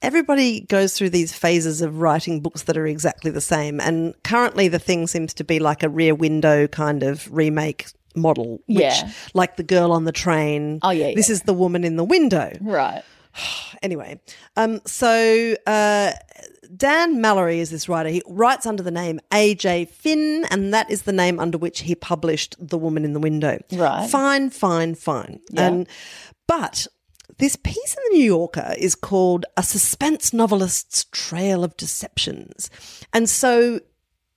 Everybody 0.00 0.60
goes 0.60 0.96
through 0.96 1.10
these 1.10 1.32
phases 1.32 1.82
of 1.82 1.98
writing 2.00 2.38
books 2.38 2.62
that 2.62 2.76
are 2.78 2.86
exactly 2.86 3.32
the 3.32 3.40
same. 3.40 3.80
And 3.80 4.14
currently, 4.22 4.68
the 4.68 4.78
thing 4.78 5.08
seems 5.08 5.34
to 5.34 5.42
be 5.42 5.58
like 5.58 5.82
a 5.82 5.88
rear 5.88 6.14
window 6.14 6.68
kind 6.68 7.02
of 7.02 7.28
remake 7.34 7.88
model, 8.14 8.60
which, 8.68 8.78
Yeah. 8.78 9.10
like 9.34 9.56
the 9.56 9.64
girl 9.64 9.90
on 9.90 10.04
the 10.04 10.12
train. 10.12 10.78
Oh, 10.82 10.90
yeah, 10.90 11.14
This 11.16 11.28
yeah. 11.28 11.32
is 11.32 11.42
the 11.42 11.52
woman 11.52 11.82
in 11.82 11.96
the 11.96 12.04
window. 12.04 12.56
Right. 12.60 13.02
anyway, 13.82 14.20
um, 14.56 14.80
so 14.86 15.54
uh, 15.66 16.12
Dan 16.76 17.20
Mallory 17.20 17.60
is 17.60 17.70
this 17.70 17.88
writer. 17.88 18.08
He 18.08 18.22
writes 18.26 18.66
under 18.66 18.82
the 18.82 18.90
name 18.90 19.20
A.J. 19.32 19.86
Finn, 19.86 20.46
and 20.50 20.72
that 20.74 20.90
is 20.90 21.02
the 21.02 21.12
name 21.12 21.38
under 21.38 21.58
which 21.58 21.80
he 21.80 21.94
published 21.94 22.56
The 22.58 22.78
Woman 22.78 23.04
in 23.04 23.12
the 23.12 23.20
Window. 23.20 23.58
Right. 23.72 24.08
Fine, 24.08 24.50
fine, 24.50 24.94
fine. 24.94 25.40
And 25.56 25.88
but 26.46 26.86
this 27.38 27.56
piece 27.56 27.96
in 27.96 28.02
the 28.10 28.18
New 28.18 28.24
Yorker 28.24 28.74
is 28.78 28.94
called 28.94 29.46
A 29.56 29.62
Suspense 29.62 30.32
Novelist's 30.32 31.04
Trail 31.12 31.62
of 31.62 31.76
Deceptions. 31.76 32.70
And 33.12 33.28
so 33.28 33.80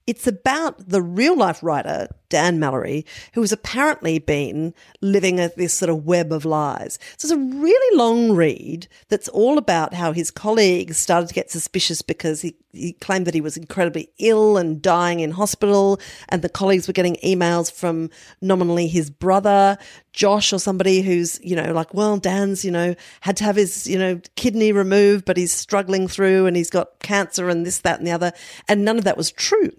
it's 0.07 0.27
about 0.27 0.89
the 0.89 1.01
real 1.01 1.37
life 1.37 1.63
writer, 1.63 2.07
Dan 2.31 2.59
Mallory, 2.59 3.05
who 3.33 3.41
has 3.41 3.51
apparently 3.51 4.17
been 4.17 4.73
living 5.01 5.39
a, 5.39 5.51
this 5.55 5.75
sort 5.75 5.89
of 5.89 6.05
web 6.05 6.31
of 6.31 6.45
lies. 6.45 6.97
So 7.17 7.27
it's 7.27 7.31
a 7.31 7.37
really 7.37 7.97
long 7.97 8.31
read 8.31 8.87
that's 9.09 9.27
all 9.27 9.59
about 9.59 9.93
how 9.93 10.13
his 10.13 10.31
colleagues 10.31 10.97
started 10.97 11.27
to 11.27 11.35
get 11.35 11.51
suspicious 11.51 12.01
because 12.01 12.41
he, 12.41 12.55
he 12.71 12.93
claimed 12.93 13.27
that 13.27 13.33
he 13.33 13.41
was 13.41 13.57
incredibly 13.57 14.09
ill 14.17 14.57
and 14.57 14.81
dying 14.81 15.19
in 15.19 15.31
hospital, 15.31 15.99
and 16.29 16.41
the 16.41 16.49
colleagues 16.49 16.87
were 16.87 16.93
getting 16.93 17.17
emails 17.17 17.71
from 17.71 18.09
nominally 18.41 18.87
his 18.87 19.09
brother, 19.09 19.77
Josh, 20.13 20.51
or 20.51 20.59
somebody 20.59 21.01
who's, 21.01 21.39
you 21.43 21.55
know, 21.55 21.73
like, 21.73 21.93
well, 21.93 22.17
Dan's, 22.17 22.65
you 22.65 22.71
know, 22.71 22.95
had 23.21 23.37
to 23.37 23.43
have 23.43 23.55
his, 23.55 23.87
you 23.87 23.97
know, 23.99 24.19
kidney 24.35 24.71
removed, 24.71 25.25
but 25.25 25.37
he's 25.37 25.53
struggling 25.53 26.07
through 26.07 26.45
and 26.45 26.55
he's 26.55 26.69
got 26.69 26.99
cancer 26.99 27.49
and 27.49 27.65
this, 27.65 27.79
that, 27.79 27.99
and 27.99 28.07
the 28.07 28.11
other. 28.11 28.31
And 28.67 28.83
none 28.83 28.97
of 28.97 29.03
that 29.03 29.17
was 29.17 29.31
true. 29.31 29.71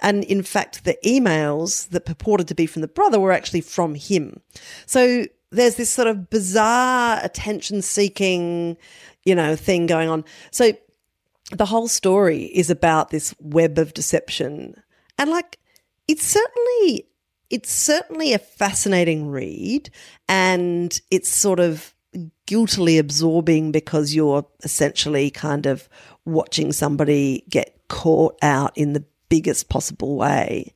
And 0.00 0.24
in 0.24 0.42
fact, 0.42 0.84
the 0.84 0.98
emails 1.04 1.88
that 1.96 2.04
purported 2.04 2.46
to 2.48 2.54
be 2.54 2.66
from 2.66 2.82
the 2.82 2.88
brother 2.88 3.18
were 3.18 3.32
actually 3.32 3.62
from 3.62 3.94
him. 3.94 4.40
So 4.84 5.24
there's 5.50 5.76
this 5.76 5.90
sort 5.90 6.08
of 6.08 6.28
bizarre 6.28 7.18
attention 7.22 7.80
seeking, 7.82 8.76
you 9.24 9.34
know, 9.34 9.56
thing 9.56 9.86
going 9.86 10.08
on. 10.08 10.24
So 10.50 10.72
the 11.52 11.64
whole 11.64 11.88
story 11.88 12.44
is 12.44 12.70
about 12.70 13.10
this 13.10 13.34
web 13.40 13.78
of 13.78 13.94
deception. 13.94 14.82
And 15.18 15.30
like, 15.30 15.58
it's 16.06 16.26
certainly, 16.26 17.06
it's 17.48 17.72
certainly 17.72 18.32
a 18.34 18.38
fascinating 18.38 19.28
read 19.28 19.90
and 20.28 21.00
it's 21.10 21.30
sort 21.30 21.60
of 21.60 21.94
guiltily 22.46 22.98
absorbing 22.98 23.72
because 23.72 24.14
you're 24.14 24.46
essentially 24.62 25.30
kind 25.30 25.66
of 25.66 25.88
watching 26.24 26.72
somebody 26.72 27.44
get 27.48 27.80
caught 27.88 28.36
out 28.42 28.76
in 28.76 28.92
the 28.92 29.04
biggest 29.28 29.68
possible 29.68 30.16
way. 30.16 30.72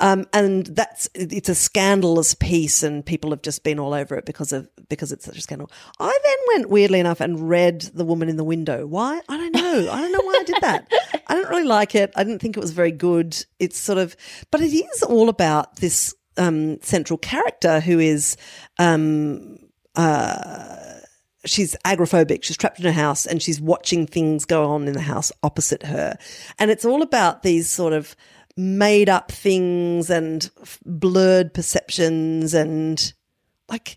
Um, 0.00 0.26
and 0.32 0.66
that's 0.66 1.08
it's 1.14 1.48
a 1.48 1.54
scandalous 1.54 2.34
piece, 2.34 2.82
and 2.82 3.04
people 3.04 3.30
have 3.30 3.42
just 3.42 3.62
been 3.62 3.78
all 3.78 3.92
over 3.94 4.16
it 4.16 4.24
because 4.24 4.52
of 4.52 4.68
because 4.88 5.12
it's 5.12 5.26
such 5.26 5.36
a 5.36 5.42
scandal. 5.42 5.70
I 5.98 6.18
then 6.24 6.36
went 6.48 6.70
weirdly 6.70 7.00
enough 7.00 7.20
and 7.20 7.48
read 7.48 7.82
The 7.82 8.04
Woman 8.04 8.28
in 8.28 8.36
the 8.36 8.44
Window. 8.44 8.86
Why? 8.86 9.20
I 9.28 9.36
don't 9.36 9.54
know. 9.54 9.92
I 9.92 10.00
don't 10.00 10.12
know 10.12 10.22
why 10.22 10.38
I 10.40 10.44
did 10.44 10.62
that. 10.62 10.88
I 11.28 11.34
don't 11.34 11.50
really 11.50 11.64
like 11.64 11.94
it. 11.94 12.12
I 12.16 12.24
didn't 12.24 12.40
think 12.40 12.56
it 12.56 12.60
was 12.60 12.72
very 12.72 12.92
good. 12.92 13.36
It's 13.58 13.78
sort 13.78 13.98
of, 13.98 14.16
but 14.50 14.62
it 14.62 14.72
is 14.72 15.02
all 15.02 15.28
about 15.28 15.76
this 15.76 16.14
um, 16.36 16.80
central 16.80 17.18
character 17.18 17.80
who 17.80 17.98
is. 17.98 18.36
Um, 18.78 19.58
uh, 19.96 20.76
she's 21.44 21.76
agoraphobic. 21.84 22.42
She's 22.42 22.56
trapped 22.56 22.78
in 22.78 22.84
her 22.84 22.92
house 22.92 23.26
and 23.26 23.42
she's 23.42 23.60
watching 23.60 24.06
things 24.06 24.44
go 24.44 24.70
on 24.70 24.86
in 24.86 24.92
the 24.92 25.00
house 25.00 25.32
opposite 25.42 25.84
her. 25.84 26.16
And 26.58 26.70
it's 26.70 26.84
all 26.84 27.02
about 27.02 27.42
these 27.42 27.68
sort 27.68 27.92
of 27.92 28.14
made 28.60 29.08
up 29.08 29.32
things 29.32 30.10
and 30.10 30.50
blurred 30.84 31.54
perceptions 31.54 32.52
and 32.52 33.14
like 33.68 33.96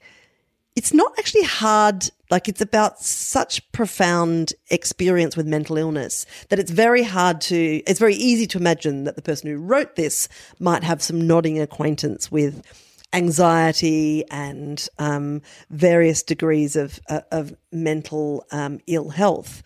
it's 0.76 0.94
not 0.94 1.12
actually 1.20 1.44
hard 1.44 2.10
like 2.32 2.48
it's 2.48 2.62
about 2.62 3.00
such 3.00 3.70
profound 3.74 4.54
experience 4.70 5.36
with 5.36 5.46
mental 5.46 5.78
illness 5.78 6.26
that 6.48 6.60
it's 6.60 6.72
very 6.72 7.04
hard 7.04 7.42
to 7.42 7.82
it's 7.86 8.00
very 8.00 8.16
easy 8.16 8.48
to 8.48 8.58
imagine 8.58 9.04
that 9.04 9.18
the 9.18 9.22
person 9.22 9.50
who 9.50 9.58
wrote 9.58 9.98
this 9.98 10.30
might 10.60 10.84
have 10.84 11.02
some 11.02 11.28
nodding 11.28 11.60
acquaintance 11.60 12.32
with 12.32 12.64
anxiety 13.12 14.24
and 14.32 14.88
um, 14.98 15.42
various 15.70 16.24
degrees 16.24 16.76
of 16.76 17.00
uh, 17.10 17.22
of 17.32 17.54
mental 17.72 18.46
um, 18.52 18.80
ill 18.88 19.10
health. 19.10 19.62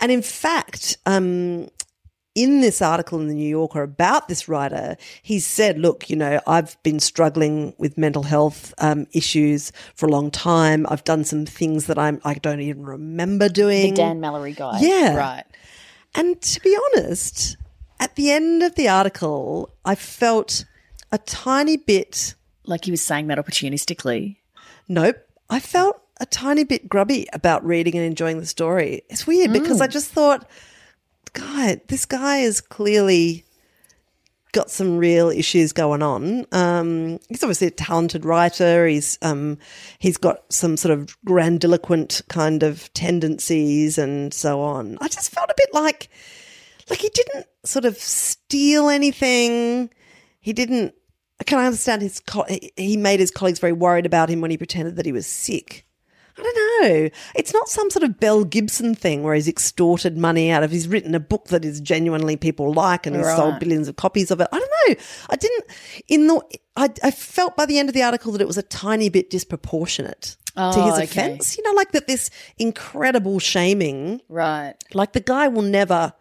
And 0.00 0.12
in 0.12 0.20
fact, 0.20 0.98
um, 1.06 1.68
in 2.34 2.60
this 2.60 2.80
article 2.80 3.20
in 3.20 3.28
the 3.28 3.34
New 3.34 3.48
Yorker 3.48 3.82
about 3.82 4.28
this 4.28 4.48
writer, 4.48 4.96
he 5.22 5.38
said, 5.38 5.78
"Look, 5.78 6.08
you 6.08 6.16
know, 6.16 6.40
I've 6.46 6.82
been 6.82 7.00
struggling 7.00 7.74
with 7.78 7.98
mental 7.98 8.22
health 8.22 8.72
um, 8.78 9.06
issues 9.12 9.72
for 9.94 10.06
a 10.06 10.10
long 10.10 10.30
time. 10.30 10.86
I've 10.88 11.04
done 11.04 11.24
some 11.24 11.46
things 11.46 11.86
that 11.86 11.98
I'm 11.98 12.20
I 12.24 12.34
don't 12.34 12.60
even 12.60 12.84
remember 12.84 13.48
doing." 13.48 13.90
The 13.90 13.96
Dan 13.96 14.20
Mallory 14.20 14.52
guy. 14.52 14.80
Yeah. 14.80 15.16
Right. 15.16 15.44
And 16.14 16.40
to 16.40 16.60
be 16.60 16.76
honest, 16.86 17.56
at 18.00 18.16
the 18.16 18.30
end 18.30 18.62
of 18.62 18.74
the 18.74 18.88
article, 18.88 19.74
I 19.84 19.94
felt 19.94 20.64
a 21.10 21.18
tiny 21.18 21.76
bit. 21.76 22.34
Like 22.64 22.84
he 22.84 22.90
was 22.90 23.02
saying 23.02 23.26
that 23.26 23.38
opportunistically. 23.38 24.36
Nope. 24.88 25.16
I 25.50 25.58
felt 25.60 26.00
a 26.20 26.26
tiny 26.26 26.64
bit 26.64 26.88
grubby 26.88 27.26
about 27.32 27.64
reading 27.64 27.96
and 27.96 28.04
enjoying 28.04 28.38
the 28.38 28.46
story. 28.46 29.02
It's 29.10 29.26
weird 29.26 29.52
because 29.52 29.80
I 29.80 29.86
just 29.88 30.10
thought, 30.10 30.48
God, 31.32 31.80
this 31.88 32.06
guy 32.06 32.38
is 32.38 32.60
clearly 32.60 33.44
got 34.52 34.70
some 34.70 34.98
real 34.98 35.30
issues 35.30 35.72
going 35.72 36.02
on. 36.02 36.46
Um, 36.52 37.18
he's 37.28 37.42
obviously 37.42 37.68
a 37.68 37.72
talented 37.72 38.24
writer. 38.24 38.86
He's 38.86 39.18
um, 39.22 39.58
he's 39.98 40.18
got 40.18 40.52
some 40.52 40.76
sort 40.76 40.92
of 40.92 41.16
grandiloquent 41.26 42.26
kind 42.28 42.62
of 42.62 42.92
tendencies 42.92 43.98
and 43.98 44.32
so 44.32 44.60
on. 44.60 44.98
I 45.00 45.08
just 45.08 45.32
felt 45.32 45.50
a 45.50 45.54
bit 45.56 45.72
like 45.72 46.08
like 46.90 47.00
he 47.00 47.08
didn't 47.08 47.46
sort 47.64 47.84
of 47.84 47.96
steal 47.96 48.88
anything. 48.88 49.90
He 50.40 50.52
didn't. 50.52 50.94
I 51.40 51.44
can 51.44 51.58
I 51.58 51.66
understand 51.66 52.02
his? 52.02 52.20
Co- 52.20 52.46
he 52.76 52.96
made 52.96 53.20
his 53.20 53.30
colleagues 53.30 53.58
very 53.58 53.72
worried 53.72 54.06
about 54.06 54.28
him 54.28 54.40
when 54.40 54.50
he 54.50 54.58
pretended 54.58 54.96
that 54.96 55.06
he 55.06 55.12
was 55.12 55.26
sick. 55.26 55.86
I 56.38 56.42
don't 56.42 56.82
know. 56.90 57.10
It's 57.34 57.52
not 57.52 57.68
some 57.68 57.90
sort 57.90 58.02
of 58.04 58.18
Belle 58.18 58.44
Gibson 58.44 58.94
thing 58.94 59.22
where 59.22 59.34
he's 59.34 59.48
extorted 59.48 60.16
money 60.16 60.50
out 60.50 60.62
of. 60.62 60.70
He's 60.70 60.88
written 60.88 61.14
a 61.14 61.20
book 61.20 61.48
that 61.48 61.64
is 61.64 61.80
genuinely 61.80 62.36
people 62.36 62.72
like, 62.72 63.06
and 63.06 63.14
he's 63.16 63.26
sold 63.36 63.58
billions 63.60 63.86
of 63.88 63.96
copies 63.96 64.30
of 64.30 64.40
it. 64.40 64.48
I 64.50 64.58
don't 64.58 64.70
know. 64.88 65.04
I 65.30 65.36
didn't. 65.36 65.64
In 66.08 66.26
the, 66.28 66.40
I, 66.76 66.88
I 67.02 67.10
felt 67.10 67.56
by 67.56 67.66
the 67.66 67.78
end 67.78 67.88
of 67.88 67.94
the 67.94 68.02
article 68.02 68.32
that 68.32 68.40
it 68.40 68.46
was 68.46 68.58
a 68.58 68.62
tiny 68.62 69.08
bit 69.10 69.28
disproportionate 69.30 70.36
to 70.54 70.62
Oh, 70.74 70.84
his 70.86 70.94
okay. 70.94 71.04
offence. 71.04 71.56
You 71.56 71.64
know, 71.64 71.72
like 71.72 71.92
that. 71.92 72.06
This 72.06 72.30
incredible 72.58 73.38
shaming 73.38 74.20
Right. 74.28 74.74
like 74.94 75.12
the 75.12 75.20
guy 75.20 75.48
will 75.48 75.62
never, 75.62 76.12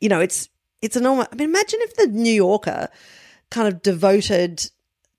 you 0.00 0.08
know, 0.08 0.20
it's 0.20 0.48
it's 0.82 0.96
enormous. 0.96 1.28
I 1.32 1.36
mean, 1.36 1.48
imagine 1.48 1.80
if 1.82 1.96
the 1.96 2.06
New 2.08 2.32
Yorker 2.32 2.88
kind 3.50 3.68
of 3.68 3.80
devoted 3.82 4.70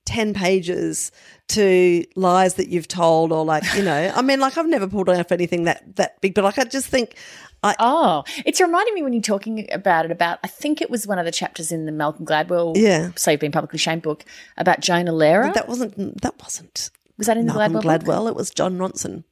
ten 0.06 0.34
pages 0.34 1.12
to 1.50 2.04
lies 2.16 2.56
that 2.56 2.70
you've 2.70 2.88
told, 2.88 3.32
or 3.32 3.44
like, 3.46 3.64
you 3.76 3.84
know, 3.84 4.12
I 4.16 4.22
mean, 4.22 4.40
like 4.40 4.58
I've 4.58 4.68
never 4.68 4.88
pulled 4.88 5.10
off 5.10 5.32
anything 5.32 5.64
that 5.66 5.96
that 5.98 6.20
big, 6.22 6.34
but 6.34 6.44
like 6.44 6.58
I 6.58 6.64
just 6.64 6.88
think, 6.88 7.16
I 7.64 7.76
Oh, 7.80 8.24
it's 8.46 8.62
reminding 8.62 8.94
me 8.94 9.04
when 9.04 9.14
you're 9.14 9.22
talking 9.22 9.68
about 9.72 10.06
it 10.06 10.12
about 10.12 10.40
I 10.44 10.48
think 10.48 10.82
it 10.82 10.90
was 10.90 11.06
one 11.08 11.20
of 11.20 11.26
the 11.26 11.32
chapters 11.32 11.72
in 11.72 11.86
the 11.86 11.92
Malcolm 11.92 12.26
Gladwell 12.26 12.76
Yeah. 12.78 13.12
So 13.16 13.32
You've 13.32 13.40
Been 13.40 13.52
Publicly 13.52 13.80
Shamed 13.80 14.02
book 14.04 14.24
about 14.58 14.80
Jonah 14.80 15.12
Lehrer. 15.14 15.54
that 15.54 15.68
wasn't 15.68 16.22
that 16.22 16.34
wasn't 16.42 16.90
was 17.18 17.28
that 17.28 17.38
in 17.38 17.46
the 17.48 17.54
Malcolm 17.54 17.82
Gladwell? 17.82 18.06
book? 18.24 18.28
It 18.30 18.36
was 18.36 18.50
Jon 18.52 18.78
Ronson. 18.78 19.24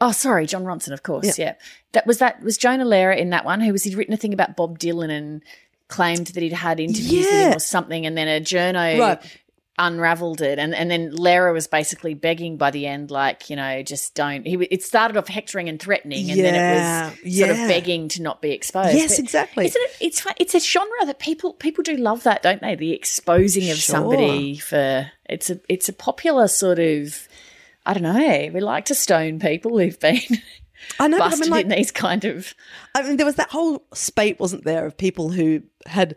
Oh, 0.00 0.12
sorry, 0.12 0.46
Jon 0.46 0.62
Ronson, 0.64 0.92
of 0.92 1.02
course. 1.02 1.38
Yeah. 1.38 1.54
That 1.92 2.06
was 2.06 2.18
that 2.18 2.42
was 2.42 2.56
Jonah 2.58 2.84
Lehrer 2.84 3.16
in 3.16 3.30
that 3.30 3.44
one 3.44 3.60
who 3.60 3.72
was 3.72 3.82
he'd 3.84 3.94
written 3.96 4.14
a 4.14 4.18
thing 4.18 4.32
about 4.32 4.54
Bob 4.56 4.78
Dylan 4.78 5.10
and 5.10 5.42
claimed 5.88 6.28
that 6.28 6.42
he'd 6.42 6.52
had 6.52 6.78
interviews 6.78 7.24
with 7.26 7.32
him 7.46 7.56
or 7.56 7.58
something, 7.60 8.04
and 8.06 8.16
then 8.16 8.28
a 8.28 8.40
journo 8.40 8.98
Right. 9.00 9.40
Unraveled 9.80 10.40
it, 10.42 10.58
and 10.58 10.74
and 10.74 10.90
then 10.90 11.12
Lehrer 11.12 11.52
was 11.52 11.68
basically 11.68 12.14
begging 12.14 12.56
by 12.56 12.72
the 12.72 12.86
end, 12.86 13.10
like 13.12 13.48
you 13.48 13.54
know, 13.54 13.82
just 13.82 14.14
don't. 14.14 14.44
He 14.46 14.54
it 14.70 14.82
started 14.82 15.16
off 15.16 15.28
hectoring 15.28 15.68
and 15.68 15.80
threatening, 15.80 16.30
and 16.30 16.40
then 16.40 16.54
it 16.54 16.74
was 16.74 17.12
sort 17.38 17.50
yeah. 17.50 17.62
of 17.62 17.68
begging 17.68 18.08
to 18.08 18.22
not 18.22 18.42
be 18.42 18.50
exposed. 18.50 18.94
Yes, 18.96 19.10
But 19.10 19.18
exactly. 19.20 19.66
Isn't 19.66 19.80
it? 19.80 19.96
It's 20.00 20.26
it's 20.36 20.54
a 20.54 20.60
genre 20.60 21.06
that 21.06 21.20
people 21.20 21.52
people 21.54 21.84
do 21.84 21.96
love 21.96 22.24
that, 22.24 22.42
don't 22.42 22.60
they? 22.60 22.74
The 22.74 22.92
exposing 22.92 23.70
of 23.70 23.76
Sure. 23.76 23.94
somebody 23.94 24.58
for 24.58 25.10
it's 25.26 25.48
a 25.48 25.60
it's 25.68 25.88
a 25.88 25.92
popular 25.92 26.48
sort 26.48 26.78
of. 26.80 27.28
I 27.86 27.94
don't 27.94 28.02
know. 28.02 28.50
We 28.52 28.60
like 28.60 28.86
to 28.86 28.94
stone 28.94 29.38
people 29.38 29.78
who've 29.78 29.98
been 29.98 30.20
I 31.00 31.08
know, 31.08 31.18
but 31.18 31.24
I 31.24 31.28
busted 31.30 31.46
mean, 31.46 31.50
like, 31.50 31.64
in 31.64 31.70
these 31.70 31.90
kind 31.90 32.24
of. 32.24 32.54
I 32.94 33.02
mean, 33.02 33.16
there 33.16 33.26
was 33.26 33.36
that 33.36 33.50
whole 33.50 33.84
spate, 33.94 34.38
wasn't 34.40 34.64
there, 34.64 34.86
of 34.86 34.96
people 34.96 35.30
who 35.30 35.62
had 35.86 36.16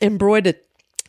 embroidered 0.00 0.56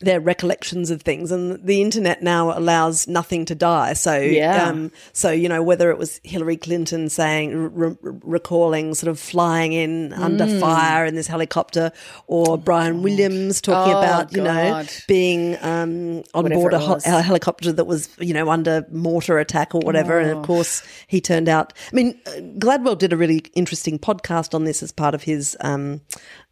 their 0.00 0.20
recollections 0.20 0.90
of 0.90 1.02
things 1.02 1.32
and 1.32 1.60
the 1.66 1.82
internet 1.82 2.22
now 2.22 2.56
allows 2.56 3.08
nothing 3.08 3.44
to 3.44 3.54
die 3.54 3.92
so 3.94 4.16
Yeah. 4.16 4.68
um 4.68 4.92
so 5.12 5.30
you 5.32 5.48
know 5.48 5.62
whether 5.62 5.90
it 5.90 5.98
was 5.98 6.20
Hillary 6.22 6.56
Clinton 6.56 7.08
saying 7.08 7.56
re- 7.74 7.96
re- 8.00 8.18
recalling 8.22 8.94
sort 8.94 9.10
of 9.10 9.18
flying 9.18 9.72
in 9.72 10.12
under 10.12 10.44
Mm. 10.44 10.60
fire 10.60 11.04
in 11.04 11.14
this 11.16 11.26
helicopter 11.26 11.90
or 12.28 12.56
Brian 12.56 13.02
Williams 13.02 13.60
talking 13.60 13.94
Oh, 13.94 13.98
about 13.98 14.32
you 14.32 14.42
know 14.42 14.84
being 15.08 15.56
um 15.62 16.22
on 16.34 16.44
Whatever 16.44 16.60
board 16.60 16.74
a, 16.74 16.78
ho- 16.78 16.98
a 17.04 17.22
helicopter 17.22 17.72
that 17.72 17.84
was 17.86 18.08
you 18.20 18.32
know 18.34 18.50
under 18.50 18.86
mortar 18.92 19.38
attack 19.38 19.74
or 19.74 19.80
whatever 19.80 20.18
and 20.20 20.30
Oh. 20.30 20.38
of 20.40 20.46
course 20.46 20.82
he 21.08 21.20
turned 21.20 21.48
out 21.48 21.72
I 21.92 21.96
mean 21.96 22.18
uh, 22.26 22.30
Gladwell 22.58 22.96
did 22.96 23.12
a 23.12 23.16
really 23.16 23.38
interesting 23.54 23.98
podcast 23.98 24.54
on 24.54 24.64
this 24.64 24.82
as 24.82 24.92
part 24.92 25.14
of 25.14 25.22
his 25.24 25.56
um 25.60 26.00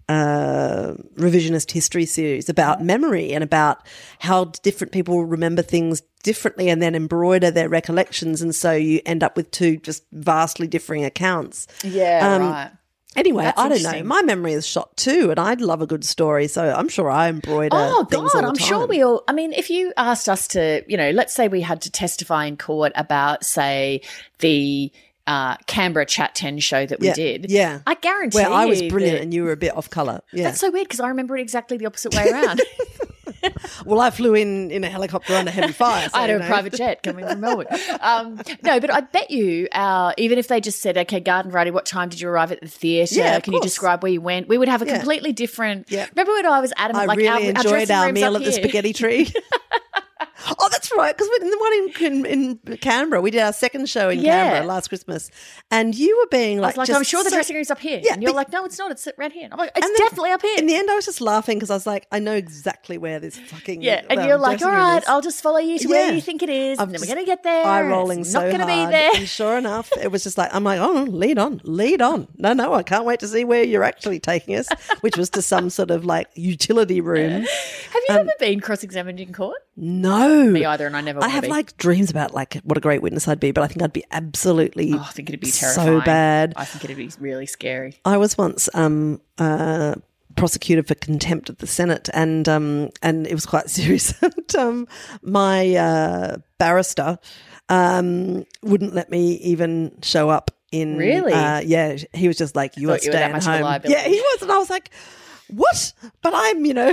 uh, 0.08 0.94
revisionist 1.16 1.72
history 1.72 2.06
series 2.06 2.48
about 2.48 2.82
memory 2.82 3.32
and 3.32 3.42
about 3.42 3.86
how 4.20 4.44
different 4.62 4.92
people 4.92 5.24
remember 5.24 5.62
things 5.62 6.02
differently 6.22 6.68
and 6.68 6.80
then 6.80 6.94
embroider 6.94 7.50
their 7.50 7.68
recollections. 7.68 8.42
And 8.42 8.54
so 8.54 8.72
you 8.72 9.00
end 9.04 9.22
up 9.22 9.36
with 9.36 9.50
two 9.50 9.78
just 9.78 10.04
vastly 10.12 10.66
differing 10.66 11.04
accounts. 11.04 11.66
Yeah, 11.82 12.34
Um, 12.34 12.42
right. 12.42 12.70
Anyway, 13.16 13.44
That's 13.44 13.58
I 13.58 13.68
don't 13.70 13.82
know. 13.82 14.02
My 14.04 14.20
memory 14.20 14.52
is 14.52 14.66
shot 14.66 14.94
too, 14.98 15.30
and 15.30 15.40
I'd 15.40 15.62
love 15.62 15.80
a 15.80 15.86
good 15.86 16.04
story. 16.04 16.48
So 16.48 16.70
I'm 16.70 16.88
sure 16.88 17.10
I 17.10 17.28
embroider. 17.30 17.74
Oh 17.74 18.04
things 18.04 18.32
God, 18.32 18.44
I'm 18.44 18.54
the 18.54 18.60
sure 18.60 18.86
we 18.86 19.02
all. 19.02 19.24
I 19.26 19.32
mean, 19.32 19.54
if 19.54 19.70
you 19.70 19.94
asked 19.96 20.28
us 20.28 20.46
to, 20.48 20.84
you 20.86 20.98
know, 20.98 21.10
let's 21.12 21.34
say 21.34 21.48
we 21.48 21.62
had 21.62 21.80
to 21.82 21.90
testify 21.90 22.44
in 22.44 22.58
court 22.58 22.92
about, 22.94 23.42
say, 23.42 24.02
the 24.40 24.92
uh, 25.26 25.56
Canberra 25.66 26.06
Chat 26.06 26.34
Ten 26.34 26.58
show 26.58 26.86
that 26.86 27.00
we 27.00 27.08
Yeah, 27.08 27.14
did. 27.14 27.50
yeah. 27.50 27.80
I 27.86 27.94
guarantee 27.94 28.38
Where 28.38 28.48
I 28.50 28.66
was 28.66 28.82
brilliant 28.82 29.20
and 29.20 29.34
you 29.34 29.44
were 29.44 29.52
a 29.52 29.56
bit 29.56 29.76
off 29.76 29.90
color. 29.90 30.20
Yeah. 30.32 30.44
That's 30.44 30.60
so 30.60 30.70
weird 30.70 30.86
because 30.86 31.00
I 31.00 31.08
remember 31.08 31.36
it 31.36 31.40
exactly 31.40 31.76
the 31.76 31.86
opposite 31.86 32.14
way 32.14 32.30
around. 32.30 32.60
well, 33.84 34.00
I 34.00 34.10
flew 34.10 34.34
in 34.34 34.70
in 34.70 34.82
a 34.84 34.88
helicopter 34.88 35.34
under 35.34 35.50
heavy 35.50 35.72
fire. 35.72 36.08
so, 36.08 36.16
I 36.18 36.22
had 36.22 36.30
a 36.30 36.38
know. 36.38 36.46
private 36.46 36.72
jet 36.74 37.02
coming 37.02 37.26
from 37.26 37.40
Melbourne. 37.40 37.66
Um, 38.00 38.40
no, 38.62 38.80
but 38.80 38.92
I 38.92 39.00
bet 39.00 39.30
you, 39.30 39.68
our, 39.72 40.14
even 40.16 40.38
if 40.38 40.48
they 40.48 40.60
just 40.60 40.80
said, 40.80 40.96
okay, 40.96 41.20
Garden 41.20 41.50
Variety, 41.50 41.70
what 41.70 41.86
time 41.86 42.08
did 42.08 42.20
you 42.20 42.28
arrive 42.28 42.52
at 42.52 42.60
the 42.60 42.68
theatre? 42.68 43.14
Yeah, 43.16 43.40
Can 43.40 43.52
you 43.52 43.60
describe 43.60 44.02
where 44.02 44.12
you 44.12 44.20
went? 44.20 44.48
We 44.48 44.58
would 44.58 44.68
have 44.68 44.82
a 44.82 44.86
Yeah. 44.86 44.96
completely 44.96 45.32
different. 45.32 45.90
Yeah. 45.90 46.06
Remember 46.14 46.32
when 46.32 46.46
I 46.46 46.60
was 46.60 46.72
adamant, 46.76 47.02
I 47.04 47.06
like 47.06 47.16
really 47.18 47.28
our, 47.28 47.34
our 47.34 47.42
enjoyed 47.42 47.62
dressing 47.88 47.96
our, 47.96 48.12
meal 48.12 48.36
at 48.36 48.44
the 48.44 48.52
spaghetti 48.52 48.92
tree. 48.92 49.30
oh, 50.58 50.68
that's 50.88 50.98
right. 50.98 51.16
Because 51.16 51.28
the 51.28 51.58
one 51.58 51.72
in, 52.22 52.26
in, 52.26 52.58
in 52.68 52.76
Canberra, 52.78 53.20
we 53.20 53.30
did 53.30 53.42
our 53.42 53.52
second 53.52 53.88
show 53.88 54.08
in 54.08 54.20
Yeah. 54.20 54.44
Canberra 54.50 54.66
last 54.66 54.88
Christmas, 54.88 55.30
and 55.70 55.94
you 55.94 56.16
were 56.18 56.28
being 56.30 56.60
like, 56.60 56.76
like, 56.76 56.90
I'm 56.90 57.02
sure 57.02 57.22
the 57.24 57.30
so- 57.30 57.36
dressing 57.36 57.56
room's 57.56 57.70
up 57.70 57.78
here. 57.78 58.00
Yeah, 58.02 58.14
and 58.14 58.22
you're 58.22 58.30
but- 58.32 58.36
like, 58.36 58.52
no, 58.52 58.64
it's 58.64 58.78
not. 58.78 58.90
It's 58.90 59.08
right 59.18 59.32
here. 59.32 59.44
And 59.44 59.52
I'm 59.52 59.58
like, 59.58 59.72
it's 59.76 59.98
definitely 59.98 60.30
up 60.32 60.42
here. 60.42 60.56
In 60.58 60.66
the 60.66 60.74
end, 60.74 60.90
I 60.90 60.94
was 60.94 61.04
just 61.04 61.20
laughing 61.20 61.58
because 61.58 61.70
I 61.70 61.74
was 61.74 61.86
like, 61.86 62.06
I 62.12 62.18
know 62.18 62.34
exactly 62.34 62.98
where 62.98 63.20
this 63.20 63.38
fucking 63.38 63.82
yeah, 63.82 64.02
and 64.08 64.20
um, 64.20 64.26
you're 64.28 64.38
like, 64.38 64.62
all 64.62 64.70
right, 64.70 64.98
is." 65.02 65.08
I'll 65.08 65.20
just 65.20 65.42
follow 65.42 65.58
you 65.58 65.78
to 65.78 65.88
where 65.88 66.12
you 66.12 66.20
think 66.20 66.42
it 66.42 66.48
is, 66.50 66.78
I'm 66.78 66.84
and 66.88 66.94
then 66.94 67.00
we're 67.00 67.14
gonna 67.14 67.26
get 67.26 67.42
there. 67.42 67.64
eye 67.64 67.82
rolling 67.82 68.20
it's 68.20 68.32
so 68.32 68.42
not 68.42 68.50
gonna 68.52 68.66
hard. 68.72 68.88
be 68.88 68.92
there. 68.92 69.10
And 69.16 69.28
sure 69.28 69.56
enough, 69.58 69.90
it 70.00 70.10
was 70.10 70.22
just 70.22 70.38
like, 70.38 70.54
I'm 70.54 70.64
like, 70.64 70.80
oh, 70.80 71.04
lead 71.04 71.38
on, 71.38 71.60
lead 71.64 72.00
on. 72.02 72.28
No, 72.36 72.52
no, 72.52 72.74
I 72.74 72.82
can't 72.82 73.04
wait 73.04 73.20
to 73.20 73.28
see 73.28 73.44
where 73.44 73.62
you're 73.62 73.84
actually 73.84 74.20
taking 74.20 74.54
us, 74.56 74.68
which 75.00 75.16
was 75.16 75.30
to 75.30 75.42
some 75.42 75.70
sort 75.70 75.90
of 75.90 76.04
like 76.04 76.28
utility 76.34 77.00
room. 77.00 77.42
Have 77.92 78.02
you 78.08 78.14
ever 78.14 78.30
been 78.38 78.60
cross-examined 78.60 79.18
in 79.20 79.32
court? 79.32 79.58
No. 79.76 80.44
Either, 80.76 80.86
and 80.86 80.96
I 80.96 81.00
never. 81.00 81.22
I 81.22 81.28
have 81.28 81.44
be. 81.44 81.48
like 81.48 81.76
dreams 81.78 82.10
about 82.10 82.34
like 82.34 82.54
what 82.64 82.76
a 82.76 82.80
great 82.80 83.00
witness 83.00 83.26
I'd 83.26 83.40
be, 83.40 83.50
but 83.50 83.64
I 83.64 83.66
think 83.66 83.82
I'd 83.82 83.92
be 83.92 84.04
absolutely 84.10 84.92
Oh, 84.92 84.98
I 84.98 85.10
think 85.12 85.30
it'd 85.30 85.40
be 85.40 85.48
so 85.48 86.00
bad. 86.02 86.52
I 86.56 86.64
think 86.66 86.84
it'd 86.84 86.96
be 86.96 87.10
really 87.18 87.46
scary. 87.46 87.98
I 88.04 88.18
was 88.18 88.36
once 88.36 88.68
um, 88.74 89.20
uh, 89.38 89.94
prosecuted 90.36 90.86
for 90.86 90.94
contempt 90.94 91.48
of 91.48 91.58
the 91.58 91.66
Senate, 91.66 92.08
and 92.12 92.46
um, 92.48 92.90
and 93.02 93.26
it 93.26 93.32
was 93.32 93.46
quite 93.46 93.70
serious. 93.78 94.14
and, 94.22 94.56
um, 94.56 94.88
my 95.22 95.74
uh, 95.74 96.36
barrister 96.58 97.18
um, 97.68 98.44
wouldn't 98.62 98.94
let 98.94 99.10
me 99.10 99.36
even 99.38 99.96
show 100.02 100.28
up. 100.28 100.50
In 100.72 100.98
Really? 100.98 101.32
uh, 101.32 101.60
yeah, 101.60 101.96
he 102.12 102.26
was 102.26 102.36
just 102.36 102.56
like, 102.56 102.76
"You 102.76 102.90
are 102.90 102.98
Thought 102.98 103.04
you 103.04 103.10
were 103.10 103.12
that 103.12 103.18
staying 103.20 103.32
much 103.32 103.42
of 103.42 103.48
a 103.48 103.52
home." 103.52 103.62
liability. 103.62 104.00
Yeah, 104.02 104.08
he 104.08 104.20
was, 104.20 104.42
and 104.42 104.50
I 104.52 104.58
was 104.58 104.68
like, 104.68 104.90
"What?" 105.48 105.92
But 106.22 106.32
I'm, 106.34 106.66
you 106.66 106.74
know, 106.74 106.92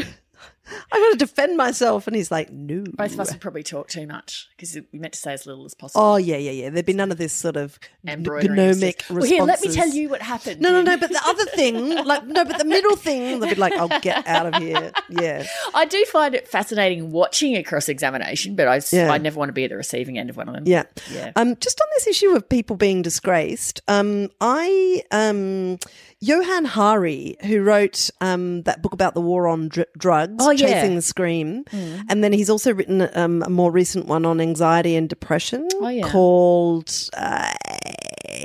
I 0.91 0.97
got 0.97 1.11
to 1.11 1.17
defend 1.17 1.57
myself, 1.57 2.07
and 2.07 2.15
he's 2.15 2.31
like, 2.31 2.51
"No." 2.51 2.83
Both 2.93 3.13
of 3.13 3.19
us 3.19 3.31
would 3.31 3.41
probably 3.41 3.63
talk 3.63 3.89
too 3.89 4.07
much 4.07 4.47
because 4.55 4.77
we 4.93 4.99
meant 4.99 5.13
to 5.13 5.19
say 5.19 5.33
as 5.33 5.45
little 5.45 5.65
as 5.65 5.73
possible. 5.73 6.01
Oh 6.03 6.15
yeah, 6.17 6.37
yeah, 6.37 6.51
yeah. 6.51 6.69
There'd 6.69 6.85
be 6.85 6.93
none 6.93 7.11
of 7.11 7.17
this 7.17 7.33
sort 7.33 7.57
of 7.57 7.77
gnomic 8.03 8.97
just, 8.99 9.09
Well, 9.09 9.23
here, 9.23 9.43
let 9.43 9.61
me 9.61 9.73
tell 9.73 9.89
you 9.89 10.09
what 10.09 10.21
happened. 10.21 10.61
No, 10.61 10.71
no, 10.71 10.81
no. 10.81 10.97
But 11.03 11.09
the 11.09 11.21
other 11.25 11.45
thing, 11.45 12.05
like, 12.05 12.25
no, 12.25 12.45
but 12.45 12.57
the 12.59 12.65
middle 12.65 12.95
thing, 12.95 13.39
they'd 13.39 13.49
be 13.49 13.55
like, 13.55 13.73
"I'll 13.73 13.99
get 13.99 14.25
out 14.25 14.53
of 14.53 14.61
here." 14.61 14.91
Yeah, 15.09 15.45
I 15.73 15.85
do 15.85 16.03
find 16.05 16.33
it 16.35 16.47
fascinating 16.47 17.11
watching 17.11 17.55
a 17.55 17.63
cross 17.63 17.89
examination, 17.89 18.55
but 18.55 18.67
I, 18.67 18.79
Yeah. 18.91 19.11
I 19.11 19.17
never 19.17 19.37
want 19.37 19.49
to 19.49 19.53
be 19.53 19.65
at 19.65 19.69
the 19.69 19.75
receiving 19.77 20.17
end 20.17 20.29
of 20.29 20.37
one 20.37 20.47
of 20.47 20.55
them. 20.55 20.63
yeah. 20.65 20.83
Yeah. 21.11 21.31
Um, 21.35 21.55
just 21.57 21.81
on 21.81 21.87
this 21.95 22.07
issue 22.07 22.29
of 22.35 22.47
people 22.47 22.75
being 22.77 23.01
disgraced, 23.01 23.81
um, 23.87 24.29
I 24.39 25.03
um, 25.11 25.77
Johann 26.25 26.65
Hari, 26.65 27.35
who 27.45 27.61
wrote 27.61 28.09
um 28.21 28.63
that 28.63 28.81
book 28.81 28.93
about 28.93 29.13
the 29.13 29.21
war 29.21 29.47
on 29.47 29.67
dr- 29.67 29.87
drugs, 29.97 30.37
Oh, 30.45 30.51
yeah. 30.51 30.67
chasing 30.67 30.95
the 30.95 31.01
scream, 31.01 31.65
and 31.71 32.23
then 32.23 32.31
he's 32.33 32.49
also 32.49 32.73
written 32.73 33.09
um, 33.13 33.43
a 33.45 33.49
more 33.49 33.71
recent 33.71 34.05
one 34.07 34.25
on 34.25 34.39
anxiety 34.41 34.95
and 34.95 35.09
depression 35.09 35.67
Oh, 35.75 35.87
yeah. 35.89 36.07
called 36.09 36.91
uh, 37.17 37.51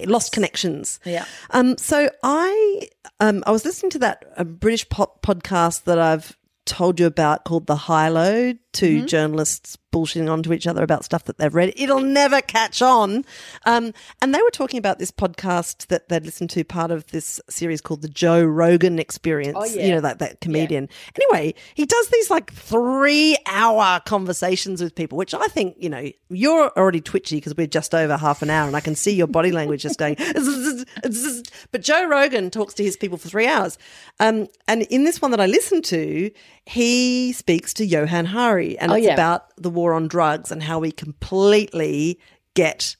Lost 0.07 0.33
Connections. 0.33 1.01
Yeah. 1.05 1.25
Um, 1.51 1.77
so 1.79 2.09
I 2.23 2.89
um, 3.21 3.43
I 3.47 3.51
was 3.51 3.65
listening 3.65 3.91
to 3.91 3.99
that 4.01 4.25
uh, 4.37 4.45
British 4.45 4.89
pop 4.89 5.23
podcast 5.23 5.85
that 5.85 5.99
I've 5.99 6.37
told 6.67 7.01
you 7.01 7.07
about 7.07 7.45
called 7.45 7.67
The 7.67 7.77
High 7.77 8.09
Low, 8.11 8.53
2 8.75 9.07
journalists 9.07 9.77
bullshitting 9.93 10.31
onto 10.31 10.53
each 10.53 10.67
other 10.67 10.83
about 10.83 11.05
stuff 11.05 11.25
that 11.25 11.39
they've 11.39 11.55
read. 11.55 11.73
It'll 11.77 12.01
never 12.01 12.41
catch 12.41 12.83
on. 12.83 13.25
Um, 13.65 13.93
and 14.21 14.35
they 14.35 14.43
were 14.43 14.51
talking 14.51 14.79
about 14.79 14.99
this 14.99 15.11
podcast 15.11 15.87
that 15.89 16.09
they'd 16.09 16.25
listened 16.25 16.51
to, 16.51 16.65
part 16.65 16.91
of 16.91 17.07
this 17.09 17.41
series 17.49 17.81
called 17.81 18.03
The 18.03 18.09
Joe 18.09 18.43
Rogan 18.43 18.99
Experience. 18.99 19.57
Oh, 19.59 19.65
yeah. 19.65 19.87
You 19.87 19.95
know, 19.95 20.01
that, 20.01 20.19
that 20.19 20.41
comedian. 20.41 20.89
Anyway, 21.15 21.55
he 21.75 21.87
does 21.87 22.09
these 22.09 22.31
like 22.31 22.53
three 22.53 23.37
hour 23.47 24.01
conversations 24.05 24.83
with 24.83 24.95
people, 24.95 25.17
which 25.19 25.35
I 25.35 25.47
think, 25.49 25.77
you 25.79 25.89
know, 25.89 26.11
you're 26.29 26.71
already 26.77 27.01
twitchy 27.01 27.37
because 27.37 27.57
we're 27.57 27.67
just 27.67 27.95
over 27.95 28.17
half 28.17 28.43
an 28.43 28.51
hour 28.51 28.67
and 28.67 28.77
I 28.77 28.81
can 28.81 28.95
see 28.95 29.15
your 29.15 29.27
body 29.27 29.53
language 29.53 29.83
just 29.83 29.99
going. 29.99 30.17
but 31.73 31.83
Joe 31.83 32.07
Rogan 32.07 32.51
talks 32.51 32.75
to 32.75 32.85
his 32.85 32.97
people 32.97 33.19
for 33.19 33.29
three 33.29 33.47
hours. 33.47 33.79
Um, 34.21 34.49
and 34.67 34.83
in 34.83 35.05
this 35.05 35.23
one 35.23 35.31
that 35.31 35.41
I 35.41 35.47
listened 35.47 35.85
to, 35.87 36.31
he 36.69 37.33
speaks 37.33 37.73
to 37.75 37.87
Johann 37.87 38.27
Hari 38.27 38.79
and 38.79 38.93
Oh, 38.93 38.95
it's 38.97 39.07
yeah. 39.07 39.15
about 39.15 39.57
the 39.57 39.71
war 39.71 39.95
on 39.95 40.07
drugs 40.07 40.53
and 40.53 40.63
how 40.63 40.79
we 40.79 40.93
completely 40.93 42.21
get 42.55 42.95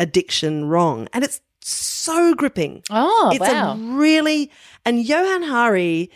addiction 0.00 0.64
wrong. 0.64 1.06
And 1.12 1.22
it's 1.22 1.40
so 1.60 2.34
gripping. 2.34 2.82
Oh, 2.90 3.30
it's 3.32 3.38
wow. 3.40 3.74
a 3.74 3.76
really 3.76 4.50
and 4.84 5.04
Johann 5.06 5.44
Hari 5.44 6.10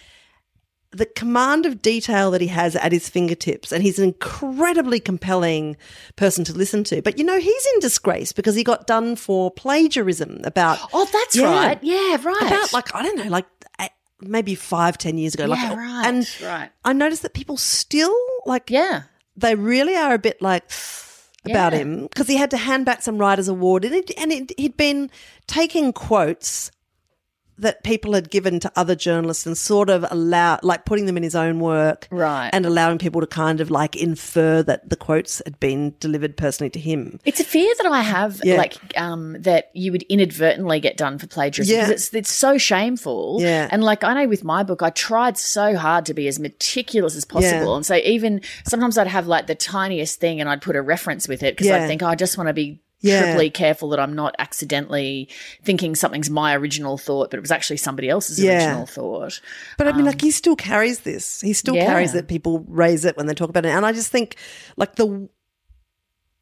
the 0.93 1.07
command 1.07 1.67
of 1.67 1.83
detail 1.83 2.31
that 2.31 2.41
he 2.41 2.47
has 2.47 2.75
at 2.75 2.91
his 2.91 3.07
fingertips, 3.09 3.71
and 3.71 3.83
he's 3.83 3.99
an 3.99 4.05
incredibly 4.05 4.99
compelling 4.99 5.77
person 6.17 6.43
to 6.45 6.55
listen 6.55 6.85
to. 6.85 7.03
But 7.03 7.19
you 7.19 7.25
know, 7.25 7.39
he's 7.39 7.67
in 7.75 7.81
disgrace 7.81 8.33
because 8.33 8.55
he 8.55 8.65
got 8.65 8.87
done 8.87 9.15
for 9.15 9.51
plagiarism 9.51 10.41
about 10.45 10.79
oh, 10.95 11.07
that's 11.13 11.37
Yeah. 11.37 11.45
right. 11.55 11.79
Yeah, 11.83 12.17
right. 12.23 12.43
about 12.47 12.73
like 12.73 12.95
I 12.95 13.03
don't 13.03 13.17
know, 13.19 13.31
like 13.31 13.47
maybe 14.21 14.55
five, 14.55 14.99
ten 14.99 15.19
years 15.19 15.35
ago. 15.35 15.47
like, 15.47 15.59
Yeah, 15.61 15.75
right, 15.77 16.07
And 16.07 16.29
right. 16.43 16.71
I 16.85 16.93
noticed 16.93 17.23
that 17.23 17.35
people 17.35 17.57
still 17.57 18.15
like 18.47 18.71
yeah. 18.71 19.03
they 19.37 19.55
really 19.55 19.95
are 19.97 20.15
a 20.15 20.19
bit 20.19 20.41
like 20.41 20.65
about 21.45 21.73
Yeah. 21.73 21.79
him 21.81 22.03
because 22.05 22.27
he 22.27 22.37
had 22.37 22.51
to 22.53 22.57
hand 22.57 22.87
back 22.87 23.03
some 23.03 23.19
writers 23.19 23.49
award 23.49 23.85
and, 23.85 23.95
it, 23.95 24.11
and 24.19 24.33
it, 24.33 24.53
he'd 24.59 24.77
been 24.77 25.11
taking 25.47 25.93
quotes 25.93 26.71
that 27.59 27.83
people 27.85 28.13
had 28.13 28.31
given 28.31 28.61
to 28.61 28.71
other 28.77 28.95
journalists 28.95 29.47
and 29.47 29.57
sort 29.57 29.89
of 29.91 30.05
allow 30.11 30.59
like 30.63 30.85
putting 30.85 31.07
them 31.07 31.17
in 31.17 31.23
his 31.23 31.35
own 31.35 31.59
work 31.61 32.07
Right. 32.11 32.51
and 32.53 32.67
allowing 32.67 32.99
people 32.99 33.21
to 33.21 33.27
kind 33.27 33.61
of 33.61 33.71
like 33.71 33.97
infer 33.97 34.63
that 34.65 34.89
the 34.91 34.97
quotes 34.97 35.41
had 35.45 35.59
been 35.59 35.95
delivered 36.01 36.37
personally 36.37 36.71
to 36.71 36.81
him 36.81 37.19
It's 37.25 37.41
a 37.41 37.45
fear 37.45 37.73
that 37.83 37.91
I 37.91 38.03
have, 38.03 38.41
Yeah. 38.45 38.57
like 38.57 38.77
um, 38.97 39.37
that 39.41 39.71
you 39.75 39.93
would 39.93 40.03
inadvertently 40.05 40.81
get 40.81 40.97
done 40.97 41.19
for 41.19 41.27
plagiarism 41.27 41.75
Yeah. 41.77 41.87
because 41.89 42.07
it's 42.09 42.15
it's 42.15 42.33
so 42.33 42.59
shameful. 42.59 43.39
Yeah. 43.41 43.69
and 43.71 43.83
like 43.85 44.05
I 44.05 44.13
know 44.15 44.29
with 44.29 44.45
my 44.45 44.63
book, 44.63 44.83
I 44.83 44.91
tried 44.91 45.39
so 45.39 45.77
hard 45.77 46.05
to 46.07 46.15
be 46.15 46.29
as 46.29 46.39
meticulous 46.39 47.17
as 47.17 47.25
possible, 47.25 47.71
Yeah. 47.71 47.77
and 47.77 47.87
so 47.87 47.95
even 47.97 48.41
sometimes 48.67 48.99
I'd 48.99 49.07
have 49.07 49.27
like 49.27 49.47
the 49.47 49.55
tiniest 49.55 50.21
thing, 50.21 50.41
and 50.41 50.49
I'd 50.49 50.61
put 50.63 50.77
a 50.77 50.83
reference 50.83 51.29
with 51.29 51.43
it 51.43 51.57
because. 51.57 51.67
I 51.77 51.87
think 51.87 52.03
oh, 52.03 52.07
I 52.07 52.15
just 52.15 52.37
want 52.39 52.49
to 52.49 52.53
be. 52.55 52.81
Yeah. 53.07 53.23
Triply 53.33 53.51
careful 53.51 53.89
that 53.91 54.01
I'm 54.01 54.15
not 54.15 54.35
accidentally 54.39 55.29
thinking 55.63 55.95
something's 55.95 56.29
my 56.31 56.55
original 56.55 56.99
thought, 56.99 57.31
but 57.31 57.39
it 57.39 57.41
was 57.41 57.51
actually 57.51 57.77
somebody 57.79 58.09
else's 58.09 58.39
Yeah. 58.41 58.53
original 58.67 58.87
thought. 58.87 59.41
But 59.79 59.89
I 59.89 59.93
mean, 59.93 60.05
like 60.07 60.21
he 60.21 60.31
still 60.31 60.57
carries 60.57 61.01
this. 61.01 61.41
He 61.41 61.53
still 61.53 61.75
Um, 61.75 61.79
Yeah. 61.79 61.87
carries 61.87 62.15
it. 62.15 62.29
people 62.29 62.65
raise 62.69 63.05
it 63.05 63.17
when 63.17 63.27
they 63.27 63.35
talk 63.35 63.49
about 63.51 63.65
it, 63.67 63.71
and 63.71 63.85
I 63.87 63.93
just 63.93 64.11
think, 64.11 64.37
like 64.77 64.97
the 64.97 65.29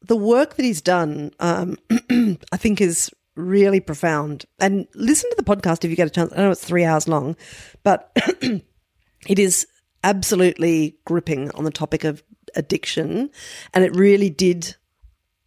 the 0.07 0.15
work 0.15 0.55
that 0.55 0.63
he's 0.63 0.81
done, 0.81 1.31
um, 1.39 1.77
I 2.51 2.57
think 2.57 2.79
is 2.79 3.09
really 3.35 3.79
profound. 3.79 4.45
And 4.59 4.87
listen 4.93 5.29
to 5.31 5.35
the 5.35 5.43
podcast 5.43 5.83
if 5.83 5.89
you 5.89 5.95
get 5.95 6.07
a 6.07 6.11
chance. 6.11 6.31
I 6.33 6.37
know 6.37 6.51
it's 6.51 6.63
three 6.63 6.83
hours 6.85 7.07
long, 7.07 7.35
but 7.83 8.11
it 8.41 9.39
is 9.39 9.65
absolutely 10.03 10.97
gripping 11.05 11.49
on 11.51 11.63
the 11.63 11.71
topic 11.71 12.03
of 12.03 12.23
addiction, 12.55 13.31
and 13.73 13.83
it 13.83 13.95
really 13.95 14.29
did 14.29 14.75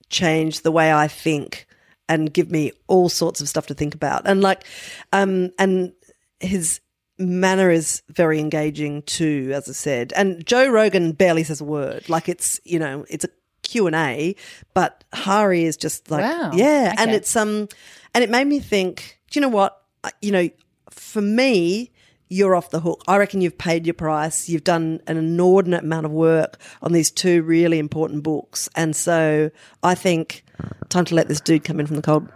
change 0.08 0.62
the 0.62 0.72
way 0.72 0.92
I 0.92 1.08
think 1.08 1.66
and 2.08 2.32
give 2.32 2.50
me 2.50 2.72
all 2.86 3.08
sorts 3.08 3.40
of 3.40 3.48
stuff 3.48 3.66
to 3.66 3.74
think 3.74 3.94
about. 3.94 4.26
And 4.26 4.40
like, 4.40 4.64
um, 5.12 5.50
and 5.58 5.92
his 6.40 6.80
manner 7.18 7.70
is 7.70 8.02
very 8.08 8.38
engaging 8.40 9.02
too, 9.02 9.50
as 9.54 9.68
I 9.68 9.72
said. 9.72 10.12
And 10.16 10.46
Joe 10.46 10.68
Rogan 10.68 11.12
barely 11.12 11.44
says 11.44 11.60
a 11.60 11.64
word. 11.64 12.08
Like 12.08 12.28
it's, 12.28 12.60
you 12.64 12.78
know, 12.78 13.04
it's 13.10 13.24
a 13.24 13.28
Q 13.62 13.86
and 13.86 13.96
A, 13.96 14.36
but 14.72 15.04
Hari 15.12 15.64
is 15.64 15.76
just 15.76 16.10
like, 16.10 16.22
Wow. 16.22 16.52
yeah. 16.54 16.94
And 16.96 17.10
it's, 17.10 17.34
um, 17.36 17.68
and 18.14 18.24
it 18.24 18.30
made 18.30 18.46
me 18.46 18.60
think, 18.60 19.18
do 19.30 19.38
you 19.38 19.42
know 19.42 19.48
what? 19.50 19.82
You 20.22 20.32
know, 20.32 20.48
for 20.90 21.20
me, 21.20 21.90
you're 22.28 22.54
off 22.54 22.70
the 22.70 22.80
hook. 22.80 23.02
I 23.08 23.16
reckon 23.16 23.40
you've 23.40 23.58
paid 23.58 23.86
your 23.86 23.94
price. 23.94 24.48
You've 24.48 24.64
done 24.64 25.00
an 25.06 25.16
inordinate 25.16 25.82
amount 25.82 26.06
of 26.06 26.12
work 26.12 26.58
on 26.82 26.92
these 26.92 27.10
two 27.10 27.42
really 27.42 27.78
important 27.78 28.22
books. 28.22 28.68
And 28.74 28.94
so 28.94 29.50
I 29.82 29.94
think 29.94 30.44
time 30.88 31.04
to 31.06 31.14
let 31.14 31.28
this 31.28 31.40
dude 31.40 31.64
come 31.64 31.80
in 31.80 31.86
from 31.86 31.96
the 31.96 32.02
cold. 32.02 32.28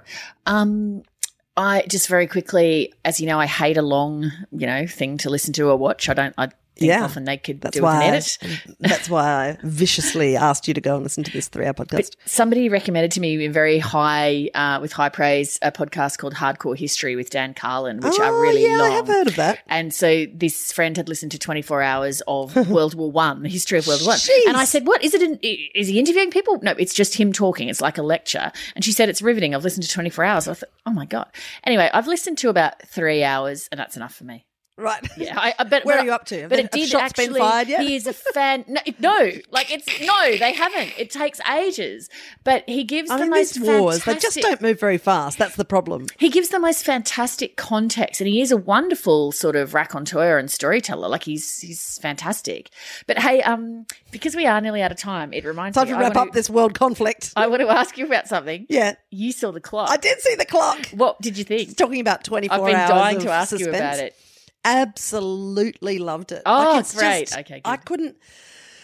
Um, 0.47 1.03
I 1.57 1.85
just 1.89 2.09
very 2.09 2.27
quickly, 2.27 2.93
as 3.05 3.21
you 3.21 3.27
know, 3.27 3.39
I 3.39 3.47
hate 3.47 3.77
a 3.77 3.83
long, 3.83 4.31
you 4.51 4.67
know, 4.67 4.87
thing 4.87 5.19
to 5.19 5.31
listen 5.31 5.53
to 5.55 5.69
or 5.69 5.77
watch. 5.77 6.09
I 6.09 6.15
don't. 6.15 6.35
I 6.39 6.49
Yeah. 6.77 7.05
often 7.05 7.25
they 7.25 7.37
could 7.37 7.61
That's 7.61 7.77
do 7.77 7.83
why, 7.83 7.97
an 7.97 8.15
I, 8.15 8.17
edit. 8.17 8.39
that's 8.81 9.09
why 9.09 9.49
I 9.49 9.59
viciously 9.63 10.37
asked 10.37 10.67
you 10.67 10.75
to 10.75 10.81
go 10.81 10.95
and 10.95 11.03
listen 11.03 11.23
to 11.25 11.31
this 11.31 11.49
three 11.49 11.67
hour 11.67 11.75
podcast. 11.75 12.17
Somebody 12.25 12.69
recommended 12.69 13.13
to 13.13 13.21
me 13.21 13.45
in 13.45 13.53
very 13.53 13.79
high, 13.79 14.49
uh, 14.55 14.79
with 14.81 14.93
high 14.93 15.09
praise, 15.09 15.59
a 15.63 15.71
podcast 15.71 16.19
called 16.19 16.35
Hardcore 16.35 16.77
History 16.77 17.17
with 17.17 17.31
Dan 17.31 17.55
Carlin, 17.55 18.01
which 18.01 18.15
oh, 18.19 18.25
are 18.25 18.41
really 18.41 18.65
yeah, 18.65 18.79
long. 18.79 18.91
I 18.91 18.95
have 18.95 19.07
heard 19.07 19.27
of 19.27 19.37
that. 19.37 19.61
And 19.67 19.93
so 19.93 20.27
this 20.33 20.73
friend 20.73 20.97
had 20.97 21.09
listened 21.09 21.33
to 21.33 21.39
24 21.39 21.83
hours 21.83 22.23
of 22.27 22.57
World 22.69 22.95
War 22.95 23.11
One, 23.11 23.43
the 23.43 23.49
history 23.49 23.79
of 23.79 23.87
World 23.87 24.01
War 24.03 24.13
One. 24.13 24.19
And 24.49 24.57
I 24.57 24.65
said, 24.65 24.87
what 24.87 25.03
is 25.03 25.15
it? 25.15 25.23
In, 25.23 25.39
is 25.43 25.89
he 25.89 25.99
interviewing 25.99 26.31
people? 26.31 26.59
No, 26.63 26.73
it's 26.73 26.95
just 26.95 27.15
him 27.15 27.33
talking. 27.33 27.69
It's 27.69 27.81
like 27.81 27.99
a 27.99 28.03
lecture. 28.03 28.51
And 28.75 28.85
she 28.85 28.93
said, 28.93 29.09
it's 29.09 29.23
riveting. 29.23 29.55
I've 29.55 29.65
listened 29.65 29.85
to 29.85 29.91
24 29.91 30.25
hours. 30.25 30.49
I 30.49 30.55
thought, 30.55 30.69
oh 30.87 30.93
my 30.93 31.07
God. 31.07 31.29
Anyway, 31.65 31.91
I've 31.93 32.07
listened 32.07 32.39
to 32.39 32.49
about 32.49 32.83
three 32.83 33.23
hours 33.23 33.69
and 33.71 33.79
that's 33.79 33.97
enough 33.97 34.15
for 34.15 34.25
me. 34.25 34.47
Right. 34.83 35.07
Yeah, 35.17 35.39
I, 35.39 35.55
I 35.59 35.65
but 35.73 35.85
Where 35.85 35.99
are 35.99 36.05
you 36.05 36.13
up 36.13 36.25
to? 36.27 36.49
But 36.49 36.59
it 36.59 36.71
did 36.73 36.81
have 36.81 36.89
shots 36.89 37.13
been 37.15 37.27
actually. 37.27 37.41
fired 37.41 37.69
yet? 37.69 37.83
He 37.83 37.95
is 37.97 38.07
a 38.07 38.13
fan. 38.13 38.65
No, 38.73 38.81
no, 38.99 39.31
like 39.51 39.71
it's 39.73 40.01
no, 40.01 40.37
they 40.37 40.53
haven't. 40.53 40.93
It 40.99 41.11
takes 41.11 41.41
ages. 41.49 42.09
But 42.45 42.65
he 42.69 42.85
gives 42.85 43.11
I 43.11 43.17
the 43.17 43.23
mean, 43.23 43.31
most 43.31 43.55
these 43.55 43.69
wars, 43.69 44.05
they 44.05 44.17
just 44.19 44.39
don't 44.41 44.61
move 44.61 44.81
very 44.81 44.99
fast. 44.99 45.39
That's 45.39 45.57
the 45.57 45.65
problem. 45.65 46.07
he 46.19 46.29
gives 46.31 46.49
the 46.49 46.59
most 46.59 46.85
fantastic 46.85 47.57
context, 47.57 48.21
and 48.21 48.29
he 48.29 48.41
is 48.41 48.51
a 48.51 48.57
wonderful 48.57 49.33
sort 49.33 49.57
of 49.57 49.75
raconteur 49.75 50.39
and 50.39 50.51
storyteller. 50.51 51.09
Like 51.09 51.25
he's 51.25 51.61
he's 51.61 51.99
fantastic. 51.99 52.71
But 53.07 53.19
hey, 53.19 53.43
um, 53.43 53.87
because 54.11 54.35
we 54.35 54.47
are 54.47 54.61
nearly 54.61 54.83
out 54.83 54.91
of 54.93 54.99
time, 54.99 55.33
it 55.33 55.45
reminds 55.45 55.77
Time 55.77 55.87
me. 55.87 55.93
to 55.93 55.99
I 55.99 56.03
wrap 56.03 56.17
up 56.17 56.33
this 56.33 56.49
world 56.51 56.75
conflict. 56.75 57.33
I 57.37 57.47
want 57.47 57.61
to 57.63 57.69
ask 57.69 57.97
you 57.99 58.07
about 58.07 58.29
something. 58.29 58.67
yeah. 58.69 58.95
You 59.11 59.33
saw 59.33 59.53
the 59.53 59.61
clock. 59.61 59.91
I 59.91 59.97
did 59.99 60.21
see 60.21 60.35
the 60.35 60.47
clock. 60.47 60.87
What 60.89 61.21
did 61.21 61.37
you 61.39 61.45
think? 61.45 61.77
Talking 61.77 62.01
about 62.01 62.25
24 62.25 62.57
I've 62.59 62.65
been 62.67 62.75
hours 62.77 62.89
dying 62.91 63.21
to 63.21 63.31
ask 63.31 63.59
you 63.59 63.69
about 63.69 63.99
it. 63.99 64.17
Absolutely 64.65 65.99
loved 65.99 66.33
it. 66.33 66.43
Oh, 66.47 66.79
it's 66.79 66.95
great. 66.95 67.27
just- 67.29 67.39
Okay, 67.41 67.61
good. 67.65 67.71
I 67.71 67.77
couldn't. 67.77 68.17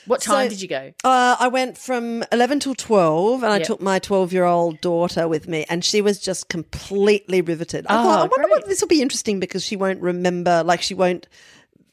What 0.07 0.22
time 0.22 0.47
So- 0.47 0.51
did 0.51 0.62
you 0.62 0.68
go? 0.68 0.93
Uh, 1.05 1.37
I 1.39 1.49
went 1.49 1.76
from 1.76 2.24
11 2.33 2.61
till 2.61 2.74
12 2.74 3.43
and 3.43 3.53
I 3.53 3.59
took 3.59 3.83
my 3.83 3.99
12 3.99 4.33
year 4.33 4.45
old 4.45 4.81
daughter 4.81 5.29
with 5.29 5.47
me 5.47 5.66
and 5.68 5.85
she 5.85 6.01
was 6.01 6.18
just 6.18 6.49
completely 6.49 7.43
riveted. 7.43 7.85
I 7.89 8.01
Oh, 8.01 8.03
thought, 8.05 8.16
I 8.18 8.20
wonder 8.22 8.35
great. 8.37 8.51
what 8.51 8.66
this 8.68 8.81
will 8.81 8.89
be 8.89 9.03
interesting 9.03 9.39
because 9.39 9.62
she 9.62 9.76
won't 9.76 10.01
remember, 10.01 10.62
like, 10.64 10.81
she 10.81 10.95
won't 10.95 11.26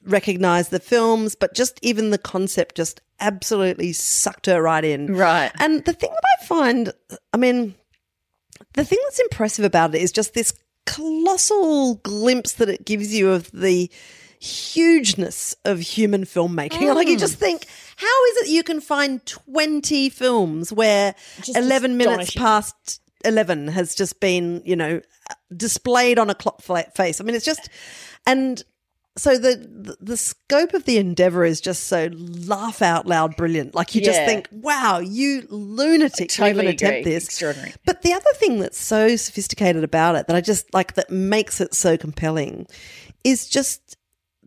recognize 0.05 0.69
the 0.69 0.79
films, 0.79 1.35
but 1.35 1.53
just 1.55 1.77
even 1.81 2.11
the 2.11 2.17
concept 2.17 2.75
just 2.75 3.01
absolutely 3.19 3.91
sucked 3.91 4.45
her 4.45 4.61
right 4.61 4.85
in. 4.85 5.13
Right. 5.13 5.51
And 5.59 5.83
the 5.83 5.93
thing 5.93 6.11
that 6.11 6.23
I 6.41 6.45
find, 6.45 6.93
I 7.33 7.37
mean, 7.37 7.75
the 8.75 8.85
thing 8.85 8.99
that's 9.05 9.19
impressive 9.19 9.65
about 9.65 9.93
it 9.93 10.01
is 10.01 10.11
just 10.13 10.33
this 10.33 10.53
colossal 10.85 11.95
glimpse 11.95 12.53
that 12.53 12.69
it 12.69 12.85
gives 12.85 13.13
you 13.13 13.31
of 13.31 13.51
the 13.51 13.89
hugeness 14.39 15.55
of 15.65 15.79
human 15.79 16.23
filmmaking. 16.23 16.93
Like 16.93 17.07
you 17.07 17.17
mm. 17.17 17.19
just 17.19 17.37
think, 17.37 17.65
how 17.97 18.25
is 18.25 18.37
it 18.37 18.49
you 18.49 18.63
can 18.63 18.81
find 18.81 19.25
20 19.25 20.09
films 20.09 20.71
where 20.71 21.15
Just 21.41 21.57
11 21.57 21.97
minutes 21.97 22.35
past 22.35 23.01
11 23.23 23.69
has 23.69 23.95
just 23.95 24.19
been, 24.19 24.61
you 24.65 24.75
know, 24.75 25.01
displayed 25.55 26.19
on 26.19 26.29
a 26.29 26.35
clock 26.35 26.61
face. 26.61 27.19
I 27.19 27.23
mean, 27.23 27.35
it's 27.35 27.45
just, 27.45 27.69
and 28.27 28.63
so 29.17 29.37
the, 29.37 29.95
the 30.01 30.17
scope 30.17 30.73
of 30.73 30.83
the 30.83 30.97
endeavor 30.97 31.45
is 31.45 31.61
just 31.61 31.83
so 31.85 32.09
laugh 32.11 32.81
out 32.81 33.07
loud 33.07 33.35
brilliant. 33.37 33.73
Like 33.73 33.95
you 33.95 34.01
just 34.01 34.19
think, 34.19 34.49
wow, 34.51 34.99
you 34.99 35.47
lunatic 35.49 36.29
to 36.31 36.45
even 36.47 36.67
attempt 36.67 36.99
agree. 36.99 37.13
this. 37.13 37.25
Extraordinary. 37.25 37.73
But 37.85 38.01
the 38.01 38.11
other 38.13 38.33
thing 38.35 38.59
that's 38.59 38.77
so 38.77 39.15
sophisticated 39.15 39.83
about 39.85 40.15
it 40.15 40.27
that 40.27 40.35
I 40.35 40.41
just 40.41 40.73
like 40.73 40.95
that 40.95 41.09
makes 41.09 41.61
it 41.61 41.73
so 41.73 41.97
compelling 41.97 42.67
is 43.23 43.47
just 43.47 43.95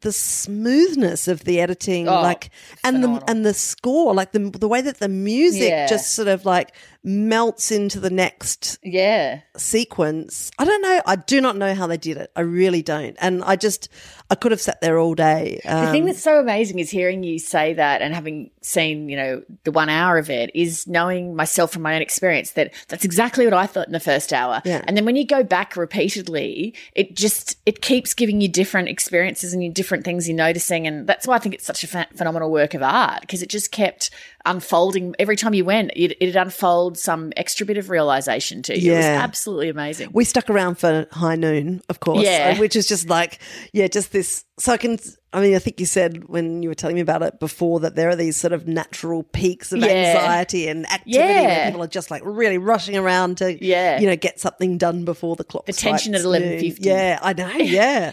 the 0.03 0.13
smoothness 0.13 1.27
of 1.27 1.45
the 1.45 1.61
editing 1.61 2.07
Oh, 2.09 2.21
like 2.23 2.51
and 2.85 3.03
the 3.03 3.23
and 3.27 3.45
the 3.45 3.53
score 3.55 4.15
like 4.15 4.31
the 4.31 4.39
the 4.51 4.69
way 4.69 4.81
that 4.81 4.99
the 4.99 5.09
music 5.09 5.71
Yeah. 5.71 5.87
just 5.89 6.13
sort 6.15 6.29
of 6.29 6.45
like 6.45 6.73
melts 7.09 7.71
into 7.71 7.99
the 7.99 8.11
next 8.11 8.79
Yeah. 8.83 9.41
sequence. 9.57 10.51
I 10.59 10.65
don't 10.65 10.83
know. 10.83 11.01
I 11.07 11.17
do 11.17 11.41
not 11.41 11.57
know 11.57 11.75
how 11.75 11.87
they 11.87 11.97
did 11.97 12.17
it. 12.19 12.31
I 12.37 12.43
really 12.43 12.83
don't. 12.83 13.17
And 13.21 13.43
I 13.45 13.57
just, 13.57 13.89
I 14.31 14.35
could 14.35 14.53
have 14.53 14.61
sat 14.61 14.81
there 14.83 14.99
all 14.99 15.15
day. 15.15 15.61
Um, 15.65 15.87
The 15.87 15.91
thing 15.93 16.05
that's 16.05 16.23
so 16.23 16.39
amazing 16.39 16.79
is 16.79 16.91
hearing 16.91 17.23
you 17.23 17.39
say 17.39 17.73
that 17.75 18.03
and 18.03 18.15
having 18.15 18.51
seen, 18.61 19.09
you 19.09 19.17
know, 19.17 19.43
the 19.65 19.73
one 19.73 19.89
hour 19.89 20.19
of 20.19 20.29
it 20.29 20.51
is 20.55 20.87
knowing 20.87 21.35
myself 21.35 21.73
from 21.73 21.83
my 21.83 21.95
own 21.97 22.03
experience 22.03 22.53
that 22.53 22.75
that's 22.89 23.05
exactly 23.05 23.45
what 23.47 23.55
I 23.55 23.67
thought 23.67 23.87
in 23.87 23.93
the 23.93 24.01
first 24.01 24.33
hour. 24.33 24.61
Yeah. 24.67 24.83
And 24.87 24.97
then 24.97 25.05
when 25.07 25.17
you 25.17 25.27
go 25.27 25.43
back 25.43 25.77
repeatedly, 25.77 26.75
it 26.95 27.17
just, 27.17 27.57
it 27.65 27.81
keeps 27.81 28.13
giving 28.13 28.41
you 28.41 28.49
different 28.49 28.89
experiences 28.89 29.53
and 29.55 29.65
you 29.65 29.71
different 29.71 30.05
things 30.05 30.29
you're 30.29 30.37
noticing. 30.37 30.87
And 30.87 31.07
that's 31.07 31.27
why 31.27 31.37
I 31.37 31.39
think 31.39 31.55
it's 31.55 31.65
such 31.67 31.85
a 31.85 31.89
ph- 31.89 32.09
phenomenal 32.15 32.51
work 32.51 32.75
of 32.75 32.83
art 32.83 33.23
because 33.23 33.43
it 33.43 33.49
just 33.49 33.73
kept 33.73 34.11
unfolding 34.47 35.15
every 35.19 35.37
time 35.37 35.55
you 35.55 35.65
went. 35.65 35.91
It, 35.97 36.17
it 36.21 36.37
unfold 36.37 36.99
some 36.99 37.33
extra 37.37 37.67
bit 37.67 37.77
of 37.77 37.91
realization 37.91 38.63
to 38.63 38.79
you. 38.79 38.93
It 38.93 38.97
was 38.97 39.05
Yeah. 39.05 39.21
absolutely 39.23 39.69
amazing. 39.69 40.11
we 40.13 40.25
stuck 40.25 40.49
around 40.51 40.77
for 40.77 41.07
high 41.13 41.37
noon, 41.37 41.83
of 41.89 42.01
course. 42.01 42.23
Yeah. 42.23 42.59
Which 42.59 42.77
is 42.77 42.87
just 42.89 43.09
like, 43.09 43.41
yeah, 43.73 43.89
just 43.89 44.13
this. 44.13 44.45
So 44.59 44.73
I 44.73 44.77
can, 44.77 44.99
I 45.33 45.41
mean, 45.41 45.55
I 45.55 45.59
think 45.61 45.79
you 45.79 45.87
said 45.87 46.29
when 46.29 46.63
you 46.63 46.69
were 46.69 46.75
telling 46.75 46.97
me 46.97 47.01
about 47.01 47.23
it 47.23 47.39
before 47.39 47.79
that 47.81 47.95
there 47.95 48.09
are 48.09 48.17
these 48.17 48.37
sort 48.37 48.53
of 48.53 48.67
natural 48.67 49.23
peaks 49.23 49.71
of 49.73 49.79
Yeah. 49.79 49.87
anxiety 49.89 50.67
and 50.69 50.85
activity 50.91 51.19
where 51.19 51.67
people 51.67 51.83
are 51.85 51.87
just 51.89 52.11
like 52.11 52.23
really 52.25 52.59
rushing 52.59 52.97
around 52.97 53.39
to, 53.39 53.65
Yeah. 53.65 54.01
you 54.01 54.07
know, 54.09 54.17
get 54.17 54.41
something 54.41 54.77
done 54.79 55.05
before 55.05 55.37
the 55.37 55.45
clock. 55.45 55.67
The 55.67 55.73
tension 55.73 56.15
at 56.15 56.23
strikes 56.23 56.43
11:50. 56.43 56.79
Yeah, 56.81 57.19
I 57.23 57.33
know. 57.35 57.49
Yeah. 57.59 58.13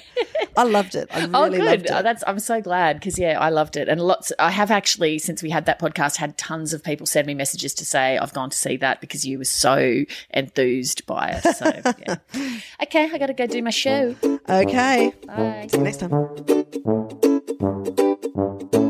I 0.57 0.63
loved 0.63 0.95
it. 0.95 1.09
I 1.11 1.23
oh, 1.33 1.43
really 1.45 1.57
oh, 1.57 1.61
good. 1.61 1.65
loved 1.65 1.85
it. 1.85 1.91
Oh, 1.91 2.01
that's 2.01 2.23
I'm 2.27 2.39
so 2.39 2.61
glad 2.61 2.97
because 2.99 3.17
yeah, 3.19 3.37
I 3.39 3.49
loved 3.49 3.75
it, 3.75 3.89
and 3.89 3.99
lots. 3.99 4.31
I 4.39 4.51
have 4.51 4.71
actually 4.71 5.19
since 5.19 5.43
we 5.43 5.49
had 5.49 5.65
that 5.65 5.79
podcast 5.79 6.15
had 6.15 6.37
tons 6.37 6.73
of 6.73 6.81
people 6.83 7.05
send 7.05 7.27
me 7.27 7.33
messages 7.33 7.73
to 7.75 7.85
say 7.85 8.17
I've 8.17 8.33
gone 8.33 8.49
to 8.51 8.57
see 8.57 8.77
that 8.77 9.01
because 9.01 9.25
you 9.25 9.37
were 9.37 9.43
so 9.45 10.03
enthused 10.33 11.05
by 11.07 11.41
it. 11.43 11.55
So 11.55 11.65
yeah. 12.07 12.59
okay, 12.83 13.09
I 13.11 13.17
got 13.17 13.27
to 13.27 13.33
go 13.33 13.47
do 13.47 13.61
my 13.61 13.69
show. 13.69 14.15
okay. 14.47 15.11
Bye. 15.27 15.67
See 15.69 15.77
you 15.77 15.83
next 15.83 15.97
time. 15.97 16.34
Thank 16.37 16.75
you. 18.75 18.84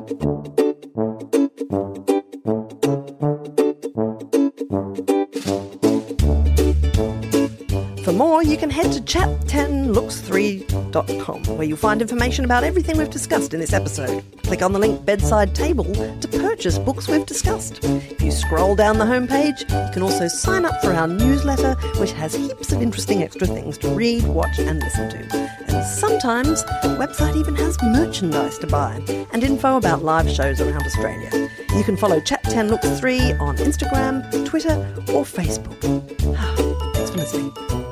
For 8.06 8.14
more, 8.14 8.42
you 8.44 8.56
can 8.56 8.70
head 8.70 8.92
to 8.92 9.02
chat10looks3.com, 9.02 11.44
where 11.58 11.66
you'll 11.66 11.76
find 11.76 12.04
information 12.04 12.46
about 12.46 12.64
everything 12.64 13.00
we've 13.00 13.10
discussed 13.10 13.56
in 13.56 13.60
this 13.60 13.74
episode. 13.74 14.24
Click 14.44 14.62
on 14.62 14.74
the 14.74 14.80
link 14.80 15.04
bedside 15.04 15.56
table 15.56 15.86
to 15.86 16.28
purchase 16.28 16.78
books 16.78 17.08
we've 17.08 17.26
discussed. 17.26 17.84
If 17.84 18.22
you 18.22 18.30
scroll 18.30 18.76
down 18.76 19.00
the 19.00 19.06
homepage, 19.06 19.62
you 19.62 19.92
can 19.92 20.04
also 20.04 20.28
sign 20.28 20.66
up 20.66 20.80
for 20.84 20.94
our 20.94 21.08
newsletter, 21.08 21.74
which 22.00 22.12
has 22.12 22.36
heaps 22.36 22.72
of 22.72 22.80
interesting 22.80 23.24
extra 23.24 23.48
things 23.48 23.76
to 23.80 23.90
read, 23.90 24.24
watch, 24.28 24.60
and 24.60 24.80
listen 24.82 25.10
to. 25.10 25.18
And 25.68 25.84
sometimes 25.84 26.64
the 26.84 26.96
website 27.00 27.36
even 27.36 27.56
has 27.56 27.82
merchandise 27.82 28.60
to 28.60 28.68
buy 28.68 29.02
and 29.34 29.44
info 29.44 29.78
about 29.78 30.04
live 30.04 30.30
shows 30.30 30.62
around 30.62 30.84
Australia. 30.84 31.50
You 31.76 31.84
can 31.84 31.98
follow 31.98 32.20
Chat10Looks3 32.20 33.42
on 33.42 33.58
Instagram, 33.58 34.46
Twitter, 34.46 34.76
or 35.12 35.24
Facebook. 35.24 35.82
Thanks 36.94 37.10
for 37.10 37.18
listening. 37.18 37.85